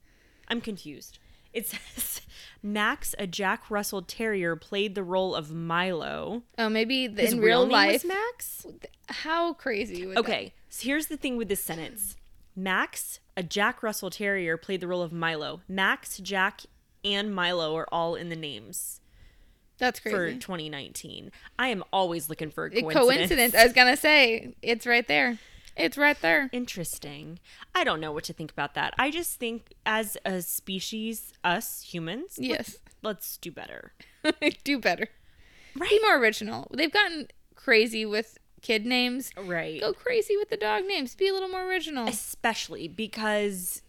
I'm 0.47 0.61
confused. 0.61 1.19
It 1.51 1.67
says 1.67 2.21
Max, 2.63 3.13
a 3.19 3.27
Jack 3.27 3.69
Russell 3.69 4.01
Terrier, 4.01 4.55
played 4.55 4.95
the 4.95 5.03
role 5.03 5.35
of 5.35 5.51
Milo. 5.51 6.43
Oh, 6.57 6.69
maybe 6.69 7.07
the, 7.07 7.23
His 7.23 7.33
in 7.33 7.39
real 7.39 7.63
real 7.63 7.71
life. 7.71 8.05
Max. 8.05 8.65
How 9.09 9.53
crazy 9.53 10.05
would 10.05 10.17
Okay, 10.17 10.53
so 10.69 10.85
here's 10.85 11.07
the 11.07 11.17
thing 11.17 11.37
with 11.37 11.49
this 11.49 11.63
sentence. 11.63 12.15
Max, 12.55 13.19
a 13.35 13.43
Jack 13.43 13.83
Russell 13.83 14.09
Terrier, 14.09 14.55
played 14.55 14.79
the 14.79 14.87
role 14.87 15.01
of 15.01 15.11
Milo. 15.11 15.61
Max, 15.67 16.17
Jack, 16.19 16.61
and 17.03 17.35
Milo 17.35 17.75
are 17.75 17.87
all 17.91 18.15
in 18.15 18.29
the 18.29 18.35
names 18.35 19.01
that, 19.77 19.85
that's 19.85 19.99
for 19.99 20.31
2019. 20.31 21.31
I 21.59 21.67
am 21.69 21.83
always 21.91 22.29
looking 22.29 22.49
for 22.51 22.65
a 22.65 22.69
coincidence. 22.69 22.95
coincidence. 22.95 23.55
I 23.55 23.63
was 23.63 23.73
gonna 23.73 23.97
say 23.97 24.55
it's 24.61 24.85
right 24.85 25.07
there. 25.07 25.39
It's 25.75 25.97
right 25.97 26.19
there. 26.21 26.49
Interesting. 26.53 27.39
I 27.73 27.83
don't 27.83 27.99
know 27.99 28.11
what 28.11 28.23
to 28.25 28.33
think 28.33 28.51
about 28.51 28.75
that. 28.75 28.93
I 28.97 29.11
just 29.11 29.37
think 29.39 29.73
as 29.85 30.17
a 30.23 30.41
species, 30.41 31.33
us 31.43 31.81
humans, 31.81 32.35
Yes, 32.37 32.77
let's 33.03 33.37
do 33.37 33.51
better. 33.51 33.91
do 34.63 34.79
better. 34.79 35.09
Right. 35.75 35.89
Be 35.89 35.99
more 36.01 36.17
original. 36.17 36.71
They've 36.73 36.91
gotten 36.91 37.27
crazy 37.55 38.05
with 38.05 38.37
kid 38.61 38.85
names. 38.85 39.31
Right. 39.37 39.81
Go 39.81 39.91
crazy 39.91 40.37
with 40.37 40.49
the 40.49 40.57
dog 40.57 40.85
names. 40.85 41.13
Be 41.13 41.27
a 41.27 41.33
little 41.33 41.49
more 41.49 41.67
original. 41.67 42.07
Especially 42.07 42.87
because 42.87 43.81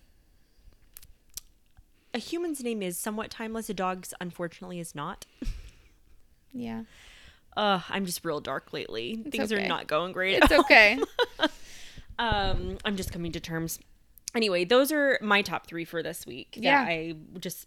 a 2.13 2.19
human's 2.19 2.63
name 2.63 2.83
is 2.83 2.99
somewhat 2.99 3.31
timeless. 3.31 3.69
A 3.69 3.75
dog's, 3.75 4.13
unfortunately, 4.21 4.81
is 4.81 4.95
not. 4.95 5.27
Yeah, 6.53 6.83
Uh, 7.57 7.81
I'm 7.89 8.07
just 8.07 8.25
real 8.25 8.41
dark 8.41 8.73
lately. 8.73 9.17
Things 9.31 9.53
okay. 9.53 9.65
are 9.65 9.69
not 9.69 9.87
going 9.87 10.13
great. 10.13 10.43
it's 10.43 10.53
okay. 10.53 10.99
um, 12.19 12.79
I'm 12.85 12.97
just 12.97 13.13
coming 13.13 13.33
to 13.33 13.41
terms. 13.41 13.79
Anyway, 14.35 14.65
those 14.65 14.93
are 14.93 15.19
my 15.23 15.43
top 15.43 15.67
three 15.67 15.85
for 15.85 16.03
this 16.03 16.27
week 16.27 16.53
that 16.55 16.63
Yeah. 16.63 16.81
I 16.83 17.15
just 17.39 17.67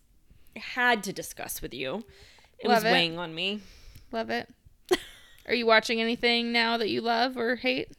had 0.55 1.03
to 1.03 1.13
discuss 1.13 1.61
with 1.61 1.73
you. 1.73 2.03
It 2.59 2.67
Love 2.67 2.83
was 2.83 2.83
it. 2.85 2.91
weighing 2.93 3.17
on 3.17 3.33
me. 3.33 3.61
Love 4.11 4.29
it. 4.29 4.49
Are 5.47 5.53
you 5.53 5.65
watching 5.65 6.01
anything 6.01 6.51
now 6.51 6.77
that 6.77 6.89
you 6.89 7.01
love 7.01 7.37
or 7.37 7.55
hate? 7.55 7.89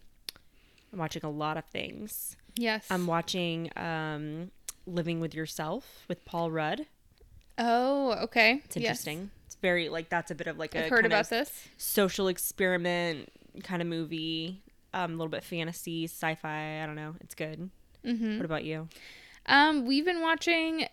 I'm 0.92 0.98
watching 0.98 1.24
a 1.24 1.30
lot 1.30 1.56
of 1.56 1.64
things. 1.66 2.36
Yes. 2.56 2.86
I'm 2.90 3.06
watching 3.06 3.70
um, 3.76 4.50
Living 4.86 5.20
with 5.20 5.34
Yourself 5.34 6.04
with 6.08 6.24
Paul 6.24 6.50
Rudd. 6.50 6.86
oh, 7.58 8.12
okay. 8.24 8.60
It's 8.64 8.76
interesting. 8.76 9.30
Very 9.62 9.88
like 9.88 10.08
that's 10.08 10.30
a 10.30 10.34
bit 10.34 10.46
of 10.46 10.58
like 10.58 10.74
a 10.74 10.84
I've 10.84 10.90
heard 10.90 11.02
kind 11.02 11.12
about 11.12 11.28
this. 11.30 11.50
social 11.76 12.28
experiment 12.28 13.30
kind 13.62 13.82
of 13.82 13.88
movie. 13.88 14.62
Um, 14.92 15.10
a 15.12 15.16
little 15.16 15.28
bit 15.28 15.44
fantasy, 15.44 16.04
sci-fi. 16.04 16.82
I 16.82 16.86
don't 16.86 16.96
know. 16.96 17.14
It's 17.20 17.34
good. 17.34 17.70
Mm-hmm. 18.04 18.36
What 18.38 18.44
about 18.44 18.64
you? 18.64 18.88
Um, 19.46 19.86
we've 19.86 20.04
been 20.04 20.20
watching 20.20 20.86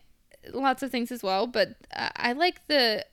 lots 0.53 0.84
of 0.84 0.91
things 0.91 1.11
as 1.11 1.24
well, 1.24 1.47
but 1.47 1.70
uh, 1.95 2.09
I 2.15 2.34
like 2.34 2.68
the. 2.68 3.05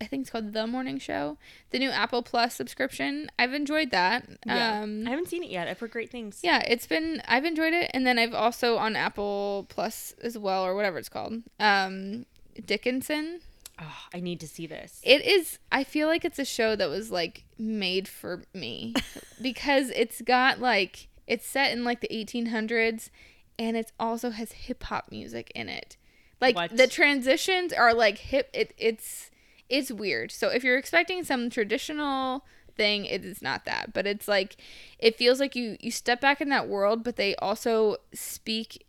I 0.00 0.06
think 0.06 0.22
it's 0.22 0.30
called 0.30 0.52
The 0.52 0.66
Morning 0.66 0.98
Show, 0.98 1.38
the 1.70 1.78
new 1.78 1.88
Apple 1.88 2.22
Plus 2.22 2.54
subscription. 2.54 3.30
I've 3.38 3.54
enjoyed 3.54 3.90
that. 3.92 4.28
Um, 4.46 5.04
I 5.06 5.10
haven't 5.10 5.28
seen 5.28 5.42
it 5.44 5.50
yet. 5.50 5.68
I've 5.68 5.78
heard 5.78 5.92
great 5.92 6.10
things. 6.10 6.40
yeah, 6.42 6.58
it's 6.66 6.86
been 6.86 7.22
I've 7.26 7.44
enjoyed 7.44 7.72
it, 7.72 7.90
and 7.94 8.06
then 8.06 8.18
I've 8.18 8.34
also 8.34 8.76
on 8.76 8.96
Apple 8.96 9.66
Plus 9.70 10.14
as 10.22 10.36
well, 10.36 10.64
or 10.66 10.74
whatever 10.74 10.98
it's 10.98 11.08
called. 11.08 11.42
Um, 11.60 12.26
Dickinson. 12.66 13.40
Oh, 13.80 13.96
I 14.14 14.20
need 14.20 14.38
to 14.40 14.46
see 14.48 14.66
this. 14.66 15.00
It 15.02 15.24
is. 15.24 15.58
I 15.72 15.82
feel 15.84 16.06
like 16.06 16.24
it's 16.24 16.38
a 16.38 16.44
show 16.44 16.76
that 16.76 16.88
was 16.88 17.10
like 17.10 17.44
made 17.58 18.06
for 18.06 18.44
me 18.54 18.94
because 19.42 19.90
it's 19.90 20.20
got 20.22 20.60
like 20.60 21.08
it's 21.26 21.46
set 21.46 21.72
in 21.72 21.82
like 21.84 22.00
the 22.00 22.08
1800s, 22.08 23.10
and 23.58 23.76
it 23.76 23.90
also 23.98 24.30
has 24.30 24.52
hip 24.52 24.84
hop 24.84 25.10
music 25.10 25.50
in 25.54 25.68
it. 25.68 25.96
Like 26.40 26.54
What? 26.56 26.76
the 26.76 26.86
transitions 26.86 27.72
are 27.72 27.92
like 27.94 28.18
hip. 28.18 28.48
It 28.52 28.74
it's 28.78 29.30
it's 29.68 29.90
weird. 29.90 30.30
So 30.30 30.48
if 30.48 30.62
you're 30.62 30.78
expecting 30.78 31.24
some 31.24 31.50
traditional 31.50 32.44
thing, 32.76 33.04
it 33.06 33.24
is 33.24 33.40
not 33.42 33.64
that. 33.64 33.92
But 33.92 34.06
it's 34.06 34.28
like 34.28 34.56
it 35.00 35.16
feels 35.16 35.40
like 35.40 35.56
you 35.56 35.76
you 35.80 35.90
step 35.90 36.20
back 36.20 36.40
in 36.40 36.48
that 36.50 36.68
world, 36.68 37.02
but 37.02 37.16
they 37.16 37.34
also 37.36 37.96
speak. 38.12 38.84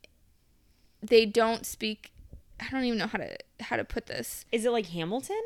They 1.01 1.25
don't 1.25 1.65
speak. 1.65 2.11
I 2.59 2.69
don't 2.71 2.83
even 2.85 2.97
know 2.99 3.07
how 3.07 3.17
to 3.17 3.37
how 3.59 3.75
to 3.77 3.83
put 3.83 4.05
this. 4.07 4.45
Is 4.51 4.65
it 4.65 4.71
like 4.71 4.87
Hamilton? 4.87 5.41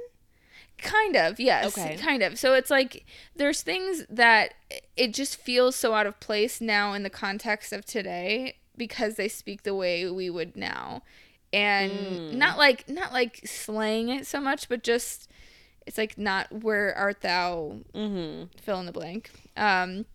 Kind 0.78 1.16
of, 1.18 1.39
yes. 1.39 1.78
Okay. 1.78 1.97
Kind 1.97 2.24
of. 2.24 2.39
So 2.39 2.53
it's 2.53 2.70
like 2.70 3.05
there's 3.36 3.62
things 3.62 4.05
that 4.10 4.53
it 4.95 5.14
just 5.14 5.36
feels 5.38 5.76
so 5.76 5.93
out 5.93 6.07
of 6.07 6.20
place 6.20 6.62
now 6.62 6.93
in 6.93 7.03
the 7.03 7.10
context 7.10 7.74
of 7.74 7.84
today 7.86 8.55
because 8.78 9.16
they 9.16 9.28
speak 9.28 9.64
the 9.64 9.76
way 9.76 10.10
we 10.10 10.30
would 10.30 10.55
now. 10.55 11.01
And 11.51 12.20
Mm. 12.20 12.34
not 12.34 12.57
like 12.57 12.88
not 12.88 13.12
like 13.12 13.41
slang 13.45 14.10
it 14.10 14.26
so 14.28 14.39
much, 14.39 14.70
but 14.70 14.84
just 14.84 15.28
it's 15.86 15.97
like 15.97 16.18
not 16.18 16.64
where 16.64 16.93
art 16.95 17.22
thou 17.22 17.78
Mm-hmm. 17.93 18.45
fill 18.62 18.80
in 18.80 18.86
the 18.86 18.91
blank. 18.91 19.32
Um 19.57 20.05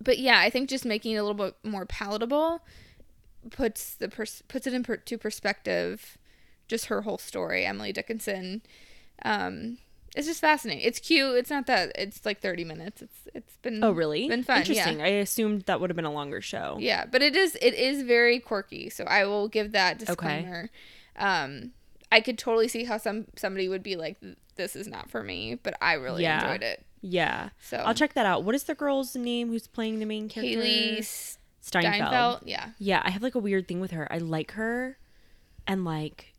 but 0.00 0.18
yeah, 0.18 0.38
I 0.38 0.50
think 0.50 0.68
just 0.68 0.84
making 0.84 1.12
it 1.12 1.16
a 1.16 1.24
little 1.24 1.34
bit 1.46 1.56
more 1.64 1.86
palatable 1.86 2.60
puts 3.50 3.94
the 3.94 4.08
pers- 4.08 4.42
puts 4.48 4.66
it 4.66 4.74
into 4.74 4.96
to 4.96 5.18
perspective 5.18 6.16
just 6.68 6.86
her 6.86 7.02
whole 7.02 7.18
story, 7.18 7.64
Emily 7.66 7.92
Dickinson. 7.92 8.62
Um 9.22 9.78
it's 10.16 10.28
just 10.28 10.40
fascinating. 10.40 10.84
It's 10.86 11.00
cute. 11.00 11.34
It's 11.36 11.50
not 11.50 11.66
that 11.66 11.90
it's 11.96 12.24
like 12.24 12.40
30 12.40 12.64
minutes. 12.64 13.02
It's 13.02 13.28
it's 13.34 13.56
been 13.62 13.82
Oh, 13.82 13.90
really? 13.90 14.28
been 14.28 14.44
fun. 14.44 14.58
Interesting. 14.58 14.98
Yeah. 15.00 15.04
I 15.04 15.08
assumed 15.08 15.62
that 15.62 15.80
would 15.80 15.90
have 15.90 15.96
been 15.96 16.04
a 16.04 16.12
longer 16.12 16.40
show. 16.40 16.76
Yeah, 16.78 17.04
but 17.06 17.20
it 17.22 17.34
is 17.34 17.56
it 17.60 17.74
is 17.74 18.02
very 18.02 18.38
quirky. 18.38 18.90
So 18.90 19.04
I 19.04 19.24
will 19.24 19.48
give 19.48 19.72
that 19.72 19.98
disclaimer. 19.98 20.70
okay. 21.18 21.24
Um 21.24 21.72
I 22.12 22.20
could 22.20 22.38
totally 22.38 22.68
see 22.68 22.84
how 22.84 22.96
some 22.98 23.26
somebody 23.36 23.68
would 23.68 23.82
be 23.82 23.96
like 23.96 24.18
this 24.56 24.76
is 24.76 24.86
not 24.86 25.10
for 25.10 25.22
me, 25.24 25.56
but 25.56 25.74
I 25.82 25.94
really 25.94 26.22
Yeah. 26.22 26.42
enjoyed 26.44 26.62
it. 26.62 26.84
Yeah. 27.02 27.48
So 27.60 27.78
I'll 27.78 27.92
check 27.92 28.14
that 28.14 28.24
out. 28.24 28.44
What 28.44 28.54
is 28.54 28.62
the 28.64 28.74
girl's 28.76 29.16
name 29.16 29.48
who's 29.48 29.66
playing 29.66 29.98
the 29.98 30.06
main 30.06 30.28
character? 30.28 30.60
Hailee 30.60 31.36
Steinfeld. 31.64 32.08
Steinfeld. 32.10 32.40
Yeah. 32.44 32.70
Yeah, 32.78 33.02
I 33.04 33.10
have 33.10 33.22
like 33.22 33.34
a 33.34 33.38
weird 33.38 33.66
thing 33.68 33.80
with 33.80 33.90
her. 33.92 34.06
I 34.12 34.18
like 34.18 34.52
her 34.52 34.98
and 35.66 35.84
like 35.84 36.32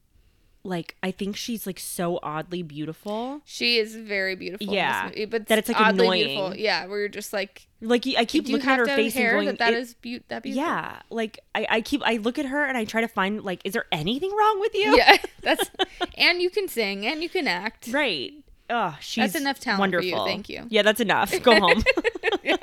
like 0.64 0.96
I 1.04 1.12
think 1.12 1.36
she's 1.36 1.68
like 1.68 1.80
so 1.80 2.20
oddly 2.24 2.64
beautiful. 2.64 3.42
She 3.46 3.78
is 3.78 3.96
very 3.96 4.36
beautiful. 4.36 4.66
Yeah, 4.74 5.06
movie, 5.10 5.26
but 5.26 5.46
that 5.48 5.60
it's, 5.60 5.68
like, 5.68 5.80
oddly 5.80 6.06
annoying. 6.06 6.26
beautiful. 6.28 6.56
Yeah, 6.56 6.88
where 6.88 7.00
you're 7.02 7.08
just 7.10 7.34
like, 7.34 7.68
Like 7.82 8.04
I 8.18 8.26
keep 8.26 8.48
looking 8.48 8.68
at 8.68 8.80
her 8.80 8.88
face 8.88 9.14
hair 9.14 9.38
and 9.38 9.46
going, 9.46 9.46
that 9.48 9.60
that 9.60 9.74
"It- 9.74 9.80
is 9.80 9.94
beau- 9.94 10.20
that 10.30 10.42
beautiful? 10.42 10.66
yeah. 10.66 11.02
Like 11.12 11.40
I, 11.54 11.68
I 11.70 11.82
keep 11.82 12.02
I 12.04 12.18
look 12.18 12.40
at 12.40 12.48
her 12.48 12.66
and 12.66 12.78
I 12.78 12.84
try 12.86 13.02
to 13.02 13.08
find 13.08 13.44
like, 13.44 13.62
is 13.64 13.74
there 13.74 13.86
anything 13.92 14.32
wrong 14.36 14.60
with 14.60 14.74
you? 14.74 14.98
yeah. 14.98 15.18
That's 15.42 15.70
and 16.18 16.42
you 16.42 16.50
can 16.50 16.68
sing 16.68 17.06
and 17.06 17.22
you 17.22 17.30
can 17.30 17.48
act. 17.48 17.90
Right. 17.92 18.34
Oh, 18.70 18.98
she's 19.00 19.36
enough 19.36 19.60
talent 19.60 19.94
for 19.94 20.02
you. 20.02 20.12
wonderful. 20.14 20.26
Thank 20.26 20.50
you. 20.50 20.66
Yeah, 20.70 20.82
that's 20.82 21.00
enough. 21.00 21.32
Go 21.44 21.60
home. 21.60 21.84
yeah, 22.44 22.56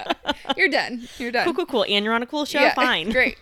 you're 0.57 0.69
done. 0.69 1.09
You're 1.19 1.31
done. 1.31 1.45
cool, 1.45 1.55
cool, 1.55 1.67
cool. 1.67 1.85
And 1.89 2.05
you're 2.05 2.15
on 2.15 2.23
a 2.23 2.27
cool 2.27 2.45
show. 2.45 2.61
Yeah, 2.61 2.75
Fine. 2.75 3.11
great. 3.11 3.39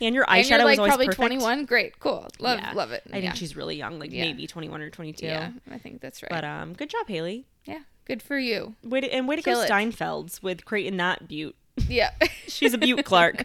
and 0.00 0.14
your 0.14 0.24
and 0.30 0.44
eyeshadow 0.44 0.50
you're 0.50 0.64
like 0.64 0.72
is 0.74 0.78
always 0.78 0.90
probably 0.90 1.06
perfect. 1.06 1.16
21. 1.20 1.64
Great, 1.66 1.98
cool. 1.98 2.26
Love, 2.38 2.58
Yeah. 2.60 2.72
love 2.72 2.92
it. 2.92 3.02
I 3.12 3.20
think 3.20 3.36
she's 3.36 3.54
really 3.56 3.76
young, 3.76 3.98
like 3.98 4.10
maybe 4.10 4.46
21 4.46 4.80
or 4.80 4.88
22. 4.90 5.26
Yeah, 5.26 5.50
I 5.70 5.78
think 5.78 6.00
that's 6.00 6.22
right. 6.22 6.30
But 6.30 6.44
um, 6.44 6.72
good 6.72 6.88
job, 6.88 7.06
Hailee. 7.06 7.44
yeah, 7.64 7.80
good 8.06 8.22
for 8.22 8.38
you. 8.38 8.74
Way 8.82 9.02
to, 9.02 9.12
and 9.12 9.28
way 9.28 9.36
to 9.36 9.42
Kill 9.42 9.56
go, 9.56 9.62
it. 9.62 9.70
Steinfelds 9.70 10.42
with 10.42 10.64
creating 10.64 10.96
that 10.98 11.28
butte. 11.28 11.54
Yeah. 11.88 12.10
She's 12.48 12.72
a 12.74 12.78
butte 12.78 13.04
Clark. 13.04 13.44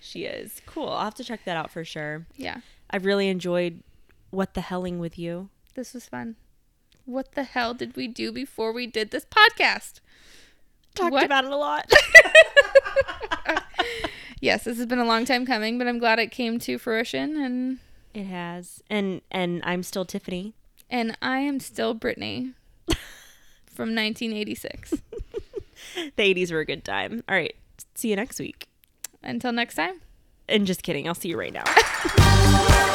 she 0.00 0.24
is 0.24 0.60
cool. 0.66 0.88
I'll 0.88 1.04
have 1.04 1.14
to 1.14 1.24
check 1.24 1.44
that 1.44 1.56
out 1.56 1.70
for 1.70 1.84
sure. 1.84 2.26
yeah. 2.36 2.60
I've 2.90 3.04
really 3.04 3.28
enjoyed 3.28 3.82
what 4.30 4.54
the 4.54 4.60
helling 4.62 4.98
with 4.98 5.18
you. 5.18 5.50
This 5.78 5.94
was 5.94 6.06
fun. 6.06 6.34
What 7.04 7.32
the 7.36 7.44
hell 7.44 7.72
did 7.72 7.94
we 7.94 8.08
do 8.08 8.32
before 8.32 8.72
we 8.72 8.84
did 8.88 9.12
this 9.12 9.24
podcast? 9.24 10.00
Talked 10.96 11.12
What? 11.12 11.24
about 11.24 11.44
it 11.44 11.52
a 11.52 11.56
lot. 11.56 11.92
Yes, 14.40 14.64
this 14.64 14.76
has 14.78 14.86
been 14.86 14.98
a 15.00 15.04
long 15.04 15.24
time 15.24 15.44
coming, 15.46 15.78
but 15.78 15.86
I'm 15.88 15.98
glad 15.98 16.18
it 16.20 16.30
came 16.32 16.58
to 16.60 16.78
fruition 16.78 17.36
and 17.40 17.78
it 18.14 18.24
has, 18.26 18.82
and 18.88 19.20
and 19.32 19.60
I'm 19.64 19.82
still 19.84 20.04
Tiffany. 20.04 20.54
and 20.90 21.16
I 21.22 21.38
am 21.40 21.58
still 21.60 21.92
Brittany 21.94 22.52
from 23.66 23.94
1986. 23.94 24.94
The 25.94 26.34
80s 26.34 26.50
were 26.52 26.60
a 26.60 26.64
good 26.64 26.84
time. 26.84 27.22
All 27.28 27.34
right, 27.36 27.54
see 27.94 28.10
you 28.10 28.16
next 28.16 28.38
week. 28.40 28.66
Until 29.22 29.52
next 29.52 29.74
time. 29.76 30.00
And 30.48 30.66
just 30.66 30.82
kidding, 30.82 31.06
I'll 31.08 31.14
see 31.14 31.28
you 31.28 31.38
right 31.38 31.52
now. 31.52 32.94